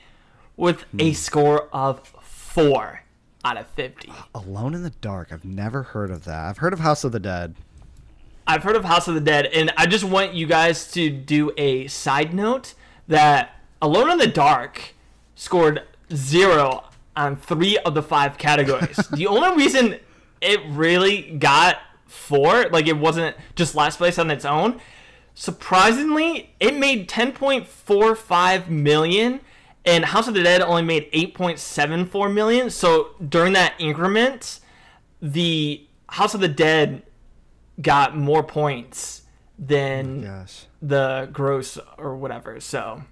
with 0.57 0.85
a 0.99 1.09
hmm. 1.09 1.13
score 1.13 1.69
of 1.73 2.07
4 2.23 3.03
out 3.45 3.57
of 3.57 3.67
50. 3.69 4.09
Uh, 4.11 4.15
Alone 4.35 4.75
in 4.75 4.83
the 4.83 4.91
Dark. 4.91 5.33
I've 5.33 5.45
never 5.45 5.83
heard 5.83 6.11
of 6.11 6.25
that. 6.25 6.45
I've 6.47 6.59
heard 6.59 6.73
of 6.73 6.81
House 6.81 7.05
of 7.05 7.13
the 7.13 7.21
Dead. 7.21 7.55
I've 8.53 8.65
heard 8.65 8.77
of 8.77 8.85
House 8.85 9.09
of 9.09 9.15
the 9.15 9.21
Dead, 9.23 9.47
and 9.47 9.73
I 9.79 9.87
just 9.87 10.05
want 10.05 10.35
you 10.35 10.47
guys 10.47 10.93
to 10.93 11.09
do 11.09 11.53
a 11.57 11.87
side 11.87 12.35
note 12.35 12.75
that 13.09 13.57
Alone 13.81 14.11
in 14.11 14.19
the 14.19 14.27
Dark 14.27 14.95
scored 15.35 15.85
zero 16.13 16.85
on 17.17 17.37
three 17.37 17.79
of 17.79 17.95
the 17.95 18.03
five 18.03 18.37
categories. 18.37 18.97
the 19.15 19.27
only 19.27 19.57
reason 19.57 19.99
it 20.43 20.61
really 20.69 21.31
got 21.39 21.79
four, 22.05 22.69
like 22.69 22.89
it 22.89 22.99
wasn't 22.99 23.35
just 23.57 23.75
last 23.75 23.97
place 23.97 24.19
on 24.19 24.31
its 24.31 24.45
own, 24.45 24.83
surprisingly, 25.33 26.55
it 26.61 26.75
made 26.75 27.09
10.45 27.09 28.69
million. 28.69 29.41
And 29.87 30.05
House 30.05 30.29
of 30.29 30.35
the 30.35 30.43
Dead 30.43 30.61
only 30.61 30.83
made 30.83 31.11
8.74 31.13 32.35
million. 32.35 32.69
So 32.69 33.13
during 33.27 33.55
that 33.55 33.73
increment, 33.79 34.61
the 35.23 35.87
House 36.11 36.35
of 36.35 36.43
the 36.43 36.49
Dead 36.49 37.03
got 37.81 38.17
more 38.17 38.43
points 38.43 39.23
than 39.59 40.23
Yes. 40.23 40.67
the 40.81 41.29
gross 41.33 41.79
or 41.99 42.17
whatever. 42.17 42.61
So 42.61 43.03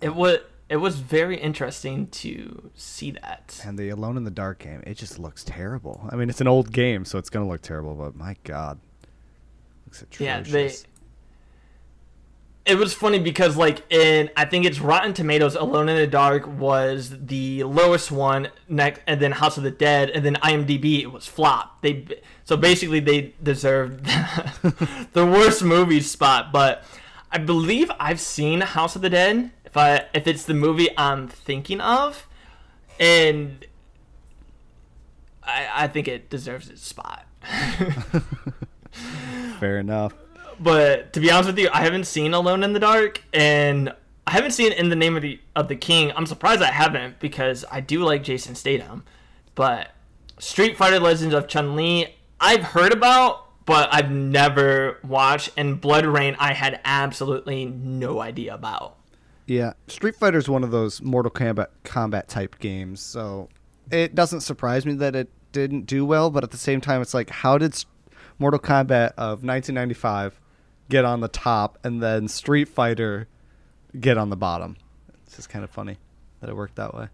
it 0.00 0.14
was 0.14 0.38
it 0.68 0.76
was 0.78 0.98
very 0.98 1.36
interesting 1.36 2.06
to 2.08 2.70
see 2.74 3.10
that. 3.10 3.60
And 3.64 3.78
the 3.78 3.90
Alone 3.90 4.16
in 4.16 4.24
the 4.24 4.30
Dark 4.30 4.60
game, 4.60 4.82
it 4.86 4.94
just 4.96 5.18
looks 5.18 5.44
terrible. 5.44 6.08
I 6.10 6.16
mean, 6.16 6.30
it's 6.30 6.40
an 6.40 6.48
old 6.48 6.72
game, 6.72 7.04
so 7.04 7.18
it's 7.18 7.28
gonna 7.30 7.46
look 7.46 7.60
terrible. 7.62 7.94
But 7.94 8.16
my 8.16 8.36
God, 8.44 8.80
looks 9.86 10.04
Yeah, 10.18 10.38
atrocious. 10.38 10.82
they. 10.82 10.88
It 12.66 12.78
was 12.78 12.94
funny 12.94 13.18
because, 13.18 13.58
like, 13.58 13.82
in 13.92 14.30
I 14.38 14.46
think 14.46 14.64
it's 14.64 14.80
Rotten 14.80 15.12
Tomatoes, 15.12 15.54
Alone 15.54 15.90
in 15.90 15.96
the 15.96 16.06
Dark 16.06 16.46
was 16.46 17.14
the 17.26 17.62
lowest 17.64 18.10
one, 18.10 18.48
next, 18.68 19.02
and 19.06 19.20
then 19.20 19.32
House 19.32 19.58
of 19.58 19.64
the 19.64 19.70
Dead, 19.70 20.08
and 20.08 20.24
then 20.24 20.36
IMDb 20.36 21.02
it 21.02 21.12
was 21.12 21.26
flop. 21.26 21.82
They 21.82 22.06
so 22.44 22.56
basically 22.56 23.00
they 23.00 23.34
deserved 23.42 24.06
the 25.12 25.26
worst 25.26 25.62
movie 25.62 26.00
spot. 26.00 26.52
But 26.52 26.84
I 27.30 27.36
believe 27.36 27.90
I've 28.00 28.20
seen 28.20 28.62
House 28.62 28.96
of 28.96 29.02
the 29.02 29.10
Dead. 29.10 29.50
If 29.66 29.76
I 29.76 30.06
if 30.14 30.26
it's 30.26 30.44
the 30.44 30.54
movie 30.54 30.88
I'm 30.96 31.28
thinking 31.28 31.82
of, 31.82 32.26
and 32.98 33.66
I 35.42 35.68
I 35.74 35.88
think 35.88 36.08
it 36.08 36.30
deserves 36.30 36.70
its 36.70 36.86
spot. 36.86 37.26
Fair 39.60 39.78
enough. 39.78 40.14
But 40.60 41.12
to 41.12 41.20
be 41.20 41.30
honest 41.30 41.48
with 41.48 41.58
you, 41.58 41.68
I 41.72 41.82
haven't 41.82 42.06
seen 42.06 42.34
Alone 42.34 42.62
in 42.62 42.72
the 42.72 42.80
Dark, 42.80 43.22
and 43.32 43.92
I 44.26 44.30
haven't 44.32 44.52
seen 44.52 44.72
In 44.72 44.88
the 44.88 44.96
Name 44.96 45.16
of 45.16 45.22
the 45.22 45.40
of 45.54 45.68
the 45.68 45.76
King. 45.76 46.12
I'm 46.16 46.26
surprised 46.26 46.62
I 46.62 46.70
haven't 46.70 47.20
because 47.20 47.64
I 47.70 47.80
do 47.80 48.04
like 48.04 48.22
Jason 48.22 48.54
Statham. 48.54 49.04
But 49.54 49.90
Street 50.38 50.76
Fighter 50.76 50.98
Legends 50.98 51.34
of 51.34 51.46
Chun 51.46 51.76
Li, 51.76 52.14
I've 52.40 52.62
heard 52.62 52.92
about, 52.92 53.64
but 53.66 53.88
I've 53.92 54.10
never 54.10 54.98
watched. 55.04 55.50
And 55.56 55.80
BloodRayne, 55.80 56.36
I 56.38 56.54
had 56.54 56.80
absolutely 56.84 57.66
no 57.66 58.20
idea 58.20 58.54
about. 58.54 58.96
Yeah, 59.46 59.74
Street 59.88 60.16
Fighter 60.16 60.38
is 60.38 60.48
one 60.48 60.64
of 60.64 60.70
those 60.70 61.02
Mortal 61.02 61.30
Kombat 61.30 61.68
combat 61.84 62.28
type 62.28 62.58
games, 62.58 63.00
so 63.00 63.50
it 63.90 64.14
doesn't 64.14 64.40
surprise 64.40 64.86
me 64.86 64.94
that 64.94 65.14
it 65.14 65.28
didn't 65.52 65.86
do 65.86 66.04
well. 66.06 66.30
But 66.30 66.44
at 66.44 66.50
the 66.50 66.56
same 66.56 66.80
time, 66.80 67.02
it's 67.02 67.12
like, 67.12 67.28
how 67.28 67.58
did 67.58 67.84
Mortal 68.38 68.58
Kombat 68.58 69.12
of 69.18 69.44
1995 69.44 70.40
get 70.88 71.04
on 71.04 71.20
the 71.20 71.28
top, 71.28 71.78
and 71.84 72.02
then 72.02 72.28
Street 72.28 72.68
Fighter 72.68 73.28
get 73.98 74.18
on 74.18 74.30
the 74.30 74.36
bottom? 74.36 74.76
It's 75.26 75.36
just 75.36 75.48
kind 75.48 75.64
of 75.64 75.70
funny 75.70 75.98
that 76.40 76.50
it 76.50 76.56
worked 76.56 76.76
that 76.76 76.94
way. 76.94 77.08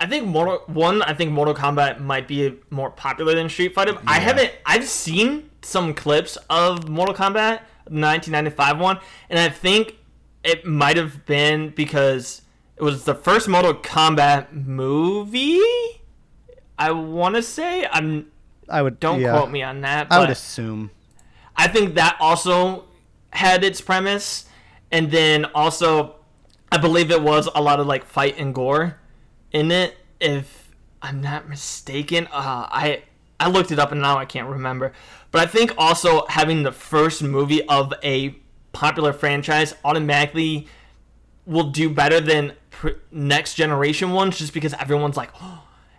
I 0.00 0.06
think 0.06 0.26
Mortal 0.26 0.62
one. 0.66 1.00
I 1.02 1.14
think 1.14 1.30
Mortal 1.30 1.54
Kombat 1.54 2.00
might 2.00 2.26
be 2.26 2.58
more 2.70 2.90
popular 2.90 3.34
than 3.36 3.48
Street 3.48 3.74
Fighter. 3.74 3.96
I 4.06 4.18
haven't. 4.18 4.52
I've 4.66 4.88
seen 4.88 5.50
some 5.62 5.94
clips 5.94 6.36
of 6.50 6.88
Mortal 6.88 7.14
Kombat, 7.14 7.60
1995 7.86 8.80
one, 8.80 8.98
and 9.30 9.38
I 9.38 9.48
think 9.48 9.96
it 10.42 10.66
might 10.66 10.96
have 10.96 11.24
been 11.24 11.70
because 11.70 12.42
it 12.76 12.82
was 12.82 13.04
the 13.04 13.14
first 13.14 13.48
Mortal 13.48 13.74
Kombat 13.74 14.52
movie. 14.52 15.60
I 16.76 16.90
want 16.90 17.36
to 17.36 17.42
say. 17.42 17.86
I'm. 17.88 18.26
I 18.68 18.82
would 18.82 18.98
Don't 18.98 19.20
yeah, 19.20 19.36
quote 19.36 19.50
me 19.50 19.62
on 19.62 19.82
that. 19.82 20.08
I 20.10 20.18
would 20.18 20.30
assume. 20.30 20.90
I 21.54 21.68
think 21.68 21.94
that 21.94 22.16
also 22.18 22.86
had 23.32 23.64
its 23.64 23.80
premise, 23.80 24.46
and 24.90 25.10
then 25.10 25.46
also, 25.46 26.16
I 26.70 26.78
believe 26.78 27.10
it 27.10 27.22
was 27.22 27.48
a 27.54 27.60
lot 27.60 27.80
of 27.80 27.86
like 27.86 28.04
fight 28.04 28.38
and 28.38 28.54
gore 28.54 28.98
in 29.50 29.70
it. 29.70 29.96
If 30.20 30.70
I'm 31.00 31.20
not 31.20 31.48
mistaken, 31.48 32.26
uh, 32.26 32.68
I 32.70 33.02
I 33.40 33.48
looked 33.48 33.72
it 33.72 33.78
up 33.78 33.90
and 33.90 34.00
now 34.00 34.18
I 34.18 34.24
can't 34.24 34.48
remember. 34.48 34.92
But 35.30 35.42
I 35.42 35.46
think 35.46 35.74
also 35.76 36.26
having 36.28 36.62
the 36.62 36.72
first 36.72 37.22
movie 37.22 37.66
of 37.66 37.92
a 38.04 38.36
popular 38.72 39.12
franchise 39.12 39.74
automatically 39.84 40.68
will 41.44 41.70
do 41.70 41.90
better 41.90 42.20
than 42.20 42.52
next 43.10 43.54
generation 43.54 44.12
ones, 44.12 44.38
just 44.38 44.54
because 44.54 44.74
everyone's 44.74 45.16
like, 45.16 45.30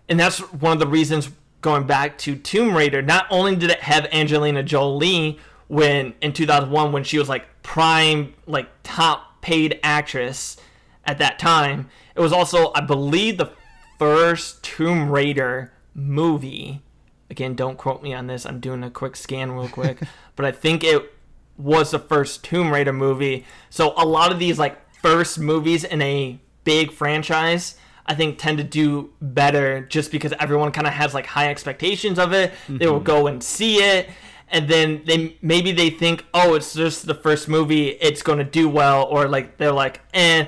and 0.08 0.20
that's 0.20 0.40
one 0.40 0.74
of 0.74 0.80
the 0.80 0.88
reasons 0.88 1.32
going 1.62 1.86
back 1.86 2.18
to 2.20 2.36
Tomb 2.36 2.76
Raider. 2.76 3.02
Not 3.02 3.26
only 3.30 3.56
did 3.56 3.72
it 3.72 3.82
have 3.82 4.06
Angelina 4.12 4.64
Jolie 4.64 5.40
when 5.68 6.14
in 6.22 6.34
2001 6.34 6.92
when 6.92 7.04
she 7.04 7.18
was 7.18 7.30
like 7.30 7.46
prime 7.64 8.34
like 8.46 8.70
top 8.84 9.42
paid 9.42 9.80
actress 9.84 10.58
at 11.06 11.18
that 11.18 11.40
time, 11.40 11.90
it 12.16 12.22
was 12.22 12.32
also 12.32 12.72
I 12.76 12.82
believe 12.82 13.38
the 13.38 13.52
first 14.00 14.64
Tomb 14.64 15.10
Raider 15.10 15.74
movie. 15.94 16.82
Again, 17.30 17.56
don't 17.56 17.78
quote 17.78 18.04
me 18.04 18.14
on 18.14 18.28
this. 18.28 18.46
I'm 18.46 18.60
doing 18.60 18.84
a 18.84 18.92
quick 18.92 19.16
scan 19.16 19.52
real 19.52 19.70
quick, 19.70 20.00
but 20.36 20.46
I 20.46 20.52
think 20.52 20.84
it 20.84 21.14
was 21.58 21.92
the 21.92 22.00
first 22.00 22.44
Tomb 22.44 22.72
Raider 22.72 22.94
movie. 22.94 23.46
So 23.70 23.94
a 23.98 24.06
lot 24.06 24.32
of 24.32 24.40
these 24.40 24.60
like 24.60 24.78
first 25.02 25.40
movies 25.40 25.84
in 25.84 26.02
a 26.02 26.40
big 26.64 26.92
franchise, 26.92 27.76
I 28.06 28.16
think 28.16 28.38
tend 28.38 28.58
to 28.58 28.64
do 28.64 29.14
better 29.22 29.82
just 29.82 30.12
because 30.12 30.34
everyone 30.40 30.72
kind 30.72 30.88
of 30.88 30.94
has 30.94 31.14
like 31.14 31.26
high 31.26 31.50
expectations 31.50 32.20
of 32.20 32.34
it. 32.34 32.54
They 32.68 32.88
will 32.88 32.96
mm-hmm. 32.96 33.04
go 33.04 33.28
and 33.28 33.44
see 33.44 33.78
it. 33.78 34.10
And 34.54 34.70
then 34.70 35.02
they 35.06 35.36
maybe 35.42 35.72
they 35.72 35.90
think, 35.90 36.26
oh, 36.34 36.54
it's 36.54 36.76
just 36.76 37.08
the 37.08 37.16
first 37.16 37.50
movie, 37.50 37.90
it's 37.90 38.22
gonna 38.22 38.44
do 38.44 38.70
well, 38.70 39.04
or 39.04 39.28
like 39.28 39.58
they're 39.58 39.72
like, 39.72 40.00
eh, 40.14 40.46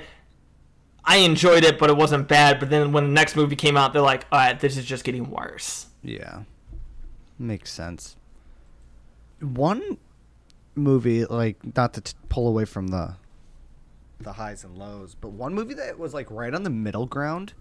I 1.03 1.17
enjoyed 1.17 1.63
it, 1.63 1.79
but 1.79 1.89
it 1.89 1.97
wasn't 1.97 2.27
bad. 2.27 2.59
But 2.59 2.69
then 2.69 2.91
when 2.91 3.05
the 3.05 3.11
next 3.11 3.35
movie 3.35 3.55
came 3.55 3.75
out, 3.75 3.93
they're 3.93 4.03
like, 4.03 4.27
all 4.31 4.37
right, 4.37 4.59
this 4.59 4.77
is 4.77 4.85
just 4.85 5.03
getting 5.03 5.31
worse. 5.31 5.87
Yeah. 6.03 6.43
Makes 7.39 7.71
sense. 7.71 8.15
One 9.39 9.97
movie, 10.75 11.25
like, 11.25 11.75
not 11.75 11.93
to 11.95 12.01
t- 12.01 12.13
pull 12.29 12.47
away 12.47 12.65
from 12.65 12.89
the 12.89 13.15
the 14.19 14.33
highs 14.33 14.63
and 14.63 14.77
lows, 14.77 15.15
but 15.19 15.31
one 15.31 15.55
movie 15.55 15.73
that 15.73 15.97
was 15.97 16.13
like 16.13 16.29
right 16.29 16.53
on 16.53 16.61
the 16.61 16.69
middle 16.69 17.07
ground. 17.07 17.53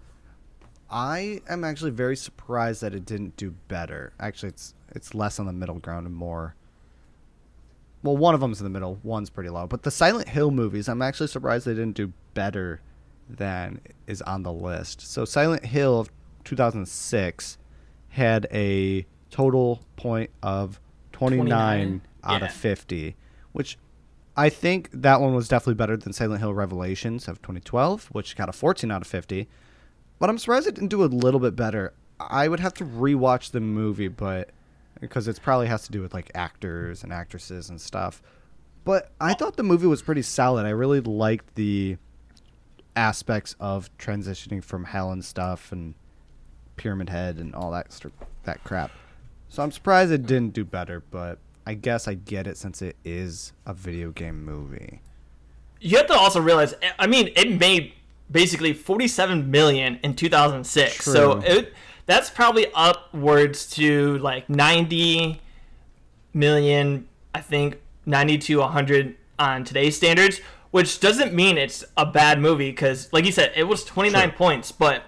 I 0.91 1.41
am 1.49 1.63
actually 1.63 1.91
very 1.91 2.15
surprised 2.15 2.81
that 2.81 2.93
it 2.93 3.03
didn't 3.03 3.35
do 3.35 3.55
better. 3.67 4.13
Actually, 4.19 4.49
it's 4.49 4.74
it's 4.95 5.13
less 5.13 5.39
on 5.39 5.45
the 5.45 5.53
middle 5.53 5.79
ground 5.79 6.07
and 6.07 6.15
more. 6.15 6.55
Well, 8.03 8.17
one 8.17 8.35
of 8.35 8.39
them's 8.39 8.59
in 8.59 8.65
the 8.65 8.69
middle, 8.69 8.99
one's 9.03 9.29
pretty 9.29 9.49
low. 9.49 9.65
But 9.65 9.83
the 9.83 9.91
Silent 9.91 10.29
Hill 10.29 10.51
movies, 10.51 10.87
I'm 10.87 11.01
actually 11.01 11.27
surprised 11.27 11.65
they 11.65 11.73
didn't 11.73 11.95
do 11.95 12.13
better 12.33 12.81
than 13.27 13.81
is 14.05 14.21
on 14.21 14.43
the 14.43 14.53
list. 14.53 15.01
So 15.01 15.25
Silent 15.25 15.65
Hill 15.65 15.99
of 15.99 16.09
2006 16.43 17.57
had 18.09 18.47
a 18.51 19.05
total 19.31 19.81
point 19.97 20.29
of 20.43 20.79
29, 21.13 21.47
29, 21.47 22.01
out 22.23 22.41
yeah. 22.41 22.47
of 22.47 22.53
50, 22.53 23.15
which 23.51 23.77
I 24.37 24.49
think 24.49 24.89
that 24.91 25.21
one 25.21 25.33
was 25.33 25.47
definitely 25.47 25.75
better 25.75 25.97
than 25.97 26.13
Silent 26.13 26.41
Hill 26.41 26.53
Revelations 26.53 27.27
of 27.27 27.41
2012, 27.41 28.09
which 28.11 28.35
got 28.35 28.49
a 28.49 28.53
14 28.53 28.91
out 28.91 29.01
of 29.01 29.07
50. 29.07 29.47
But 30.19 30.29
I'm 30.29 30.37
surprised 30.37 30.67
it 30.67 30.75
didn't 30.75 30.89
do 30.89 31.03
a 31.03 31.05
little 31.05 31.39
bit 31.39 31.55
better. 31.55 31.93
I 32.19 32.47
would 32.47 32.59
have 32.59 32.73
to 32.75 32.85
rewatch 32.85 33.51
the 33.51 33.59
movie, 33.59 34.07
but 34.07 34.49
because 35.01 35.27
it 35.27 35.39
probably 35.41 35.67
has 35.67 35.83
to 35.85 35.91
do 35.91 36.01
with 36.01 36.13
like 36.13 36.31
actors 36.35 37.03
and 37.03 37.11
actresses 37.13 37.69
and 37.69 37.79
stuff. 37.79 38.21
But 38.83 39.11
I 39.19 39.33
thought 39.33 39.57
the 39.57 39.63
movie 39.63 39.87
was 39.87 40.01
pretty 40.01 40.21
solid. 40.21 40.65
I 40.65 40.69
really 40.69 41.01
liked 41.01 41.55
the 41.55 41.97
aspects 42.95 43.55
of 43.59 43.95
transitioning 43.97 44.63
from 44.63 44.85
hell 44.85 45.11
and 45.11 45.23
stuff 45.23 45.71
and 45.71 45.95
Pyramid 46.77 47.09
Head 47.09 47.37
and 47.37 47.53
all 47.55 47.71
that 47.71 47.91
st- 47.91 48.13
that 48.43 48.63
crap. 48.63 48.91
So 49.49 49.63
I'm 49.63 49.71
surprised 49.71 50.11
it 50.11 50.25
didn't 50.25 50.53
do 50.53 50.63
better, 50.65 51.01
but 51.11 51.39
I 51.65 51.73
guess 51.73 52.07
I 52.07 52.13
get 52.13 52.47
it 52.47 52.57
since 52.57 52.81
it 52.81 52.95
is 53.03 53.53
a 53.65 53.73
video 53.73 54.11
game 54.11 54.43
movie. 54.43 55.01
you 55.81 55.97
have 55.97 56.07
to 56.07 56.13
also 56.13 56.39
realize. 56.39 56.73
Eh, 56.81 56.91
I 56.99 57.07
mean, 57.07 57.31
it 57.35 57.59
made 57.59 57.93
basically 58.29 58.73
47 58.73 59.49
million 59.51 59.99
in 60.03 60.15
2006. 60.15 61.03
So 61.05 61.39
it 61.43 61.73
that's 62.05 62.29
probably 62.29 62.67
upwards 62.73 63.69
to 63.71 64.17
like 64.19 64.49
90 64.49 65.41
million, 66.33 67.07
I 67.33 67.41
think 67.41 67.77
90 68.05 68.37
to 68.39 68.59
100 68.59 69.15
on 69.39 69.63
today's 69.63 69.97
standards, 69.97 70.39
which 70.71 70.99
doesn't 70.99 71.33
mean 71.33 71.57
it's 71.57 71.83
a 71.97 72.05
bad 72.05 72.39
movie 72.39 72.71
cuz 72.73 73.11
like 73.11 73.25
you 73.25 73.31
said 73.31 73.51
it 73.55 73.63
was 73.63 73.83
29 73.83 74.29
Sure. 74.29 74.31
points, 74.37 74.71
but 74.71 75.03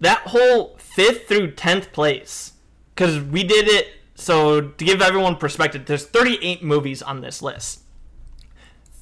that 0.00 0.18
whole 0.26 0.76
5th 0.96 1.26
through 1.26 1.52
10th 1.52 1.92
place 1.92 2.52
cuz 2.96 3.20
we 3.20 3.42
did 3.42 3.68
it 3.68 3.88
so 4.14 4.60
to 4.60 4.84
give 4.84 5.00
everyone 5.00 5.36
perspective, 5.36 5.86
there's 5.86 6.04
38 6.04 6.62
movies 6.62 7.02
on 7.02 7.20
this 7.20 7.40
list 7.42 7.80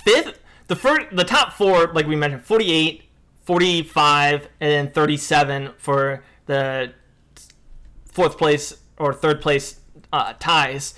fifth 0.04 0.38
the 0.68 0.76
first 0.76 1.06
the 1.12 1.24
top 1.24 1.52
four 1.52 1.88
like 1.92 2.06
we 2.06 2.14
mentioned 2.16 2.44
48 2.44 3.02
45 3.44 4.48
and 4.60 4.70
then 4.70 4.90
37 4.92 5.70
for 5.78 6.22
the 6.46 6.92
fourth 8.16 8.36
place 8.36 8.74
or 8.98 9.12
third 9.12 9.40
place 9.40 9.80
uh, 10.12 10.32
ties. 10.38 10.94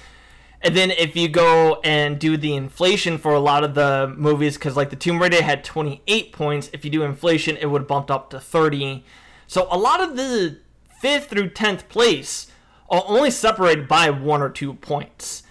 And 0.62 0.76
then 0.76 0.90
if 0.90 1.14
you 1.14 1.28
go 1.28 1.80
and 1.84 2.18
do 2.18 2.36
the 2.36 2.54
inflation 2.54 3.18
for 3.18 3.32
a 3.34 3.40
lot 3.40 3.62
of 3.62 3.74
the 3.74 4.12
movies 4.16 4.56
because 4.56 4.76
like 4.76 4.90
the 4.90 4.96
tomb 4.96 5.20
raider 5.20 5.42
had 5.42 5.62
28 5.62 6.32
points 6.32 6.70
if 6.72 6.84
you 6.84 6.90
do 6.90 7.02
inflation 7.02 7.56
it 7.56 7.66
would 7.66 7.86
bump 7.86 8.10
up 8.10 8.30
to 8.30 8.40
30 8.40 9.04
so 9.46 9.66
a 9.70 9.78
lot 9.78 10.00
of 10.00 10.16
the 10.16 10.58
fifth 11.00 11.30
through 11.30 11.50
10th 11.50 11.88
place 11.88 12.48
are 12.90 13.02
only 13.06 13.30
separated 13.30 13.88
by 13.88 14.10
one 14.10 14.42
or 14.42 14.50
two 14.50 14.74
points. 14.74 15.42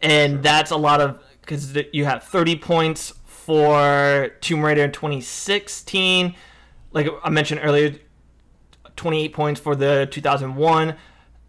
And 0.00 0.42
that's 0.42 0.70
a 0.70 0.76
lot 0.76 1.00
of 1.00 1.20
because 1.40 1.76
you 1.92 2.04
have 2.04 2.22
30 2.24 2.56
points 2.56 3.12
for 3.24 4.30
Tomb 4.40 4.64
Raider 4.64 4.84
in 4.84 4.92
2016. 4.92 6.34
Like 6.92 7.08
I 7.22 7.30
mentioned 7.30 7.60
earlier, 7.62 7.96
28 8.96 9.32
points 9.32 9.60
for 9.60 9.74
the 9.74 10.08
2001. 10.10 10.96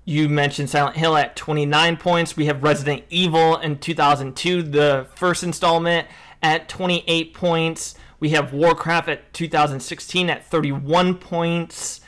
You 0.08 0.30
mentioned 0.30 0.70
Silent 0.70 0.98
Hill 0.98 1.18
at 1.18 1.36
29 1.36 1.98
points. 1.98 2.38
We 2.38 2.46
have 2.46 2.62
Resident 2.62 3.04
Evil 3.10 3.58
in 3.58 3.80
2002, 3.80 4.62
the 4.62 5.08
first 5.16 5.43
installment, 5.43 6.08
at 6.43 6.70
28 6.70 7.34
points. 7.34 7.96
We 8.20 8.30
have 8.30 8.54
Warcraft 8.54 9.10
at 9.10 9.34
2016 9.34 10.30
at 10.30 10.46
31 10.46 11.16
points. 11.16 12.02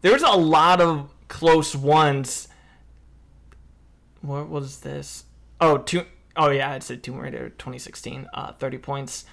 There's 0.00 0.22
a 0.22 0.32
lot 0.32 0.80
of 0.80 1.10
close 1.28 1.76
ones. 1.76 2.48
What 4.20 4.48
was 4.48 4.80
this? 4.80 5.24
Oh, 5.60 5.78
two, 5.78 6.04
oh 6.36 6.50
yeah, 6.50 6.74
it 6.74 6.82
said 6.82 7.02
Tomb 7.02 7.18
Raider 7.18 7.50
2016, 7.50 8.28
uh, 8.34 8.52
30 8.52 8.78
points. 8.78 9.24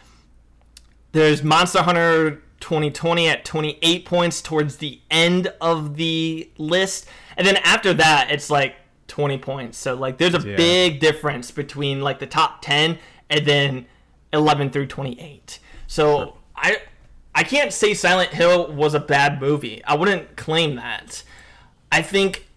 There's 1.12 1.44
Monster 1.44 1.82
Hunter 1.82 2.42
2020 2.60 3.28
at 3.28 3.44
28 3.44 4.06
points 4.06 4.42
towards 4.42 4.78
the 4.78 5.02
end 5.10 5.52
of 5.60 5.96
the 5.98 6.50
list. 6.58 7.08
And 7.38 7.46
then 7.46 7.58
after 7.58 7.94
that, 7.96 8.30
it's 8.32 8.50
like 8.50 8.76
20 9.08 9.38
points. 9.40 9.78
So 9.78 9.96
like 9.96 10.18
there's 10.18 10.36
a 10.36 10.48
Yeah. 10.48 10.56
big 10.56 11.00
difference 11.00 11.52
between 11.52 12.02
like 12.02 12.20
the 12.20 12.28
top 12.28 12.62
10 12.62 12.98
and 13.30 13.46
then 13.46 13.86
11 14.32 14.70
through 14.70 14.88
28. 14.88 15.60
So 15.88 16.38
I 16.56 16.78
I 17.34 17.44
can't 17.44 17.72
say 17.74 17.94
Silent 17.94 18.32
Hill 18.34 18.72
was 18.72 18.94
a 18.94 19.00
bad 19.00 19.42
movie. 19.42 19.82
I 19.86 19.96
wouldn't 19.96 20.36
claim 20.36 20.76
that. 20.76 21.24
I 21.92 22.02
think 22.02 22.48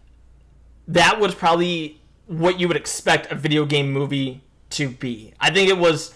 that 0.86 1.18
was 1.20 1.34
probably 1.34 2.00
what 2.26 2.58
you 2.60 2.68
would 2.68 2.76
expect 2.76 3.30
a 3.30 3.34
video 3.34 3.64
game 3.66 3.92
movie 3.92 4.42
to 4.70 4.88
be. 4.88 5.32
I 5.40 5.50
think 5.50 5.68
it 5.68 5.78
was 5.78 6.12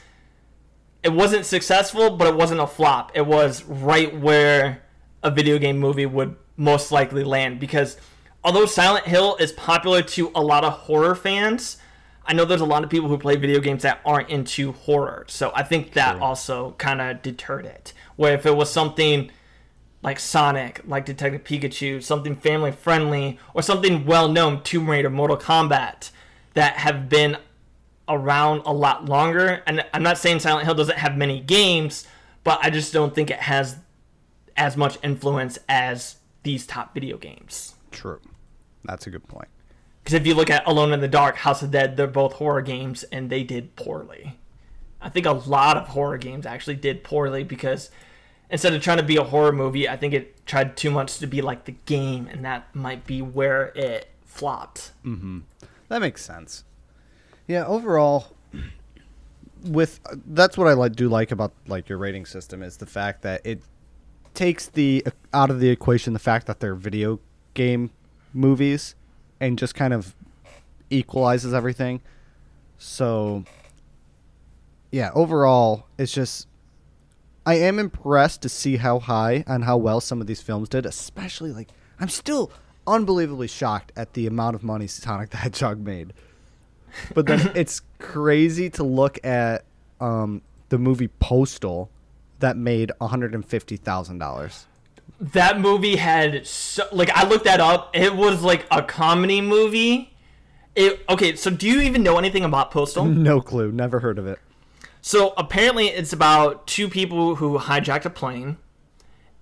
it 1.02 1.12
wasn't 1.12 1.46
successful, 1.46 2.16
but 2.16 2.26
it 2.26 2.34
wasn't 2.34 2.60
a 2.60 2.66
flop. 2.66 3.12
It 3.14 3.26
was 3.26 3.64
right 3.64 4.16
where 4.18 4.82
a 5.22 5.30
video 5.30 5.58
game 5.58 5.78
movie 5.78 6.06
would 6.06 6.36
most 6.56 6.90
likely 6.90 7.24
land 7.24 7.60
because 7.60 7.96
although 8.42 8.66
Silent 8.66 9.06
Hill 9.06 9.36
is 9.36 9.52
popular 9.52 10.02
to 10.02 10.30
a 10.34 10.42
lot 10.42 10.64
of 10.64 10.72
horror 10.72 11.14
fans, 11.14 11.78
I 12.26 12.34
know 12.34 12.44
there's 12.44 12.60
a 12.60 12.66
lot 12.66 12.84
of 12.84 12.90
people 12.90 13.08
who 13.08 13.16
play 13.16 13.36
video 13.36 13.60
games 13.60 13.82
that 13.82 14.00
aren't 14.04 14.28
into 14.28 14.72
horror. 14.72 15.24
So 15.28 15.52
I 15.54 15.62
think 15.62 15.92
that 15.94 16.12
True. 16.16 16.22
also 16.22 16.72
kind 16.78 17.00
of 17.00 17.22
deterred 17.22 17.64
it. 17.64 17.92
Where 18.16 18.34
if 18.34 18.44
it 18.44 18.54
was 18.54 18.70
something 18.70 19.30
like 20.02 20.20
Sonic, 20.20 20.82
like 20.86 21.06
Detective 21.06 21.44
Pikachu, 21.44 22.02
something 22.02 22.36
family 22.36 22.70
friendly, 22.70 23.38
or 23.54 23.62
something 23.62 24.04
well 24.04 24.28
known, 24.28 24.62
Tomb 24.62 24.90
Raider, 24.90 25.10
Mortal 25.10 25.36
Kombat, 25.36 26.10
that 26.54 26.74
have 26.74 27.08
been 27.08 27.38
around 28.08 28.62
a 28.64 28.72
lot 28.72 29.06
longer. 29.06 29.62
And 29.66 29.84
I'm 29.92 30.02
not 30.02 30.18
saying 30.18 30.40
Silent 30.40 30.64
Hill 30.66 30.74
doesn't 30.74 30.98
have 30.98 31.16
many 31.16 31.40
games, 31.40 32.06
but 32.44 32.58
I 32.62 32.70
just 32.70 32.92
don't 32.92 33.14
think 33.14 33.30
it 33.30 33.40
has 33.40 33.78
as 34.56 34.76
much 34.76 34.98
influence 35.02 35.58
as 35.68 36.16
these 36.42 36.66
top 36.66 36.94
video 36.94 37.16
games. 37.16 37.74
True. 37.90 38.20
That's 38.84 39.06
a 39.06 39.10
good 39.10 39.26
point. 39.28 39.48
Because 40.02 40.14
if 40.14 40.26
you 40.26 40.34
look 40.34 40.50
at 40.50 40.66
Alone 40.66 40.92
in 40.92 41.00
the 41.00 41.08
Dark, 41.08 41.36
House 41.36 41.62
of 41.62 41.70
Dead, 41.70 41.96
they're 41.96 42.06
both 42.06 42.34
horror 42.34 42.62
games 42.62 43.02
and 43.04 43.28
they 43.28 43.44
did 43.44 43.76
poorly. 43.76 44.38
I 45.00 45.10
think 45.10 45.26
a 45.26 45.32
lot 45.32 45.76
of 45.76 45.88
horror 45.88 46.18
games 46.18 46.46
actually 46.46 46.76
did 46.76 47.04
poorly 47.04 47.44
because 47.44 47.90
instead 48.50 48.72
of 48.72 48.82
trying 48.82 48.96
to 48.96 49.02
be 49.02 49.16
a 49.16 49.24
horror 49.24 49.52
movie, 49.52 49.88
I 49.88 49.96
think 49.96 50.14
it 50.14 50.46
tried 50.46 50.76
too 50.76 50.90
much 50.90 51.18
to 51.18 51.26
be 51.26 51.42
like 51.42 51.66
the 51.66 51.76
game, 51.86 52.26
and 52.26 52.44
that 52.44 52.74
might 52.74 53.06
be 53.06 53.22
where 53.22 53.66
it 53.76 54.08
flopped. 54.24 54.92
Mm-hmm. 55.04 55.40
That 55.88 56.00
makes 56.00 56.24
sense. 56.24 56.64
Yeah, 57.48 57.64
overall, 57.66 58.36
with 59.64 60.00
that's 60.26 60.56
what 60.56 60.68
I 60.68 60.74
like 60.74 60.94
do 60.94 61.08
like 61.08 61.32
about 61.32 61.52
like 61.66 61.88
your 61.88 61.98
rating 61.98 62.26
system 62.26 62.62
is 62.62 62.76
the 62.76 62.86
fact 62.86 63.22
that 63.22 63.40
it 63.44 63.62
takes 64.34 64.66
the 64.66 65.04
out 65.32 65.50
of 65.50 65.58
the 65.58 65.70
equation 65.70 66.12
the 66.12 66.18
fact 66.18 66.46
that 66.46 66.60
they're 66.60 66.74
video 66.74 67.18
game 67.54 67.90
movies 68.32 68.94
and 69.40 69.58
just 69.58 69.74
kind 69.74 69.92
of 69.94 70.14
equalizes 70.90 71.54
everything. 71.54 72.02
So 72.76 73.44
yeah, 74.90 75.10
overall, 75.14 75.86
it's 75.96 76.12
just 76.12 76.46
I 77.46 77.54
am 77.54 77.78
impressed 77.78 78.42
to 78.42 78.50
see 78.50 78.76
how 78.76 78.98
high 78.98 79.42
and 79.46 79.64
how 79.64 79.78
well 79.78 80.02
some 80.02 80.20
of 80.20 80.26
these 80.26 80.42
films 80.42 80.68
did, 80.68 80.84
especially 80.84 81.50
like 81.50 81.68
I'm 81.98 82.10
still 82.10 82.52
unbelievably 82.86 83.48
shocked 83.48 83.90
at 83.96 84.12
the 84.12 84.26
amount 84.26 84.54
of 84.54 84.62
money 84.62 84.86
Sonic 84.86 85.30
the 85.30 85.38
Hedgehog 85.38 85.78
made. 85.78 86.12
But 87.14 87.26
then 87.26 87.52
it's 87.54 87.82
crazy 87.98 88.70
to 88.70 88.84
look 88.84 89.24
at 89.24 89.64
um, 90.00 90.42
the 90.68 90.78
movie 90.78 91.08
Postal 91.08 91.90
that 92.40 92.56
made 92.56 92.92
$150,000. 93.00 94.64
That 95.20 95.60
movie 95.60 95.96
had 95.96 96.46
so 96.46 96.84
like 96.92 97.10
I 97.10 97.26
looked 97.26 97.44
that 97.46 97.60
up. 97.60 97.90
It 97.96 98.14
was 98.14 98.42
like 98.42 98.66
a 98.70 98.82
comedy 98.82 99.40
movie. 99.40 100.14
It 100.76 101.04
okay. 101.08 101.34
So 101.34 101.50
do 101.50 101.66
you 101.66 101.80
even 101.80 102.04
know 102.04 102.18
anything 102.18 102.44
about 102.44 102.70
Postal? 102.70 103.04
No 103.06 103.40
clue, 103.40 103.72
never 103.72 103.98
heard 103.98 104.18
of 104.18 104.26
it. 104.28 104.38
So 105.00 105.32
apparently, 105.36 105.88
it's 105.88 106.12
about 106.12 106.66
two 106.66 106.88
people 106.88 107.36
who 107.36 107.58
hijacked 107.58 108.04
a 108.04 108.10
plane, 108.10 108.58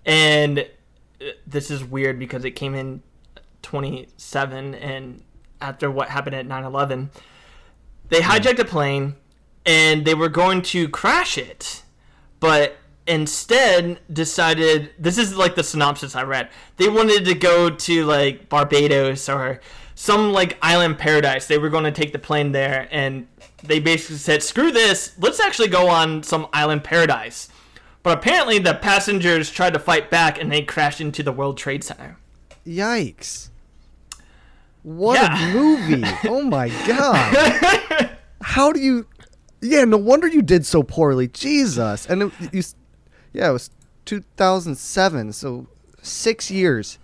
and 0.07 0.61
uh, 0.61 1.25
this 1.47 1.71
is 1.71 1.85
weird 1.85 2.19
because 2.19 2.45
it 2.45 2.53
came 2.53 2.75
in 2.75 3.03
27 3.63 4.75
and 4.77 5.23
after 5.61 5.91
what 5.91 6.09
happened 6.09 6.37
at 6.37 6.47
9/11, 6.47 7.09
they 8.09 8.23
hmm. 8.23 8.31
hijacked 8.31 8.59
a 8.59 8.65
plane 8.65 9.15
and 9.65 10.05
they 10.05 10.15
were 10.15 10.29
going 10.29 10.63
to 10.63 10.89
crash 10.89 11.37
it, 11.37 11.83
but 12.41 12.77
instead 13.07 14.01
decided 14.13 14.91
this 14.99 15.19
is 15.19 15.37
like 15.37 15.55
the 15.55 15.63
synopsis 15.63 16.17
I 16.17 16.23
read. 16.23 16.49
They 16.77 16.89
wanted 16.89 17.25
to 17.25 17.35
go 17.35 17.71
to 17.71 18.05
like 18.05 18.49
Barbados 18.49 19.29
or 19.29 19.61
some 19.95 20.33
like 20.33 20.59
island 20.63 20.99
paradise. 20.99 21.47
They 21.47 21.59
were 21.59 21.71
going 21.71 21.85
to 21.85 21.93
take 21.93 22.13
the 22.13 22.19
plane 22.19 22.53
there 22.53 22.89
and 22.91 23.27
they 23.63 23.81
basically 23.81 24.17
said, 24.17 24.43
"Screw 24.43 24.71
this. 24.71 25.15
Let's 25.19 25.41
actually 25.41 25.69
go 25.69 25.89
on 25.89 26.23
some 26.23 26.47
island 26.53 26.85
paradise." 26.85 27.49
But 28.03 28.19
apparently 28.19 28.61
the 28.61 28.75
passengers 28.75 29.51
tried 29.51 29.73
to 29.73 29.81
fight 29.81 30.11
back 30.11 30.41
and 30.41 30.53
they 30.53 30.63
crashed 30.63 31.01
into 31.01 31.25
the 31.25 31.33
World 31.33 31.59
Trade 31.59 31.83
Center. 31.83 32.19
Yikes. 32.65 33.49
What 34.83 35.21
Yeah. 35.21 35.51
a 35.51 35.53
movie. 35.53 36.05
oh 36.29 36.43
my 36.43 36.69
god. 36.87 37.83
How 38.51 38.73
do 38.73 38.81
you 38.81 39.07
Yeah, 39.61 39.85
no 39.85 39.97
wonder 39.97 40.29
you 40.29 40.43
did 40.43 40.65
so 40.67 40.83
poorly. 40.83 41.29
Jesus. 41.29 42.07
And 42.07 42.23
it, 42.25 42.33
you 42.53 42.63
Yeah, 43.33 43.51
it 43.51 43.53
was 43.53 43.71
2007, 44.05 45.33
so 45.33 45.67
6 46.03 46.51
years. 46.51 46.99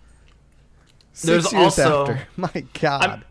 6 1.15 1.27
There's 1.27 1.53
years 1.53 1.65
also- 1.79 2.03
after. 2.03 2.29
My 2.37 2.65
god. 2.81 3.25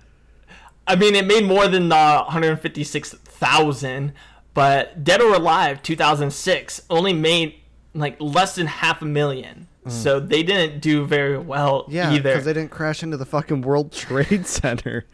I 0.87 0.95
mean, 0.95 1.15
it 1.15 1.25
made 1.25 1.45
more 1.45 1.67
than 1.67 1.91
uh, 1.91 2.23
156,000, 2.25 4.13
but 4.53 5.03
Dead 5.03 5.21
or 5.21 5.33
Alive 5.35 5.81
2006 5.81 6.81
only 6.89 7.13
made 7.13 7.55
like 7.93 8.17
less 8.19 8.55
than 8.55 8.67
half 8.67 9.01
a 9.01 9.05
million. 9.05 9.67
So 9.87 10.19
they 10.19 10.43
didn't 10.43 10.79
do 10.79 11.05
very 11.07 11.37
well 11.39 11.85
Mm. 11.85 11.93
yeah, 11.93 12.11
either. 12.11 12.21
because 12.31 12.45
they 12.45 12.53
didn't 12.53 12.69
crash 12.71 13.01
into 13.01 13.17
the 13.17 13.25
fucking 13.25 13.61
World 13.61 13.91
Trade 13.93 14.45
Center. 14.45 15.05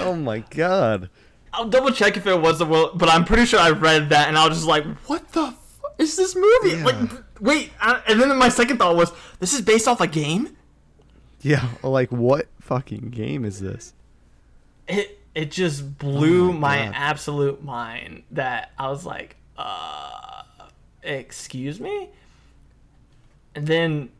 oh 0.00 0.14
my 0.14 0.38
god. 0.50 1.10
I'll 1.54 1.68
double 1.68 1.90
check 1.92 2.16
if 2.16 2.26
it 2.26 2.40
was 2.40 2.58
the 2.58 2.66
world, 2.66 2.98
but 2.98 3.08
I'm 3.08 3.24
pretty 3.24 3.46
sure 3.46 3.60
I 3.60 3.70
read 3.70 4.08
that 4.10 4.28
and 4.28 4.36
I 4.36 4.46
was 4.46 4.58
just 4.58 4.68
like, 4.68 4.84
what 5.06 5.30
the 5.32 5.52
fuck 5.52 5.94
is 5.98 6.16
this 6.16 6.34
movie? 6.34 6.76
Yeah. 6.76 6.84
Like, 6.84 7.10
wait, 7.40 7.72
uh, 7.80 8.00
and 8.08 8.20
then 8.20 8.36
my 8.36 8.48
second 8.48 8.78
thought 8.78 8.96
was, 8.96 9.12
this 9.38 9.54
is 9.54 9.60
based 9.60 9.86
off 9.86 10.00
a 10.00 10.06
game. 10.06 10.56
Yeah, 11.40 11.68
like 11.82 12.10
what 12.10 12.48
fucking 12.60 13.10
game 13.10 13.44
is 13.44 13.60
this? 13.60 13.92
It 14.88 15.20
it 15.34 15.50
just 15.50 15.98
blew 15.98 16.50
Oh 16.50 16.52
my 16.52 16.88
my, 16.88 16.96
absolute 16.96 17.62
mind 17.62 18.22
that 18.30 18.72
I 18.78 18.88
was 18.88 19.04
like, 19.04 19.36
uh, 19.56 20.42
excuse 21.02 21.80
me. 21.80 22.10
And 23.54 23.66
then 23.66 24.10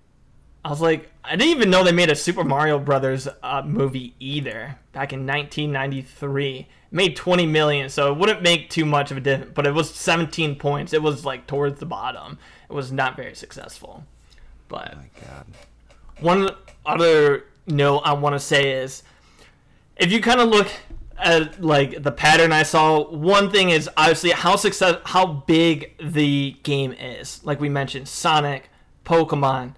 I 0.65 0.71
was 0.71 0.81
like, 0.81 1.11
I 1.23 1.37
didn't 1.37 1.57
even 1.57 1.71
know 1.71 1.83
they 1.85 1.93
made 1.93 2.11
a 2.11 2.17
Super 2.17 2.45
Mario 2.45 2.79
Brothers 2.79 3.29
uh, 3.43 3.63
movie 3.65 4.15
either 4.21 4.79
back 4.93 5.13
in 5.13 5.27
1993. 5.27 6.69
Made 6.95 7.17
20 7.17 7.47
million, 7.47 7.91
so 7.91 8.13
it 8.13 8.19
wouldn't 8.19 8.41
make 8.41 8.71
too 8.71 8.85
much 8.85 9.11
of 9.11 9.17
a 9.17 9.21
difference. 9.21 9.51
But 9.53 9.67
it 9.67 9.75
was 9.75 9.93
17 9.93 10.55
points. 10.55 10.93
It 10.93 11.03
was 11.03 11.25
like 11.25 11.49
towards 11.49 11.81
the 11.81 11.87
bottom. 11.87 12.39
It 12.71 12.73
was 12.73 12.93
not 12.93 13.17
very 13.17 13.35
successful. 13.35 14.05
But 14.69 14.97
My 14.97 15.05
God. 15.27 15.47
one 16.21 16.51
other 16.87 17.47
note 17.67 18.03
I 18.05 18.13
want 18.13 18.37
to 18.37 18.39
say 18.41 18.71
is 18.71 19.03
if 19.97 20.13
you 20.13 20.21
kind 20.21 20.41
of 20.41 20.49
look 20.49 20.69
at 21.19 21.61
like 21.61 22.03
the 22.05 22.13
pattern 22.13 22.53
I 22.53 22.63
saw, 22.63 23.11
one 23.11 23.51
thing 23.51 23.71
is 23.71 23.91
obviously 23.97 24.31
how 24.31 24.55
success 24.55 24.99
how 25.05 25.27
big 25.27 25.97
the 25.99 26.57
game 26.63 26.93
is. 26.93 27.41
Like 27.45 27.61
we 27.61 27.69
mentioned, 27.69 28.07
Sonic, 28.07 28.71
Pokemon, 29.05 29.75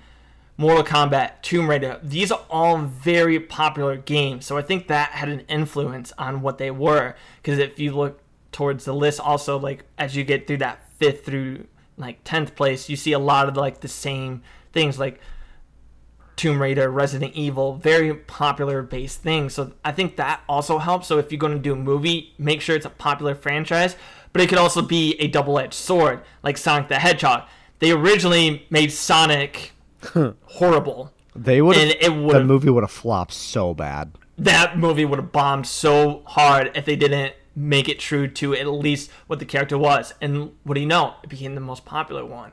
Mortal 0.58 0.84
Kombat, 0.84 1.42
Tomb 1.42 1.68
Raider. 1.68 2.00
These 2.02 2.32
are 2.32 2.40
all 2.48 2.78
very 2.78 3.38
popular 3.38 3.96
games. 3.96 4.46
So 4.46 4.56
I 4.56 4.62
think 4.62 4.88
that 4.88 5.10
had 5.10 5.28
an 5.28 5.40
influence 5.40 6.12
on 6.16 6.40
what 6.40 6.58
they 6.58 6.70
were. 6.70 7.14
Because 7.42 7.58
if 7.58 7.78
you 7.78 7.94
look 7.94 8.20
towards 8.52 8.86
the 8.86 8.94
list, 8.94 9.20
also 9.20 9.58
like 9.58 9.84
as 9.98 10.16
you 10.16 10.24
get 10.24 10.46
through 10.46 10.58
that 10.58 10.80
fifth 10.98 11.26
through 11.26 11.66
like 11.98 12.24
tenth 12.24 12.54
place, 12.54 12.88
you 12.88 12.96
see 12.96 13.12
a 13.12 13.18
lot 13.18 13.48
of 13.48 13.56
like 13.56 13.80
the 13.80 13.88
same 13.88 14.42
things 14.72 14.98
like 14.98 15.20
Tomb 16.36 16.60
Raider, 16.60 16.90
Resident 16.90 17.34
Evil, 17.34 17.76
very 17.76 18.14
popular 18.14 18.82
based 18.82 19.22
things. 19.22 19.54
So 19.54 19.72
I 19.84 19.92
think 19.92 20.16
that 20.16 20.42
also 20.48 20.78
helps. 20.78 21.06
So 21.06 21.18
if 21.18 21.32
you're 21.32 21.38
going 21.38 21.54
to 21.54 21.58
do 21.58 21.72
a 21.72 21.76
movie, 21.76 22.34
make 22.38 22.60
sure 22.60 22.76
it's 22.76 22.86
a 22.86 22.90
popular 22.90 23.34
franchise, 23.34 23.96
but 24.32 24.42
it 24.42 24.48
could 24.48 24.58
also 24.58 24.82
be 24.82 25.16
a 25.18 25.28
double 25.28 25.58
edged 25.58 25.74
sword, 25.74 26.22
like 26.42 26.56
Sonic 26.56 26.88
the 26.88 26.98
Hedgehog. 26.98 27.44
They 27.78 27.90
originally 27.90 28.66
made 28.70 28.92
Sonic 28.92 29.72
horrible. 30.44 31.12
They 31.34 31.60
would 31.60 31.76
And 31.76 31.90
it 31.90 32.02
The 32.02 32.12
would've- 32.12 32.46
movie 32.46 32.70
would 32.70 32.82
have 32.82 32.90
flopped 32.90 33.32
so 33.32 33.74
bad. 33.74 34.12
That 34.38 34.78
movie 34.78 35.04
would 35.04 35.18
have 35.18 35.32
bombed 35.32 35.66
so 35.66 36.22
hard 36.26 36.70
if 36.74 36.84
they 36.84 36.96
didn't 36.96 37.34
make 37.54 37.88
it 37.88 37.98
true 37.98 38.28
to 38.28 38.54
at 38.54 38.66
least 38.66 39.10
what 39.26 39.38
the 39.38 39.46
character 39.46 39.78
was. 39.78 40.12
And 40.20 40.52
what 40.64 40.74
do 40.74 40.80
you 40.80 40.86
know? 40.86 41.14
It 41.22 41.30
became 41.30 41.54
the 41.54 41.60
most 41.60 41.84
popular 41.86 42.24
one. 42.24 42.52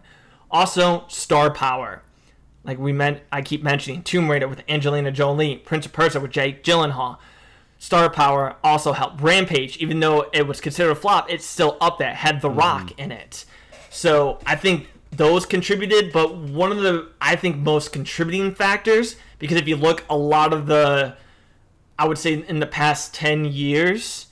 Also, 0.49 1.06
star 1.10 1.51
power. 1.51 2.04
Like 2.64 2.78
we 2.80 2.93
meant, 2.93 3.22
I 3.32 3.41
keep 3.41 3.62
mentioning 3.64 4.04
Tomb 4.04 4.32
Raider 4.32 4.47
with 4.47 4.64
Angelina 4.70 5.12
Jolie, 5.12 5.58
Prince 5.58 5.86
of 5.86 5.91
Persia 5.91 6.22
with 6.22 6.32
Jake 6.32 6.64
Gyllenhaal. 6.64 7.18
Star 7.78 8.10
Power 8.10 8.56
also 8.64 8.93
helped 8.93 9.22
Rampage, 9.22 9.76
even 9.78 9.99
though 9.99 10.28
it 10.32 10.47
was 10.47 10.62
considered 10.62 10.91
a 10.91 10.95
flop, 10.95 11.30
it's 11.30 11.45
still 11.45 11.76
up 11.82 11.97
there. 11.97 12.14
Had 12.14 12.39
The 12.39 12.47
mm-hmm. 12.47 12.60
Rock 12.60 12.97
in 12.97 13.12
it. 13.12 13.43
So 13.89 14.39
I 14.45 14.56
think 14.56 14.88
those 15.16 15.45
contributed, 15.45 16.11
but 16.11 16.36
one 16.36 16.72
of 16.72 16.80
the 16.80 17.09
I 17.22 17.36
think 17.36 17.57
most 17.57 17.93
contributing 17.93 18.53
factors, 18.53 19.16
because 19.39 19.57
if 19.57 19.68
you 19.68 19.76
look 19.76 20.03
a 20.09 20.18
lot 20.18 20.53
of 20.53 20.68
the 20.68 21.16
I 21.97 22.07
would 22.07 22.18
say 22.18 22.43
in 22.47 22.59
the 22.59 22.66
past 22.66 23.14
10 23.14 23.45
years, 23.45 24.28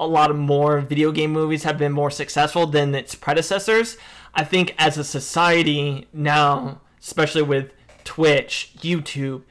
a 0.00 0.06
lot 0.06 0.30
of 0.30 0.36
more 0.36 0.80
video 0.80 1.12
game 1.12 1.32
movies 1.32 1.64
have 1.64 1.76
been 1.76 1.92
more 1.92 2.10
successful 2.10 2.66
than 2.66 2.94
its 2.94 3.14
predecessors. 3.14 3.96
I 4.34 4.44
think 4.44 4.74
as 4.78 4.96
a 4.96 5.04
society 5.04 6.06
now, 6.12 6.80
especially 7.00 7.42
with 7.42 7.72
Twitch, 8.04 8.72
YouTube, 8.78 9.42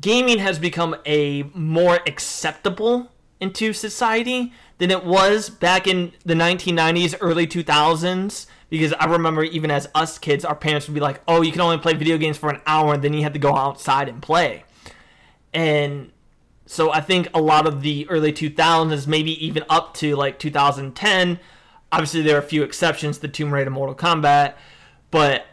gaming 0.00 0.38
has 0.38 0.58
become 0.58 0.96
a 1.04 1.42
more 1.54 2.00
acceptable 2.06 3.10
into 3.40 3.72
society 3.72 4.52
than 4.78 4.90
it 4.90 5.04
was 5.04 5.50
back 5.50 5.86
in 5.86 6.12
the 6.24 6.34
1990s, 6.34 7.14
early 7.20 7.46
2000s. 7.46 8.46
Because 8.72 8.94
I 8.94 9.04
remember 9.04 9.44
even 9.44 9.70
as 9.70 9.86
us 9.94 10.18
kids, 10.18 10.46
our 10.46 10.54
parents 10.56 10.88
would 10.88 10.94
be 10.94 11.00
like, 11.00 11.20
"Oh, 11.28 11.42
you 11.42 11.52
can 11.52 11.60
only 11.60 11.76
play 11.76 11.92
video 11.92 12.16
games 12.16 12.38
for 12.38 12.48
an 12.48 12.62
hour, 12.66 12.94
and 12.94 13.04
then 13.04 13.12
you 13.12 13.22
have 13.22 13.34
to 13.34 13.38
go 13.38 13.54
outside 13.54 14.08
and 14.08 14.22
play." 14.22 14.64
And 15.52 16.10
so 16.64 16.90
I 16.90 17.02
think 17.02 17.28
a 17.34 17.40
lot 17.42 17.66
of 17.66 17.82
the 17.82 18.08
early 18.08 18.32
2000s, 18.32 19.06
maybe 19.06 19.32
even 19.44 19.62
up 19.68 19.92
to 19.96 20.16
like 20.16 20.38
2010, 20.38 21.38
obviously 21.92 22.22
there 22.22 22.34
are 22.34 22.38
a 22.38 22.42
few 22.42 22.62
exceptions, 22.62 23.18
the 23.18 23.28
Tomb 23.28 23.52
Raider, 23.52 23.68
Mortal 23.68 23.94
Kombat, 23.94 24.54
but 25.10 25.44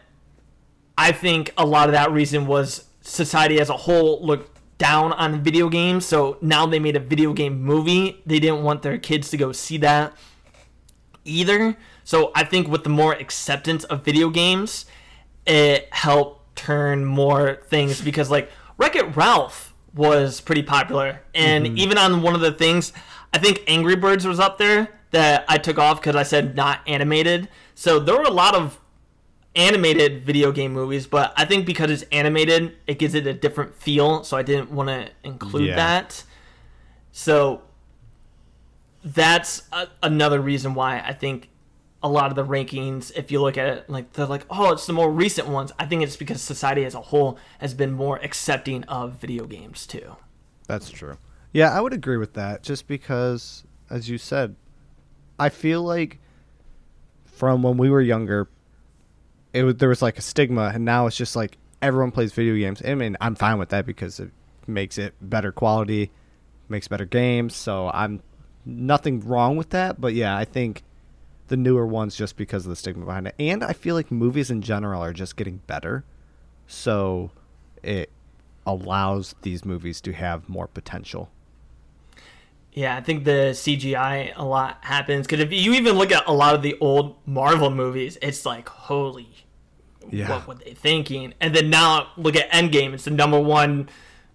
I 0.96 1.12
think 1.12 1.52
a 1.58 1.66
lot 1.66 1.90
of 1.90 1.92
that 1.92 2.10
reason 2.10 2.46
was 2.46 2.86
society 3.02 3.60
as 3.60 3.68
a 3.68 3.76
whole 3.76 4.24
looked 4.24 4.58
down 4.78 5.12
on 5.12 5.42
video 5.42 5.68
games. 5.68 6.06
So 6.06 6.38
now 6.40 6.64
they 6.64 6.78
made 6.78 6.96
a 6.96 7.00
video 7.00 7.34
game 7.34 7.62
movie. 7.62 8.22
They 8.24 8.40
didn't 8.40 8.62
want 8.62 8.80
their 8.80 8.96
kids 8.96 9.28
to 9.28 9.36
go 9.36 9.52
see 9.52 9.76
that 9.76 10.14
either. 11.26 11.76
So 12.04 12.32
I 12.34 12.44
think 12.44 12.68
with 12.68 12.84
the 12.84 12.90
more 12.90 13.12
acceptance 13.12 13.84
of 13.84 14.04
video 14.04 14.30
games, 14.30 14.86
it 15.46 15.88
helped 15.92 16.56
turn 16.56 17.04
more 17.04 17.60
things 17.66 18.00
because 18.00 18.30
like 18.30 18.50
Wreck 18.78 18.96
It 18.96 19.16
Ralph 19.16 19.74
was 19.94 20.40
pretty 20.40 20.62
popular, 20.62 21.20
and 21.34 21.66
mm-hmm. 21.66 21.78
even 21.78 21.98
on 21.98 22.22
one 22.22 22.34
of 22.34 22.40
the 22.40 22.52
things, 22.52 22.92
I 23.32 23.38
think 23.38 23.62
Angry 23.66 23.96
Birds 23.96 24.26
was 24.26 24.38
up 24.38 24.58
there 24.58 24.88
that 25.10 25.44
I 25.48 25.58
took 25.58 25.78
off 25.78 26.00
because 26.00 26.16
I 26.16 26.22
said 26.22 26.54
not 26.54 26.80
animated. 26.86 27.48
So 27.74 27.98
there 27.98 28.16
were 28.16 28.24
a 28.24 28.30
lot 28.30 28.54
of 28.54 28.78
animated 29.56 30.24
video 30.24 30.52
game 30.52 30.72
movies, 30.72 31.06
but 31.06 31.32
I 31.36 31.44
think 31.44 31.66
because 31.66 31.90
it's 31.90 32.04
animated, 32.12 32.76
it 32.86 32.98
gives 32.98 33.14
it 33.14 33.26
a 33.26 33.34
different 33.34 33.74
feel. 33.74 34.22
So 34.22 34.36
I 34.36 34.42
didn't 34.42 34.70
want 34.70 34.88
to 34.88 35.08
include 35.24 35.68
Yeah. 35.68 35.76
that. 35.76 36.24
So 37.12 37.62
that's 39.04 39.62
a, 39.72 39.88
another 40.02 40.40
reason 40.40 40.74
why 40.74 41.00
I 41.00 41.12
think 41.12 41.48
a 42.02 42.08
lot 42.08 42.30
of 42.30 42.36
the 42.36 42.44
rankings, 42.44 43.12
if 43.14 43.30
you 43.30 43.40
look 43.40 43.58
at 43.58 43.68
it, 43.68 43.90
like 43.90 44.12
they're 44.14 44.26
like, 44.26 44.46
oh, 44.48 44.72
it's 44.72 44.86
the 44.86 44.92
more 44.92 45.10
recent 45.10 45.48
ones. 45.48 45.72
I 45.78 45.86
think 45.86 46.02
it's 46.02 46.16
because 46.16 46.40
society 46.40 46.84
as 46.84 46.94
a 46.94 47.00
whole 47.00 47.38
has 47.58 47.74
been 47.74 47.92
more 47.92 48.16
accepting 48.18 48.84
of 48.84 49.20
video 49.20 49.46
games 49.46 49.86
too. 49.86 50.16
That's 50.66 50.90
true. 50.90 51.18
Yeah, 51.52 51.70
I 51.76 51.80
would 51.80 51.92
agree 51.92 52.16
with 52.16 52.34
that. 52.34 52.62
Just 52.62 52.86
because, 52.86 53.64
as 53.90 54.08
you 54.08 54.18
said, 54.18 54.56
I 55.38 55.48
feel 55.48 55.82
like 55.82 56.18
from 57.24 57.62
when 57.62 57.76
we 57.76 57.90
were 57.90 58.00
younger, 58.00 58.48
it 59.52 59.64
was, 59.64 59.76
there 59.76 59.88
was 59.88 60.00
like 60.00 60.16
a 60.16 60.22
stigma, 60.22 60.70
and 60.72 60.84
now 60.84 61.06
it's 61.06 61.16
just 61.16 61.34
like 61.34 61.58
everyone 61.82 62.12
plays 62.12 62.32
video 62.32 62.54
games. 62.54 62.80
I 62.84 62.94
mean, 62.94 63.16
I'm 63.20 63.34
fine 63.34 63.58
with 63.58 63.70
that 63.70 63.84
because 63.84 64.20
it 64.20 64.30
makes 64.66 64.96
it 64.96 65.14
better 65.20 65.50
quality, 65.52 66.10
makes 66.68 66.88
better 66.88 67.04
games. 67.04 67.56
So 67.56 67.90
I'm 67.92 68.22
nothing 68.64 69.20
wrong 69.20 69.56
with 69.56 69.70
that. 69.70 70.00
But 70.00 70.14
yeah, 70.14 70.36
I 70.36 70.44
think 70.44 70.82
the 71.50 71.56
newer 71.56 71.84
ones 71.86 72.16
just 72.16 72.36
because 72.36 72.64
of 72.64 72.70
the 72.70 72.76
stigma 72.76 73.04
behind 73.04 73.26
it, 73.26 73.34
and 73.38 73.62
I 73.62 73.72
feel 73.74 73.94
like 73.96 74.10
movies 74.10 74.50
in 74.50 74.62
general 74.62 75.02
are 75.02 75.12
just 75.12 75.36
getting 75.36 75.58
better. 75.66 76.04
So 76.66 77.32
it 77.82 78.08
allows 78.64 79.34
these 79.42 79.64
movies 79.64 80.00
to 80.02 80.12
have 80.12 80.48
more 80.48 80.68
potential. 80.68 81.28
Yeah, 82.72 82.96
I 82.96 83.00
think 83.00 83.24
the 83.24 83.50
CGI 83.52 84.32
a 84.36 84.44
lot 84.44 84.78
happens 84.82 85.26
because 85.26 85.40
if 85.40 85.52
you 85.52 85.72
even 85.74 85.96
look 85.98 86.12
at 86.12 86.22
a 86.28 86.32
lot 86.32 86.54
of 86.54 86.62
the 86.62 86.78
old 86.80 87.16
Marvel 87.26 87.68
movies, 87.70 88.16
it's 88.22 88.46
like 88.46 88.68
holy, 88.68 89.28
Yeah. 90.08 90.28
what 90.30 90.46
were 90.46 90.54
they 90.54 90.74
thinking? 90.74 91.34
And 91.40 91.52
then 91.54 91.68
now 91.68 92.12
look 92.16 92.36
at 92.36 92.48
Endgame; 92.52 92.92
it's 92.94 93.04
the 93.04 93.10
number 93.10 93.40
one 93.40 93.88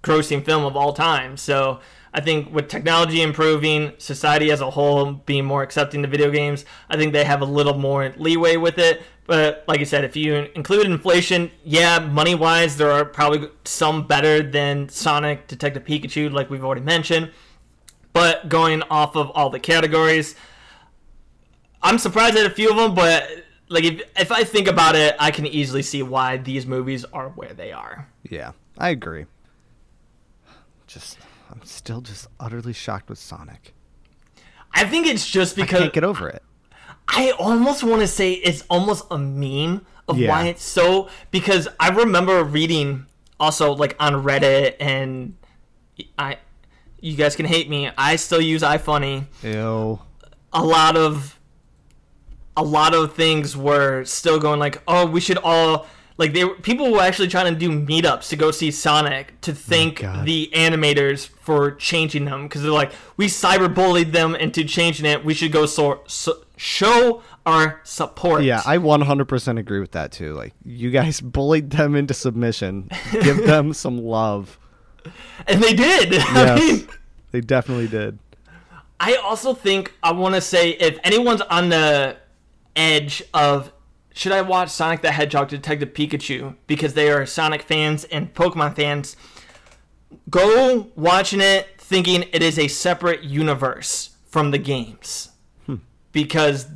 grossing 0.04 0.44
film 0.44 0.66
of 0.66 0.76
all 0.76 0.92
time. 0.92 1.38
So 1.38 1.80
I 2.16 2.22
think 2.22 2.54
with 2.54 2.70
technology 2.70 3.22
improving, 3.22 3.92
society 3.98 4.50
as 4.50 4.62
a 4.62 4.72
whole 4.72 5.12
being 5.12 5.44
more 5.44 5.64
accepting 5.64 6.02
to 6.02 6.08
video 6.08 6.32
games, 6.32 6.64
I 6.90 6.96
think 6.96 7.12
they 7.12 7.26
have 7.26 7.42
a 7.42 7.46
little 7.46 7.78
more 7.78 8.14
leeway 8.16 8.56
with 8.56 8.78
it. 8.78 9.02
But 9.28 9.66
like 9.68 9.82
I 9.82 9.84
said, 9.84 10.06
if 10.06 10.16
you 10.16 10.34
include 10.56 10.86
inflation, 10.86 11.52
yeah, 11.66 12.00
money 12.00 12.34
wise, 12.34 12.78
there 12.78 12.90
are 12.90 13.04
probably 13.04 13.50
some 13.66 14.08
better 14.08 14.42
than 14.42 14.88
Sonic, 14.88 15.48
Detective 15.48 15.84
Pikachu, 15.84 16.32
like 16.32 16.50
we've 16.50 16.64
already 16.64 16.80
mentioned. 16.80 17.32
But 18.14 18.48
going 18.48 18.82
off 18.84 19.18
of 19.18 19.30
all 19.32 19.50
the 19.50 19.60
categories, 19.60 20.36
I'm 21.82 22.00
surprised 22.00 22.38
at 22.38 22.46
a 22.46 22.50
few 22.50 22.70
of 22.70 22.78
them. 22.78 22.96
But 22.96 23.30
like 23.68 23.84
if 23.84 24.02
if 24.18 24.32
I 24.32 24.46
think 24.46 24.70
about 24.70 24.96
it, 24.96 25.18
I 25.20 25.32
can 25.32 25.46
easily 25.46 25.82
see 25.82 26.02
why 26.02 26.38
these 26.38 26.66
movies 26.66 27.04
are 27.12 27.28
where 27.30 27.54
they 27.54 27.74
are. 27.74 28.08
Yeah, 28.24 28.54
I 28.78 28.90
agree. 28.92 29.26
Just, 30.88 31.18
I'm 31.52 31.64
still 31.64 32.02
just 32.02 32.28
utterly 32.40 32.74
shocked 32.74 33.10
with 33.10 33.20
Sonic. 33.20 33.74
I 34.74 34.86
think 34.86 35.08
it's 35.08 35.30
just 35.30 35.56
because 35.56 35.80
I 35.80 35.84
can't 35.84 35.94
get 35.94 36.04
over 36.04 36.28
it. 36.28 36.44
I 37.08 37.32
almost 37.32 37.84
want 37.84 38.02
to 38.02 38.08
say 38.08 38.34
it's 38.34 38.64
almost 38.70 39.06
a 39.12 39.18
meme 39.18 39.86
of 40.08 40.18
Yeah. 40.18 40.30
why 40.30 40.48
it's 40.48 40.64
so 40.64 41.10
because 41.32 41.68
I 41.80 41.90
remember 41.90 42.44
reading 42.44 43.06
also 43.40 43.72
like 43.74 43.96
on 44.00 44.14
Reddit 44.24 44.76
and 44.80 45.36
I 46.18 46.38
you 47.00 47.16
guys 47.16 47.36
can 47.36 47.46
hate 47.46 47.70
me. 47.70 47.90
I 47.98 48.16
still 48.16 48.42
use 48.42 48.62
iFunny. 48.64 49.26
Ew. 49.44 50.00
A 50.54 50.64
lot 50.64 50.98
of 50.98 51.40
a 52.58 52.64
lot 52.64 52.94
of 52.96 53.14
things 53.14 53.56
were 53.56 54.04
still 54.06 54.40
going 54.40 54.60
like, 54.60 54.82
oh, 54.88 55.06
we 55.06 55.20
should 55.20 55.38
all 55.38 55.88
like 56.18 56.34
they 56.34 56.46
were- 56.46 56.56
people 56.56 56.92
were 56.92 57.02
actually 57.02 57.28
trying 57.28 57.54
to 57.54 57.60
do 57.60 57.70
meetups 57.70 58.30
to 58.30 58.36
go 58.36 58.52
see 58.52 58.72
Sonic 58.72 59.40
to 59.42 59.52
oh 59.52 59.54
thank 59.54 60.00
God. 60.02 60.26
the 60.26 60.50
animators 60.54 61.28
for 61.28 61.72
changing 61.72 62.26
them 62.26 62.44
because 62.44 62.62
they're 62.64 62.72
like, 62.72 62.92
we 63.18 63.28
cyberbullied 63.28 64.12
them 64.12 64.36
into 64.36 64.64
changing 64.64 65.06
it. 65.06 65.26
We 65.26 65.34
should 65.34 65.52
go 65.52 65.66
so, 65.66 66.02
so 66.08 66.44
show 66.58 67.22
our 67.46 67.82
support. 67.84 68.44
Yeah, 68.44 68.62
I 68.66 68.78
100% 68.78 69.60
agree 69.60 69.80
with 69.80 69.92
that 69.92 70.12
too. 70.12 70.34
Like, 70.34 70.54
you 70.64 70.90
guys 70.90 71.20
bullied 71.38 71.72
them 71.72 71.96
into 71.96 72.14
submission. 72.14 72.90
Give 73.12 73.38
them 73.46 73.74
some 73.74 73.98
love. 73.98 74.58
and 75.48 75.62
they 75.62 75.74
did. 75.74 76.14
I 76.14 76.18
Yes, 76.56 76.60
mean, 76.60 76.88
they 77.32 77.42
definitely 77.42 77.88
did. 77.88 78.18
I 79.00 79.16
also 79.16 79.54
think 79.54 79.94
I 80.02 80.14
want 80.14 80.36
to 80.36 80.42
say 80.42 80.70
if 80.72 80.98
anyone's 81.04 81.42
on 81.42 81.68
the 81.70 82.16
edge 82.76 83.22
of 83.34 83.72
should 84.16 84.32
I 84.32 84.42
watch 84.42 84.70
Sonic 84.70 85.02
the 85.02 85.12
Hedgehog 85.12 85.50
Detective 85.50 85.94
Pikachu 85.94 86.56
because 86.68 86.94
they 86.94 87.12
are 87.12 87.26
Sonic 87.26 87.62
fans 87.62 88.06
and 88.06 88.34
Pokemon 88.34 88.76
fans, 88.76 89.18
go 90.30 90.90
watching 90.96 91.42
it 91.42 91.68
thinking 91.78 92.24
it 92.32 92.42
is 92.42 92.58
a 92.58 92.68
separate 92.70 93.24
universe 93.24 94.16
from 94.26 94.52
the 94.52 94.58
games. 94.58 95.30
Hmm. 95.66 95.76
Because 96.14 96.68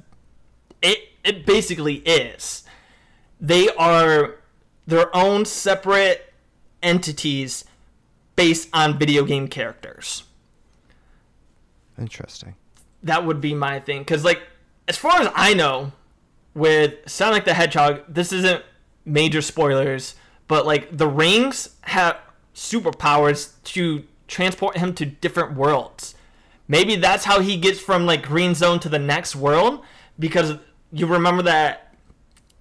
it 0.81 0.99
it 1.23 1.45
basically 1.45 1.95
is. 1.99 2.63
They 3.39 3.69
are 3.69 4.35
their 4.85 5.15
own 5.15 5.45
separate 5.45 6.33
entities 6.83 7.63
based 8.35 8.67
on 8.73 8.97
video 8.97 9.23
game 9.23 9.47
characters 9.47 10.23
Interesting. 11.97 12.55
that 13.03 13.25
would 13.25 13.41
be 13.41 13.53
my 13.53 13.79
thing 13.81 13.99
because 13.99 14.23
like 14.23 14.41
as 14.87 14.95
far 14.95 15.19
as 15.21 15.29
i 15.35 15.53
know 15.53 15.91
with 16.59 16.93
sonic 17.07 17.45
the 17.45 17.53
hedgehog 17.53 18.01
this 18.07 18.31
isn't 18.31 18.63
major 19.05 19.41
spoilers 19.41 20.15
but 20.47 20.65
like 20.65 20.95
the 20.95 21.07
rings 21.07 21.77
have 21.81 22.19
superpowers 22.53 23.53
to 23.63 24.03
transport 24.27 24.77
him 24.77 24.93
to 24.93 25.05
different 25.05 25.55
worlds. 25.55 26.15
Maybe 26.67 26.95
that's 26.95 27.25
how 27.25 27.39
he 27.39 27.57
gets 27.57 27.79
from 27.79 28.05
like 28.05 28.23
green 28.23 28.53
zone 28.53 28.79
to 28.81 28.89
the 28.89 28.99
next 28.99 29.35
world 29.35 29.83
because 30.17 30.55
you 30.91 31.07
remember 31.07 31.43
that 31.43 31.95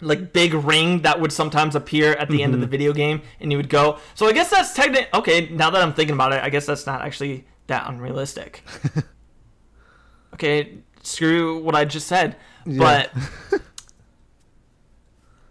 like 0.00 0.32
big 0.32 0.54
ring 0.54 1.02
that 1.02 1.20
would 1.20 1.32
sometimes 1.32 1.74
appear 1.74 2.12
at 2.12 2.28
the 2.28 2.42
end 2.42 2.54
of 2.54 2.60
the 2.60 2.66
mm-hmm. 2.66 2.70
video 2.70 2.92
game 2.92 3.22
and 3.40 3.50
you 3.50 3.58
would 3.58 3.68
go. 3.68 3.98
So 4.14 4.26
i 4.26 4.32
guess 4.32 4.48
that's 4.48 4.72
technically 4.72 5.08
okay 5.12 5.48
now 5.48 5.70
that 5.70 5.82
i'm 5.82 5.92
thinking 5.92 6.14
about 6.14 6.32
it 6.32 6.40
i 6.42 6.50
guess 6.50 6.66
that's 6.66 6.86
not 6.86 7.02
actually 7.02 7.46
that 7.66 7.88
unrealistic. 7.88 8.62
Okay, 10.34 10.78
screw 11.02 11.60
what 11.62 11.74
I 11.74 11.84
just 11.84 12.06
said. 12.06 12.36
But 12.64 13.10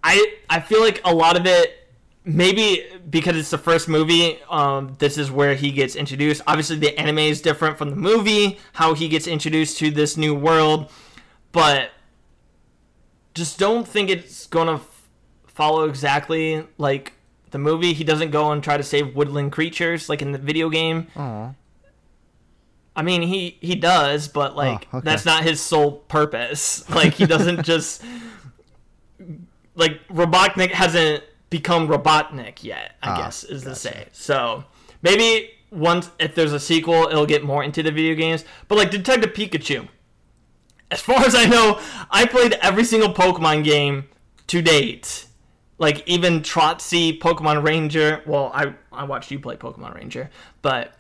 I 0.10 0.34
I 0.49 0.60
feel 0.62 0.80
like 0.82 1.01
a 1.03 1.14
lot 1.14 1.36
of 1.38 1.45
it 1.45 1.74
maybe 2.24 2.86
because 3.10 3.38
it's 3.38 3.49
the 3.51 3.58
first 3.58 3.88
movie, 3.88 4.38
um, 4.49 4.95
this 4.99 5.18
is 5.18 5.32
where 5.32 5.55
he 5.55 5.72
gets 5.72 5.95
introduced. 5.95 6.41
Obviously 6.47 6.76
the 6.78 6.97
anime 6.99 7.20
is 7.20 7.41
different 7.41 7.78
from 7.78 7.89
the 7.89 7.95
movie, 7.95 8.60
how 8.74 8.93
he 8.93 9.08
gets 9.08 9.28
introduced 9.28 9.78
to 9.80 9.89
this 9.91 10.18
new 10.18 10.34
world, 10.36 10.89
but 11.53 11.91
just 13.34 13.58
don't 13.60 13.88
think 13.88 14.10
it's 14.10 14.45
gonna 14.47 14.76
f- 14.76 15.10
follow 15.47 15.84
exactly 15.86 16.66
like 16.78 17.14
the 17.51 17.58
movie. 17.58 17.93
He 17.93 18.03
doesn't 18.03 18.32
go 18.32 18.51
and 18.51 18.64
try 18.64 18.76
to 18.78 18.84
save 18.84 19.16
woodland 19.16 19.51
creatures 19.51 20.10
like 20.10 20.22
in 20.22 20.32
the 20.32 20.38
video 20.39 20.70
game. 20.70 21.08
I 22.95 23.03
mean, 23.03 23.22
he 23.22 23.58
he 23.62 23.76
does, 23.76 24.28
but 24.28 24.55
like 24.55 24.88
Oh, 24.91 24.97
okay. 24.97 25.05
that's 25.05 25.26
not 25.26 25.43
his 25.43 25.60
sole 25.62 25.91
purpose. 26.10 26.84
Like 26.99 27.14
he 27.14 27.26
doesn't 27.26 27.64
just 27.74 28.03
like 29.78 30.05
Robotnik 30.09 30.71
hasn't 30.71 31.23
become 31.49 31.88
Robotnik 31.88 32.61
yet. 32.63 32.95
I 33.01 33.11
Ah, 33.11 33.17
guess 33.17 33.43
is 33.45 33.63
to 33.63 33.73
say. 33.75 34.07
So 34.11 34.65
maybe 35.01 35.51
once 35.71 36.09
if 36.19 36.36
there's 36.36 36.51
a 36.51 36.59
sequel, 36.59 37.07
it'll 37.07 37.25
get 37.25 37.43
more 37.43 37.63
into 37.63 37.82
the 37.82 37.91
video 37.91 38.15
games. 38.15 38.43
But 38.67 38.78
like 38.78 38.91
Detective 38.91 39.32
Pikachu, 39.34 39.88
as 40.91 40.99
far 40.99 41.23
as 41.25 41.36
I 41.36 41.45
know, 41.45 41.80
I 42.11 42.25
played 42.25 42.53
every 42.61 42.84
single 42.84 43.13
Pokemon 43.13 43.63
game 43.63 44.09
to 44.47 44.61
date. 44.61 45.25
Like 45.78 46.05
even 46.07 46.41
Trozei, 46.41 47.17
Pokemon 47.19 47.63
Ranger. 47.63 48.21
Well, 48.25 48.51
I 48.53 48.73
I 48.91 49.03
watched 49.05 49.30
you 49.32 49.39
play 49.39 49.55
Pokemon 49.55 49.93
Ranger, 49.95 50.30
but 50.63 50.93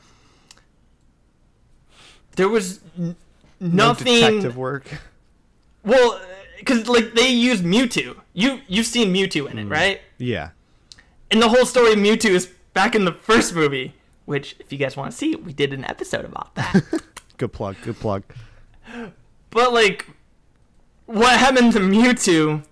there 2.35 2.47
was 2.49 2.79
n- 2.97 3.15
No 3.59 3.87
nothing. 3.87 4.05
detective 4.13 4.55
work. 4.57 4.85
Well, 5.83 6.21
because 6.59 6.87
like 6.87 7.13
they 7.13 7.29
use 7.29 7.61
Mewtwo. 7.61 8.17
You 8.37 8.61
you've 8.67 8.85
seen 8.85 9.11
Mewtwo 9.11 9.49
in 9.49 9.57
it, 9.57 9.65
mm. 9.65 9.71
right? 9.71 9.99
Yeah. 10.19 10.51
And 11.31 11.41
the 11.41 11.49
whole 11.49 11.65
story 11.65 11.93
of 11.93 11.97
Mewtwo 11.97 12.29
is 12.29 12.45
back 12.71 12.93
in 12.93 13.03
the 13.03 13.11
first 13.11 13.55
movie, 13.55 13.95
which 14.25 14.55
if 14.59 14.71
you 14.71 14.77
guys 14.77 14.95
want 14.95 15.09
to 15.09 15.17
see, 15.17 15.35
we 15.35 15.53
did 15.53 15.73
an 15.73 15.83
episode 15.85 16.23
about 16.23 16.53
that. 16.53 16.83
Good 17.37 17.51
plug. 17.51 17.77
Good 17.83 17.99
plug. 17.99 18.21
but 19.49 19.73
like, 19.73 20.05
what 21.07 21.39
happened 21.39 21.73
to 21.73 21.79
Mewtwo? 21.79 22.63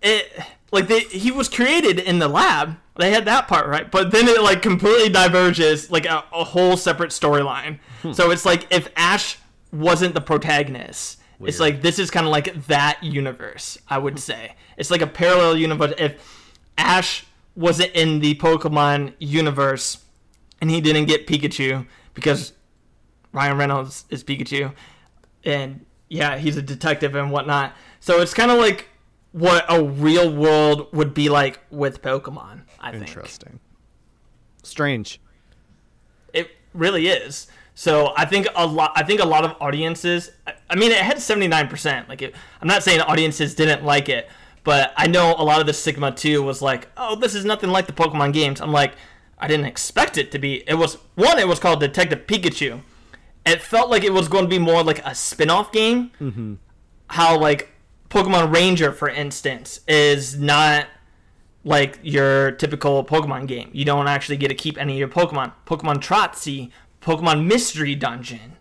It 0.00 0.40
like 0.70 0.86
they 0.86 1.00
he 1.00 1.32
was 1.32 1.48
created 1.48 1.98
in 1.98 2.20
the 2.20 2.28
lab. 2.28 2.76
They 2.94 3.10
had 3.10 3.24
that 3.24 3.48
part 3.48 3.66
right, 3.66 3.90
but 3.90 4.12
then 4.12 4.28
it 4.28 4.40
like 4.42 4.62
completely 4.62 5.08
diverges 5.08 5.90
like 5.90 6.06
a, 6.06 6.22
a 6.32 6.44
whole 6.44 6.76
separate 6.76 7.10
storyline. 7.10 7.80
Hmm. 8.02 8.12
So 8.12 8.30
it's 8.30 8.46
like 8.46 8.68
if 8.70 8.92
Ash 8.94 9.38
wasn't 9.72 10.14
the 10.14 10.20
protagonist, 10.20 11.18
it's 11.40 11.60
like 11.60 11.82
this 11.82 11.98
is 11.98 12.10
kind 12.10 12.26
of 12.26 12.32
like 12.32 12.66
that 12.66 13.02
universe. 13.02 13.78
I 13.88 13.98
would 13.98 14.18
say 14.18 14.54
it's 14.76 14.90
like 14.90 15.02
a 15.02 15.06
parallel 15.06 15.56
universe. 15.56 15.94
If 15.98 16.52
Ash 16.78 17.24
wasn't 17.54 17.92
in 17.92 18.20
the 18.20 18.34
Pokemon 18.36 19.14
universe 19.18 19.98
and 20.60 20.70
he 20.70 20.80
didn't 20.80 21.06
get 21.06 21.26
Pikachu 21.26 21.86
because 22.14 22.52
Ryan 23.32 23.58
Reynolds 23.58 24.04
is 24.10 24.24
Pikachu, 24.24 24.72
and 25.44 25.84
yeah, 26.08 26.38
he's 26.38 26.56
a 26.56 26.62
detective 26.62 27.14
and 27.14 27.30
whatnot. 27.30 27.74
So 28.00 28.20
it's 28.20 28.34
kind 28.34 28.50
of 28.50 28.58
like 28.58 28.88
what 29.32 29.64
a 29.68 29.82
real 29.82 30.32
world 30.32 30.88
would 30.92 31.12
be 31.12 31.28
like 31.28 31.60
with 31.70 32.00
Pokemon. 32.00 32.62
I 32.80 32.92
think 32.92 33.08
Interesting. 33.08 33.60
Strange. 34.62 35.20
it 36.32 36.50
really 36.72 37.08
is. 37.08 37.46
So 37.74 38.12
I 38.16 38.24
think 38.24 38.46
a 38.56 38.66
lot. 38.66 38.92
I 38.96 39.02
think 39.02 39.20
a 39.20 39.26
lot 39.26 39.44
of 39.44 39.54
audiences. 39.60 40.30
I- 40.68 40.76
mean, 40.76 40.90
it 40.90 40.98
had 40.98 41.20
seventy 41.20 41.48
nine 41.48 41.68
percent. 41.68 42.08
Like, 42.08 42.22
it, 42.22 42.34
I'm 42.60 42.68
not 42.68 42.82
saying 42.82 43.00
audiences 43.00 43.54
didn't 43.54 43.84
like 43.84 44.08
it, 44.08 44.28
but 44.64 44.92
I 44.96 45.06
know 45.06 45.34
a 45.38 45.44
lot 45.44 45.60
of 45.60 45.66
the 45.66 45.72
stigma 45.72 46.12
too 46.12 46.42
was 46.42 46.60
like, 46.62 46.88
oh, 46.96 47.16
this 47.16 47.34
is 47.34 47.44
nothing 47.44 47.70
like 47.70 47.86
the 47.86 47.92
Pokemon 47.92 48.32
games. 48.32 48.60
I'm 48.60 48.72
like, 48.72 48.94
I 49.38 49.48
didn't 49.48 49.66
expect 49.66 50.18
it 50.18 50.32
to 50.32 50.38
be. 50.38 50.62
It 50.68 50.74
was 50.74 50.94
one. 51.14 51.38
It 51.38 51.46
was 51.48 51.58
called 51.58 51.80
Detective 51.80 52.26
Pikachu. 52.26 52.80
It 53.44 53.62
felt 53.62 53.90
like 53.90 54.02
it 54.02 54.12
was 54.12 54.26
going 54.28 54.44
to 54.44 54.48
be 54.50 54.58
more 54.58 54.82
like 54.82 55.04
a 55.06 55.14
spin 55.14 55.50
off 55.50 55.70
game. 55.70 56.10
Mm-hmm. 56.20 56.54
How 57.08 57.38
like 57.38 57.70
Pokemon 58.10 58.52
Ranger, 58.52 58.90
for 58.92 59.08
instance, 59.08 59.80
is 59.86 60.36
not 60.38 60.86
like 61.62 61.98
your 62.02 62.52
typical 62.52 63.04
Pokemon 63.04 63.46
game. 63.46 63.70
You 63.72 63.84
don't 63.84 64.08
actually 64.08 64.36
get 64.36 64.48
to 64.48 64.54
keep 64.54 64.78
any 64.78 64.94
of 64.94 64.98
your 64.98 65.08
Pokemon. 65.08 65.52
Pokemon 65.66 65.96
Trozei, 65.96 66.70
Pokemon 67.00 67.46
Mystery 67.46 67.94
Dungeon. 67.94 68.55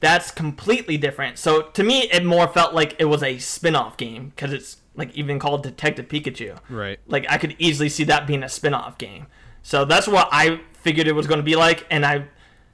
That's 0.00 0.30
completely 0.30 0.96
different. 0.96 1.38
So 1.38 1.62
to 1.62 1.82
me, 1.82 2.02
it 2.10 2.24
more 2.24 2.48
felt 2.48 2.74
like 2.74 2.96
it 2.98 3.04
was 3.04 3.22
a 3.22 3.38
spin-off 3.38 3.96
game 3.96 4.32
because 4.34 4.52
it's 4.52 4.78
like 4.94 5.14
even 5.14 5.38
called 5.38 5.62
Detective 5.62 6.08
Pikachu. 6.08 6.58
Right. 6.68 6.98
Like 7.06 7.26
I 7.28 7.38
could 7.38 7.54
easily 7.58 7.88
see 7.88 8.04
that 8.04 8.26
being 8.26 8.42
a 8.42 8.48
spin-off 8.48 8.98
game. 8.98 9.26
So 9.62 9.84
that's 9.84 10.08
what 10.08 10.28
I 10.32 10.60
figured 10.72 11.06
it 11.06 11.12
was 11.12 11.26
going 11.26 11.38
to 11.38 11.44
be 11.44 11.56
like, 11.56 11.86
and 11.90 12.04
I 12.04 12.28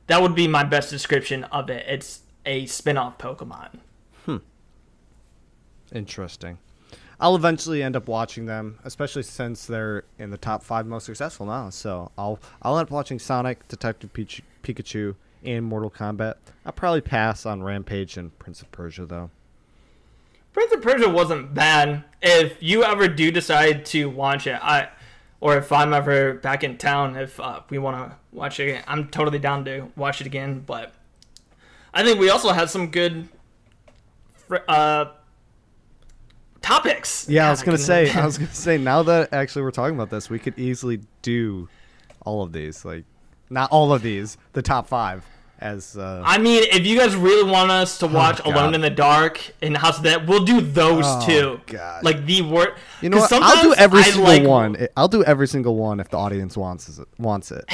that 0.06 0.22
would 0.22 0.36
be 0.36 0.46
my 0.46 0.62
best 0.62 0.88
description 0.88 1.44
of 1.44 1.68
it. 1.68 1.84
It's 1.88 2.20
a 2.44 2.66
spin-off 2.66 3.18
Pokemon. 3.18 3.80
Hmm. 4.24 4.36
Interesting. 5.92 6.58
I'll 7.18 7.34
eventually 7.34 7.82
end 7.82 7.96
up 7.96 8.08
watching 8.08 8.46
them, 8.46 8.78
especially 8.84 9.22
since 9.22 9.66
they're 9.66 10.04
in 10.18 10.30
the 10.30 10.36
top 10.36 10.62
five 10.62 10.86
most 10.86 11.06
successful 11.06 11.46
now. 11.46 11.70
So 11.70 12.12
I'll 12.16 12.38
I'll 12.62 12.78
end 12.78 12.86
up 12.86 12.90
watching 12.92 13.18
Sonic, 13.18 13.66
Detective 13.68 14.12
Pikachu, 14.12 15.14
and 15.45 15.64
Mortal 15.64 15.91
Kombat. 15.91 16.34
I'll 16.64 16.72
probably 16.72 17.01
pass 17.01 17.47
on 17.47 17.62
Rampage 17.62 18.16
and 18.16 18.37
Prince 18.39 18.62
of 18.62 18.70
Persia 18.72 19.07
though. 19.07 19.30
Prince 20.53 20.72
of 20.72 20.82
Persia 20.82 21.09
wasn't 21.09 21.53
bad. 21.53 22.05
If 22.22 22.62
you 22.62 22.82
ever 22.82 23.09
do 23.09 23.30
decide 23.30 23.84
to 23.87 24.09
watch 24.09 24.47
it, 24.47 24.59
I, 24.62 24.89
or 25.41 25.59
if 25.59 25.70
I'm 25.70 25.93
ever 25.93 26.34
back 26.34 26.64
in 26.64 26.78
town, 26.78 27.16
if 27.16 27.39
uh, 27.39 27.61
we 27.68 27.78
want 27.78 28.11
to 28.11 28.16
watch 28.32 28.59
it, 28.59 28.62
again, 28.64 28.84
I'm 28.87 29.09
totally 29.09 29.39
down 29.39 29.66
to 29.66 29.93
watch 29.97 30.22
it 30.22 30.26
again. 30.26 30.61
But 30.66 30.95
I 31.93 32.03
think 32.03 32.18
we 32.18 32.30
also 32.30 32.53
had 32.53 32.70
some 32.70 32.89
good 32.89 33.28
uh, 34.66 35.07
topics. 36.62 37.28
Yeah, 37.28 37.49
I 37.49 37.51
was 37.51 37.62
gonna 37.62 37.78
say. 37.78 38.11
I 38.11 38.24
was 38.24 38.39
gonna 38.39 38.53
say. 38.53 38.78
Now 38.78 39.03
that 39.05 39.32
actually 39.32 39.62
we're 39.62 39.70
talking 39.72 39.95
about 39.95 40.11
this, 40.11 40.30
we 40.30 40.39
could 40.39 40.59
easily 40.59 41.01
do 41.22 41.68
all 42.24 42.43
of 42.43 42.53
these. 42.53 42.84
Like, 42.84 43.05
not 43.51 43.70
all 43.70 43.92
of 43.92 44.03
these. 44.03 44.36
The 44.53 44.62
top 44.62 44.86
five. 44.88 45.24
as 45.59 45.97
uh, 45.97 46.22
I 46.24 46.38
mean, 46.38 46.64
if 46.70 46.86
you 46.86 46.99
guys 46.99 47.16
really 47.16 47.51
want 47.51 47.70
us 47.70 47.99
to 47.99 48.07
watch 48.07 48.42
God. 48.44 48.53
Alone 48.55 48.74
in 48.74 48.80
the 48.82 48.90
Dark 48.90 49.40
and 49.62 49.76
House 49.76 49.97
of 49.99 50.03
That, 50.05 50.26
we'll 50.26 50.44
do 50.44 50.61
those 50.61 51.05
Oh, 51.07 51.26
two. 51.26 51.61
God. 51.66 52.05
Like 52.05 52.26
the 52.26 52.42
word. 52.42 52.74
you 53.01 53.09
know 53.09 53.18
what? 53.18 53.32
I'll 53.32 53.62
do 53.62 53.74
every 53.74 54.03
single 54.03 54.24
like, 54.24 54.42
one. 54.44 54.88
I'll 54.97 55.09
do 55.09 55.24
every 55.24 55.49
single 55.49 55.76
one 55.76 55.99
if 56.01 56.09
the 56.11 56.18
audience 56.18 56.57
wants 56.57 56.99
it. 56.99 57.09
Wants 57.18 57.53
it. 57.53 57.64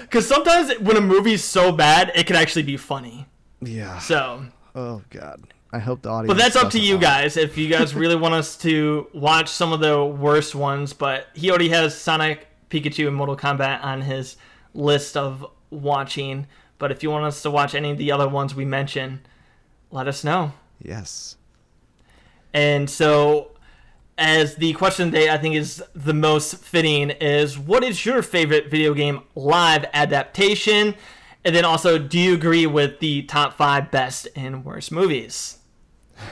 Because 0.02 0.28
sometimes 0.28 0.74
when 0.80 0.98
a 0.98 1.02
movie's 1.02 1.44
so 1.44 1.72
bad, 1.72 2.12
it 2.16 2.26
can 2.26 2.36
actually 2.36 2.64
be 2.64 2.78
funny. 2.78 3.28
Yeah. 3.62 4.00
So, 4.00 4.44
Oh 4.74 5.04
God. 5.12 5.42
I 5.72 5.78
hope 5.78 6.02
the 6.02 6.10
audience. 6.10 6.36
but 6.36 6.42
that's 6.44 6.56
up 6.56 6.72
to 6.72 6.80
you 6.80 6.98
guys 6.98 7.38
if 7.38 7.56
you 7.56 7.70
guys 7.70 7.94
really 7.94 8.16
want 8.16 8.34
us 8.34 8.58
to 8.58 9.06
watch 9.14 9.50
some 9.50 9.72
of 9.72 9.82
the 9.82 10.04
worst 10.04 10.56
ones. 10.56 10.94
But 10.94 11.28
he 11.36 11.52
already 11.52 11.70
has 11.70 11.96
Sonic, 11.96 12.48
Pikachu, 12.70 13.08
and 13.08 13.16
Mortal 13.16 13.36
Kombat 13.36 13.84
on 13.84 14.02
his 14.02 14.38
list 14.74 15.18
of 15.18 15.46
watching. 15.70 16.48
But 16.78 16.92
if 16.92 17.04
you 17.04 17.10
want 17.10 17.26
us 17.26 17.42
to 17.42 17.52
watch 17.52 17.76
any 17.76 17.92
of 17.92 17.98
the 17.98 18.12
other 18.12 18.28
ones 18.28 18.56
we 18.56 18.66
mentioned, 18.66 19.20
let 19.92 20.08
us 20.08 20.24
know. 20.24 20.54
Yes. 20.82 21.36
And 22.54 22.90
so, 22.90 23.52
as 24.18 24.56
the 24.56 24.74
question 24.74 25.12
today, 25.12 25.30
I 25.30 25.38
think 25.38 25.56
is 25.56 25.84
the 25.94 26.14
most 26.14 26.58
fitting 26.58 27.10
is 27.10 27.58
what 27.58 27.84
is 27.84 28.06
your 28.06 28.22
favorite 28.22 28.70
video 28.70 28.94
game 28.94 29.22
live 29.36 29.86
adaptation? 29.94 30.96
And 31.46 31.56
then 31.56 31.64
also, 31.66 31.98
do 31.98 32.20
you 32.20 32.34
agree 32.34 32.68
with 32.68 33.00
the 33.00 33.24
top 33.24 33.54
five 33.56 33.92
best 33.92 34.28
and 34.36 34.66
worst 34.66 34.92
movies? 34.92 35.58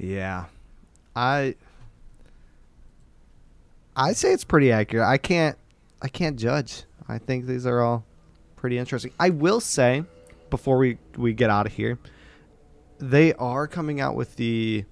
Yeah. 0.00 0.44
I. 1.16 1.56
I 3.98 4.12
say 4.12 4.32
it's 4.32 4.44
pretty 4.44 4.70
accurate. 4.70 5.06
I 5.06 5.18
can't. 5.18 5.58
I 6.00 6.06
can't 6.06 6.38
judge. 6.38 6.84
I 7.08 7.18
think 7.18 7.46
these 7.46 7.66
are 7.66 7.82
all 7.82 8.04
pretty 8.54 8.78
interesting. 8.78 9.12
I 9.18 9.30
will 9.30 9.60
say, 9.60 10.04
before 10.50 10.78
we 10.78 10.98
we 11.16 11.32
get 11.34 11.50
out 11.50 11.66
of 11.66 11.72
here, 11.72 11.98
they 12.98 13.34
are 13.34 13.66
coming 13.66 14.00
out 14.00 14.14
with 14.14 14.36
the 14.36 14.84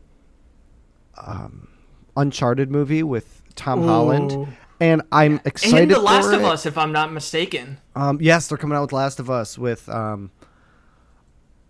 um, 1.17 1.69
Uncharted 2.17 2.71
movie 2.71 3.05
with 3.05 3.43
Tom 3.55 3.85
Ooh. 3.85 3.87
Holland, 3.87 4.57
and 4.81 5.03
I'm 5.13 5.41
excited 5.45 5.83
and 5.83 5.91
The 5.93 6.01
Last 6.01 6.33
of. 6.33 6.43
Us, 6.43 6.67
if 6.67 6.77
I'm 6.77 6.91
not 6.91 7.13
mistaken. 7.13 7.79
Um, 7.95 8.19
yes, 8.21 8.49
they're 8.49 8.59
coming 8.59 8.77
out 8.77 8.83
with 8.83 8.93
Last 8.93 9.21
of 9.21 9.31
Us 9.31 9.57
with 9.57 9.89
um. 9.89 10.33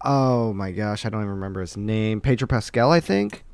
Oh 0.03 0.55
my 0.55 0.73
gosh, 0.73 1.05
I 1.05 1.11
don't 1.11 1.21
even 1.21 1.35
remember 1.35 1.61
his 1.61 1.77
name. 1.77 2.23
Pedro 2.23 2.49
Pascal, 2.49 2.93
I 2.93 3.01
think. 3.01 3.45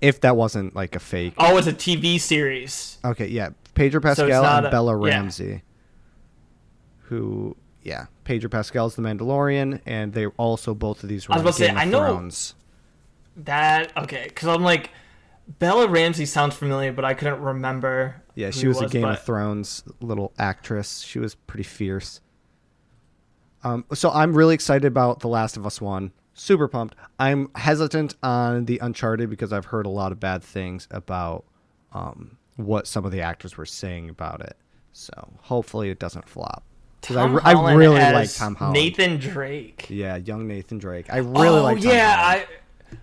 If 0.00 0.20
that 0.22 0.36
wasn't 0.36 0.74
like 0.74 0.96
a 0.96 1.00
fake. 1.00 1.34
Oh, 1.38 1.56
it's 1.58 1.66
a 1.66 1.72
TV 1.72 2.18
series. 2.18 2.98
Okay, 3.04 3.26
yeah, 3.26 3.50
Pedro 3.74 4.00
Pascal 4.00 4.44
and 4.44 4.66
a- 4.66 4.70
Bella 4.70 4.98
yeah. 4.98 5.14
Ramsey. 5.14 5.62
Who, 7.04 7.56
yeah, 7.82 8.06
Pedro 8.24 8.48
Pascal's 8.48 8.94
the 8.94 9.02
Mandalorian, 9.02 9.80
and 9.84 10.12
they 10.12 10.26
also 10.26 10.74
both 10.74 11.02
of 11.02 11.08
these 11.08 11.28
were 11.28 11.34
I 11.34 11.38
was 11.38 11.42
about 11.42 11.54
to 11.54 11.58
say, 11.58 11.70
I 11.70 11.84
know- 11.84 11.98
Thrones. 11.98 12.54
That 13.36 13.96
okay? 13.96 14.24
Because 14.28 14.48
I'm 14.48 14.62
like, 14.62 14.90
Bella 15.58 15.88
Ramsey 15.88 16.26
sounds 16.26 16.54
familiar, 16.54 16.92
but 16.92 17.04
I 17.04 17.14
couldn't 17.14 17.40
remember. 17.40 18.22
Yeah, 18.34 18.50
she 18.50 18.68
was, 18.68 18.80
it 18.80 18.86
a 18.86 18.88
Game 18.88 19.02
but- 19.02 19.18
of 19.18 19.24
Thrones 19.24 19.82
little 20.00 20.32
actress. 20.38 21.00
She 21.00 21.18
was 21.18 21.34
pretty 21.34 21.64
fierce. 21.64 22.20
Um, 23.62 23.84
so 23.92 24.10
I'm 24.10 24.34
really 24.34 24.54
excited 24.54 24.86
about 24.86 25.20
The 25.20 25.28
Last 25.28 25.56
of 25.56 25.66
Us 25.66 25.80
one. 25.80 26.12
Super 26.40 26.68
pumped. 26.68 26.94
I'm 27.18 27.50
hesitant 27.54 28.14
on 28.22 28.64
the 28.64 28.78
Uncharted 28.78 29.28
because 29.28 29.52
I've 29.52 29.66
heard 29.66 29.84
a 29.84 29.90
lot 29.90 30.10
of 30.10 30.18
bad 30.18 30.42
things 30.42 30.88
about 30.90 31.44
um, 31.92 32.38
what 32.56 32.86
some 32.86 33.04
of 33.04 33.12
the 33.12 33.20
actors 33.20 33.58
were 33.58 33.66
saying 33.66 34.08
about 34.08 34.40
it. 34.40 34.56
So 34.94 35.12
hopefully 35.42 35.90
it 35.90 35.98
doesn't 35.98 36.26
flop. 36.26 36.62
I, 37.02 37.12
Tom 37.12 37.40
I 37.44 37.52
Holland 37.52 37.78
really 37.78 37.98
like 37.98 38.32
Tom 38.32 38.54
Holland. 38.54 38.72
Nathan 38.72 39.18
Drake. 39.18 39.86
Yeah, 39.90 40.16
young 40.16 40.48
Nathan 40.48 40.78
Drake. 40.78 41.12
I 41.12 41.18
really 41.18 41.58
oh, 41.58 41.62
like. 41.62 41.82
Tom 41.82 41.92
yeah, 41.92 42.16
Holland. 42.16 42.46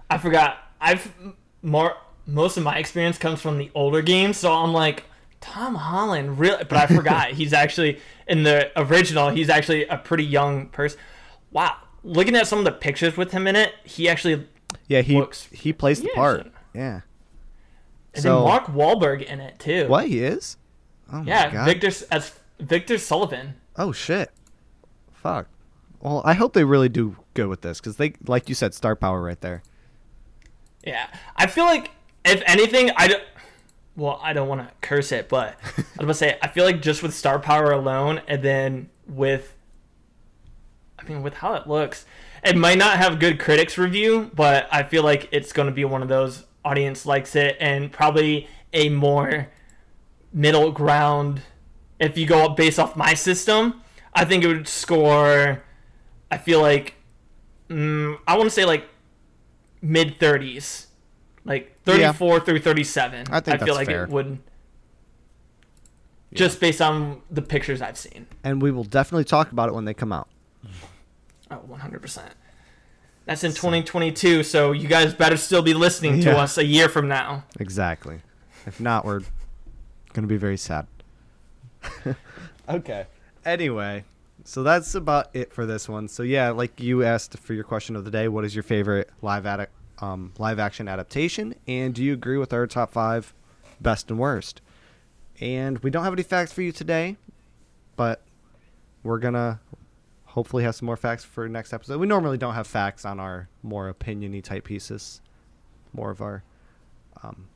I 0.09 0.15
I 0.15 0.17
forgot. 0.17 0.57
I've 0.81 1.13
more 1.61 1.95
most 2.25 2.57
of 2.57 2.63
my 2.63 2.79
experience 2.79 3.19
comes 3.19 3.39
from 3.39 3.59
the 3.59 3.69
older 3.75 4.01
games, 4.01 4.37
so 4.37 4.51
I'm 4.51 4.73
like 4.73 5.03
Tom 5.41 5.75
Holland, 5.75 6.39
really? 6.39 6.63
But 6.63 6.79
I 6.79 6.87
forgot 6.87 7.27
he's 7.33 7.53
actually 7.53 7.99
in 8.27 8.41
the 8.41 8.71
original. 8.75 9.29
He's 9.29 9.49
actually 9.49 9.85
a 9.85 9.97
pretty 9.97 10.25
young 10.25 10.69
person. 10.69 10.99
Wow, 11.51 11.75
looking 12.07 12.35
at 12.35 12.47
some 12.47 12.59
of 12.59 12.65
the 12.65 12.71
pictures 12.71 13.17
with 13.17 13.31
him 13.31 13.47
in 13.47 13.55
it, 13.55 13.73
he 13.83 14.07
actually 14.09 14.47
yeah, 14.87 15.01
he 15.01 15.15
looks- 15.17 15.47
he 15.51 15.73
plays 15.73 16.01
the 16.01 16.07
Yeah, 16.07 16.15
part. 16.15 16.43
so- 16.45 16.51
Yeah. 16.73 17.01
and 18.13 18.23
So- 18.23 18.35
then 18.39 18.43
Mark 18.47 18.65
Wahlberg 18.67 19.23
in 19.23 19.39
it 19.39 19.59
too. 19.59 19.87
What 19.87 20.07
he 20.07 20.19
is? 20.23 20.57
Oh 21.11 21.17
my 21.21 21.23
Yeah, 21.27 21.51
god. 21.51 21.65
Victor 21.65 21.91
as 22.11 22.33
Victor 22.59 22.97
Sullivan. 22.97 23.55
Oh 23.75 23.91
shit. 23.91 24.31
Fuck. 25.13 25.47
Well, 25.99 26.21
I 26.25 26.33
hope 26.33 26.53
they 26.53 26.63
really 26.63 26.89
do 26.89 27.17
good 27.33 27.47
with 27.47 27.61
this 27.61 27.79
because 27.79 27.97
they, 27.97 28.13
like 28.27 28.49
you 28.49 28.55
said, 28.55 28.73
star 28.73 28.95
power 28.95 29.21
right 29.21 29.39
there. 29.41 29.63
Yeah, 30.85 31.07
I 31.35 31.47
feel 31.47 31.65
like 31.65 31.91
if 32.23 32.41
anything, 32.45 32.91
I 32.95 33.07
don't. 33.07 33.23
Well, 33.95 34.19
I 34.21 34.33
don't 34.33 34.47
want 34.47 34.61
to 34.61 34.71
curse 34.81 35.11
it, 35.11 35.27
but 35.27 35.57
I 35.65 35.73
was 35.77 35.85
gonna 35.99 36.13
say 36.13 36.37
I 36.41 36.47
feel 36.49 36.65
like 36.65 36.81
just 36.81 37.01
with 37.01 37.13
star 37.15 37.39
power 37.39 37.71
alone, 37.71 38.21
and 38.27 38.43
then 38.43 38.89
with, 39.07 39.55
I 41.07 41.13
mean, 41.13 41.23
with 41.23 41.35
how 41.35 41.53
it 41.53 41.67
looks, 41.67 42.05
it 42.43 42.55
might 42.57 42.77
not 42.77 42.97
have 42.97 43.19
good 43.19 43.39
critics 43.39 43.77
review, 43.77 44.31
but 44.35 44.67
I 44.71 44.83
feel 44.83 45.03
like 45.03 45.29
it's 45.31 45.53
gonna 45.53 45.71
be 45.71 45.85
one 45.85 46.01
of 46.01 46.07
those 46.09 46.45
audience 46.65 47.05
likes 47.05 47.35
it, 47.35 47.55
and 47.59 47.91
probably 47.91 48.47
a 48.73 48.89
more 48.89 49.49
middle 50.33 50.71
ground. 50.71 51.41
If 51.99 52.17
you 52.17 52.25
go 52.27 52.45
up 52.45 52.57
based 52.57 52.77
off 52.79 52.95
my 52.95 53.13
system, 53.13 53.81
I 54.13 54.25
think 54.25 54.43
it 54.43 54.47
would 54.47 54.67
score. 54.67 55.63
I 56.29 56.37
feel 56.37 56.61
like, 56.61 56.95
mm, 57.69 58.17
I 58.27 58.35
want 58.37 58.47
to 58.47 58.51
say 58.51 58.65
like 58.65 58.87
mid 59.81 60.19
30s 60.19 60.87
like 61.45 61.79
34 61.83 62.39
through 62.41 62.59
37 62.59 63.27
I 63.31 63.39
think 63.39 63.59
feel 63.59 63.67
that's 63.67 63.77
like 63.77 63.87
fair. 63.87 64.03
it 64.05 64.09
would 64.09 64.39
just 66.33 66.59
based 66.59 66.81
on 66.81 67.21
the 67.31 67.41
pictures 67.41 67.81
i've 67.81 67.97
seen 67.97 68.25
And 68.43 68.61
we 68.61 68.71
will 68.71 68.83
definitely 68.83 69.23
talk 69.23 69.51
about 69.51 69.69
it 69.69 69.75
when 69.75 69.85
they 69.85 69.93
come 69.93 70.11
out. 70.11 70.27
Oh 71.51 71.59
100% 71.69 72.21
that's 73.25 73.43
in 73.43 73.51
2022 73.51 74.43
so 74.43 74.71
you 74.71 74.87
guys 74.87 75.13
better 75.13 75.37
still 75.37 75.61
be 75.61 75.73
listening 75.73 76.21
to 76.21 76.37
us 76.37 76.57
a 76.57 76.65
year 76.65 76.87
from 76.89 77.07
now 77.07 77.43
Exactly. 77.59 78.21
If 78.65 78.81
not, 78.81 79.05
we're 79.05 79.21
gonna 80.11 80.27
be 80.27 80.35
very 80.35 80.57
sad. 80.57 80.87
okay. 82.69 83.05
Anyway, 83.45 84.03
so 84.43 84.61
that's 84.61 84.93
about 84.93 85.29
it 85.33 85.53
for 85.53 85.65
this 85.65 85.87
one. 85.87 86.09
So 86.09 86.21
yeah, 86.23 86.49
like 86.49 86.81
you 86.81 87.01
asked 87.03 87.39
for 87.39 87.53
your 87.53 87.63
question 87.63 87.95
of 87.95 88.03
the 88.03 88.11
day, 88.11 88.27
what 88.27 88.43
is 88.43 88.53
your 88.53 88.63
favorite 88.63 89.09
live 89.21 89.45
ad- 89.45 89.69
um, 89.99 90.33
live 90.37 90.59
action 90.59 90.89
adaptation? 90.89 91.55
And 91.65 91.95
do 91.95 92.03
you 92.03 92.11
agree 92.11 92.37
with 92.37 92.51
our 92.51 92.67
top 92.67 92.91
five 92.91 93.33
best 93.79 94.09
and 94.09 94.19
worst? 94.19 94.59
And 95.39 95.79
we 95.79 95.89
don't 95.89 96.03
have 96.03 96.13
any 96.13 96.23
facts 96.23 96.51
for 96.51 96.61
you 96.61 96.73
today, 96.73 97.15
but 97.95 98.21
we're 99.01 99.19
gonna 99.19 99.61
hopefully 100.37 100.63
have 100.63 100.75
some 100.75 100.85
more 100.85 100.95
facts 100.95 101.23
for 101.23 101.49
next 101.49 101.73
episode. 101.73 101.99
We 101.99 102.05
normally 102.05 102.37
don't 102.37 102.53
have 102.53 102.67
facts 102.67 103.05
on 103.05 103.19
our 103.19 103.49
more 103.63 103.91
opiniony 103.91 104.43
type 104.43 104.65
pieces. 104.65 105.19
More 105.93 106.11
of 106.11 106.21
our 106.21 106.43
um, 107.23 107.47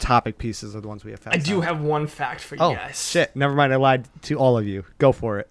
topic 0.00 0.36
pieces 0.38 0.74
are 0.74 0.80
the 0.80 0.88
ones 0.88 1.04
we 1.04 1.12
have 1.12 1.20
facts 1.20 1.36
i 1.36 1.38
do 1.38 1.58
on. 1.58 1.62
have 1.62 1.80
one 1.80 2.08
fact 2.08 2.40
for 2.40 2.56
you 2.56 2.60
Oh 2.62 2.74
guys 2.74 3.08
shit! 3.10 3.34
Never 3.36 3.54
mind. 3.54 3.72
I 3.72 3.76
lied 3.76 4.08
to 4.22 4.34
all 4.34 4.58
of 4.58 4.66
you. 4.66 4.84
Go 4.98 5.12
for 5.12 5.38
it. 5.38 5.48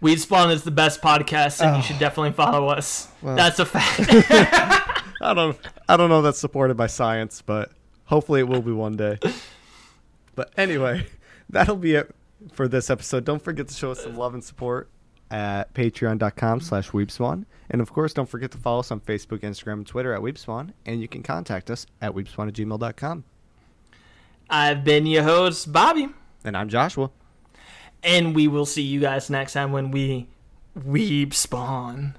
weeb 0.00 0.18
spawn 0.20 0.52
is 0.52 0.62
the 0.62 0.70
best 0.70 1.02
podcast 1.02 1.60
and 1.60 1.70
Oh. 1.74 1.76
you 1.78 1.82
should 1.82 1.98
definitely 1.98 2.30
follow 2.32 2.68
us 2.68 3.08
Well. 3.20 3.34
that's 3.34 3.58
a 3.58 3.66
fact 3.66 3.98
I 5.20 5.34
don't. 5.34 5.58
I 5.88 5.96
don't 5.96 6.08
know. 6.08 6.18
if 6.20 6.24
That's 6.24 6.38
supported 6.38 6.76
by 6.76 6.86
science, 6.86 7.42
but 7.42 7.72
hopefully 8.04 8.38
it 8.40 8.48
will 8.48 8.62
be 8.62 8.72
one 8.72 8.96
day. 8.96 9.18
But 10.36 10.52
anyway, 10.56 11.06
that'll 11.50 11.76
be 11.76 11.94
it 11.94 12.14
for 12.52 12.66
this 12.68 12.90
episode. 12.90 13.24
Don't 13.24 13.42
forget 13.42 13.66
to 13.68 13.74
show 13.74 13.90
us 13.92 14.00
some 14.02 14.16
love 14.16 14.34
and 14.34 14.42
support 14.44 14.88
at 15.32 15.74
patreon.com 15.74 16.60
slash 16.60 16.90
weebspawn. 16.90 17.44
And 17.70 17.80
of 17.80 17.92
course, 17.92 18.12
don't 18.14 18.28
forget 18.28 18.50
to 18.52 18.58
follow 18.58 18.80
us 18.80 18.90
on 18.92 19.00
Facebook, 19.00 19.40
Instagram, 19.40 19.72
and 19.74 19.86
Twitter 19.86 20.12
at 20.14 20.20
weebspawn. 20.20 20.70
And 20.86 21.00
you 21.00 21.08
can 21.08 21.22
contact 21.22 21.70
us 21.70 21.86
at 22.00 22.12
weebspawn 22.14 22.46
at 22.48 22.54
gmail.com. 22.54 23.24
i've 24.50 24.84
been 24.84 25.06
your 25.06 25.22
host 25.22 25.72
bobby 25.72 26.08
And 26.44 26.56
I'm 26.56 26.68
Joshua. 26.68 27.10
and 28.04 28.34
we 28.34 28.46
will 28.46 28.66
see 28.66 28.82
you 28.82 29.00
guys 29.00 29.30
next 29.30 29.54
time 29.54 29.72
when 29.72 29.90
we 29.90 30.28
weeb 30.78 31.32
spawn 31.34 32.14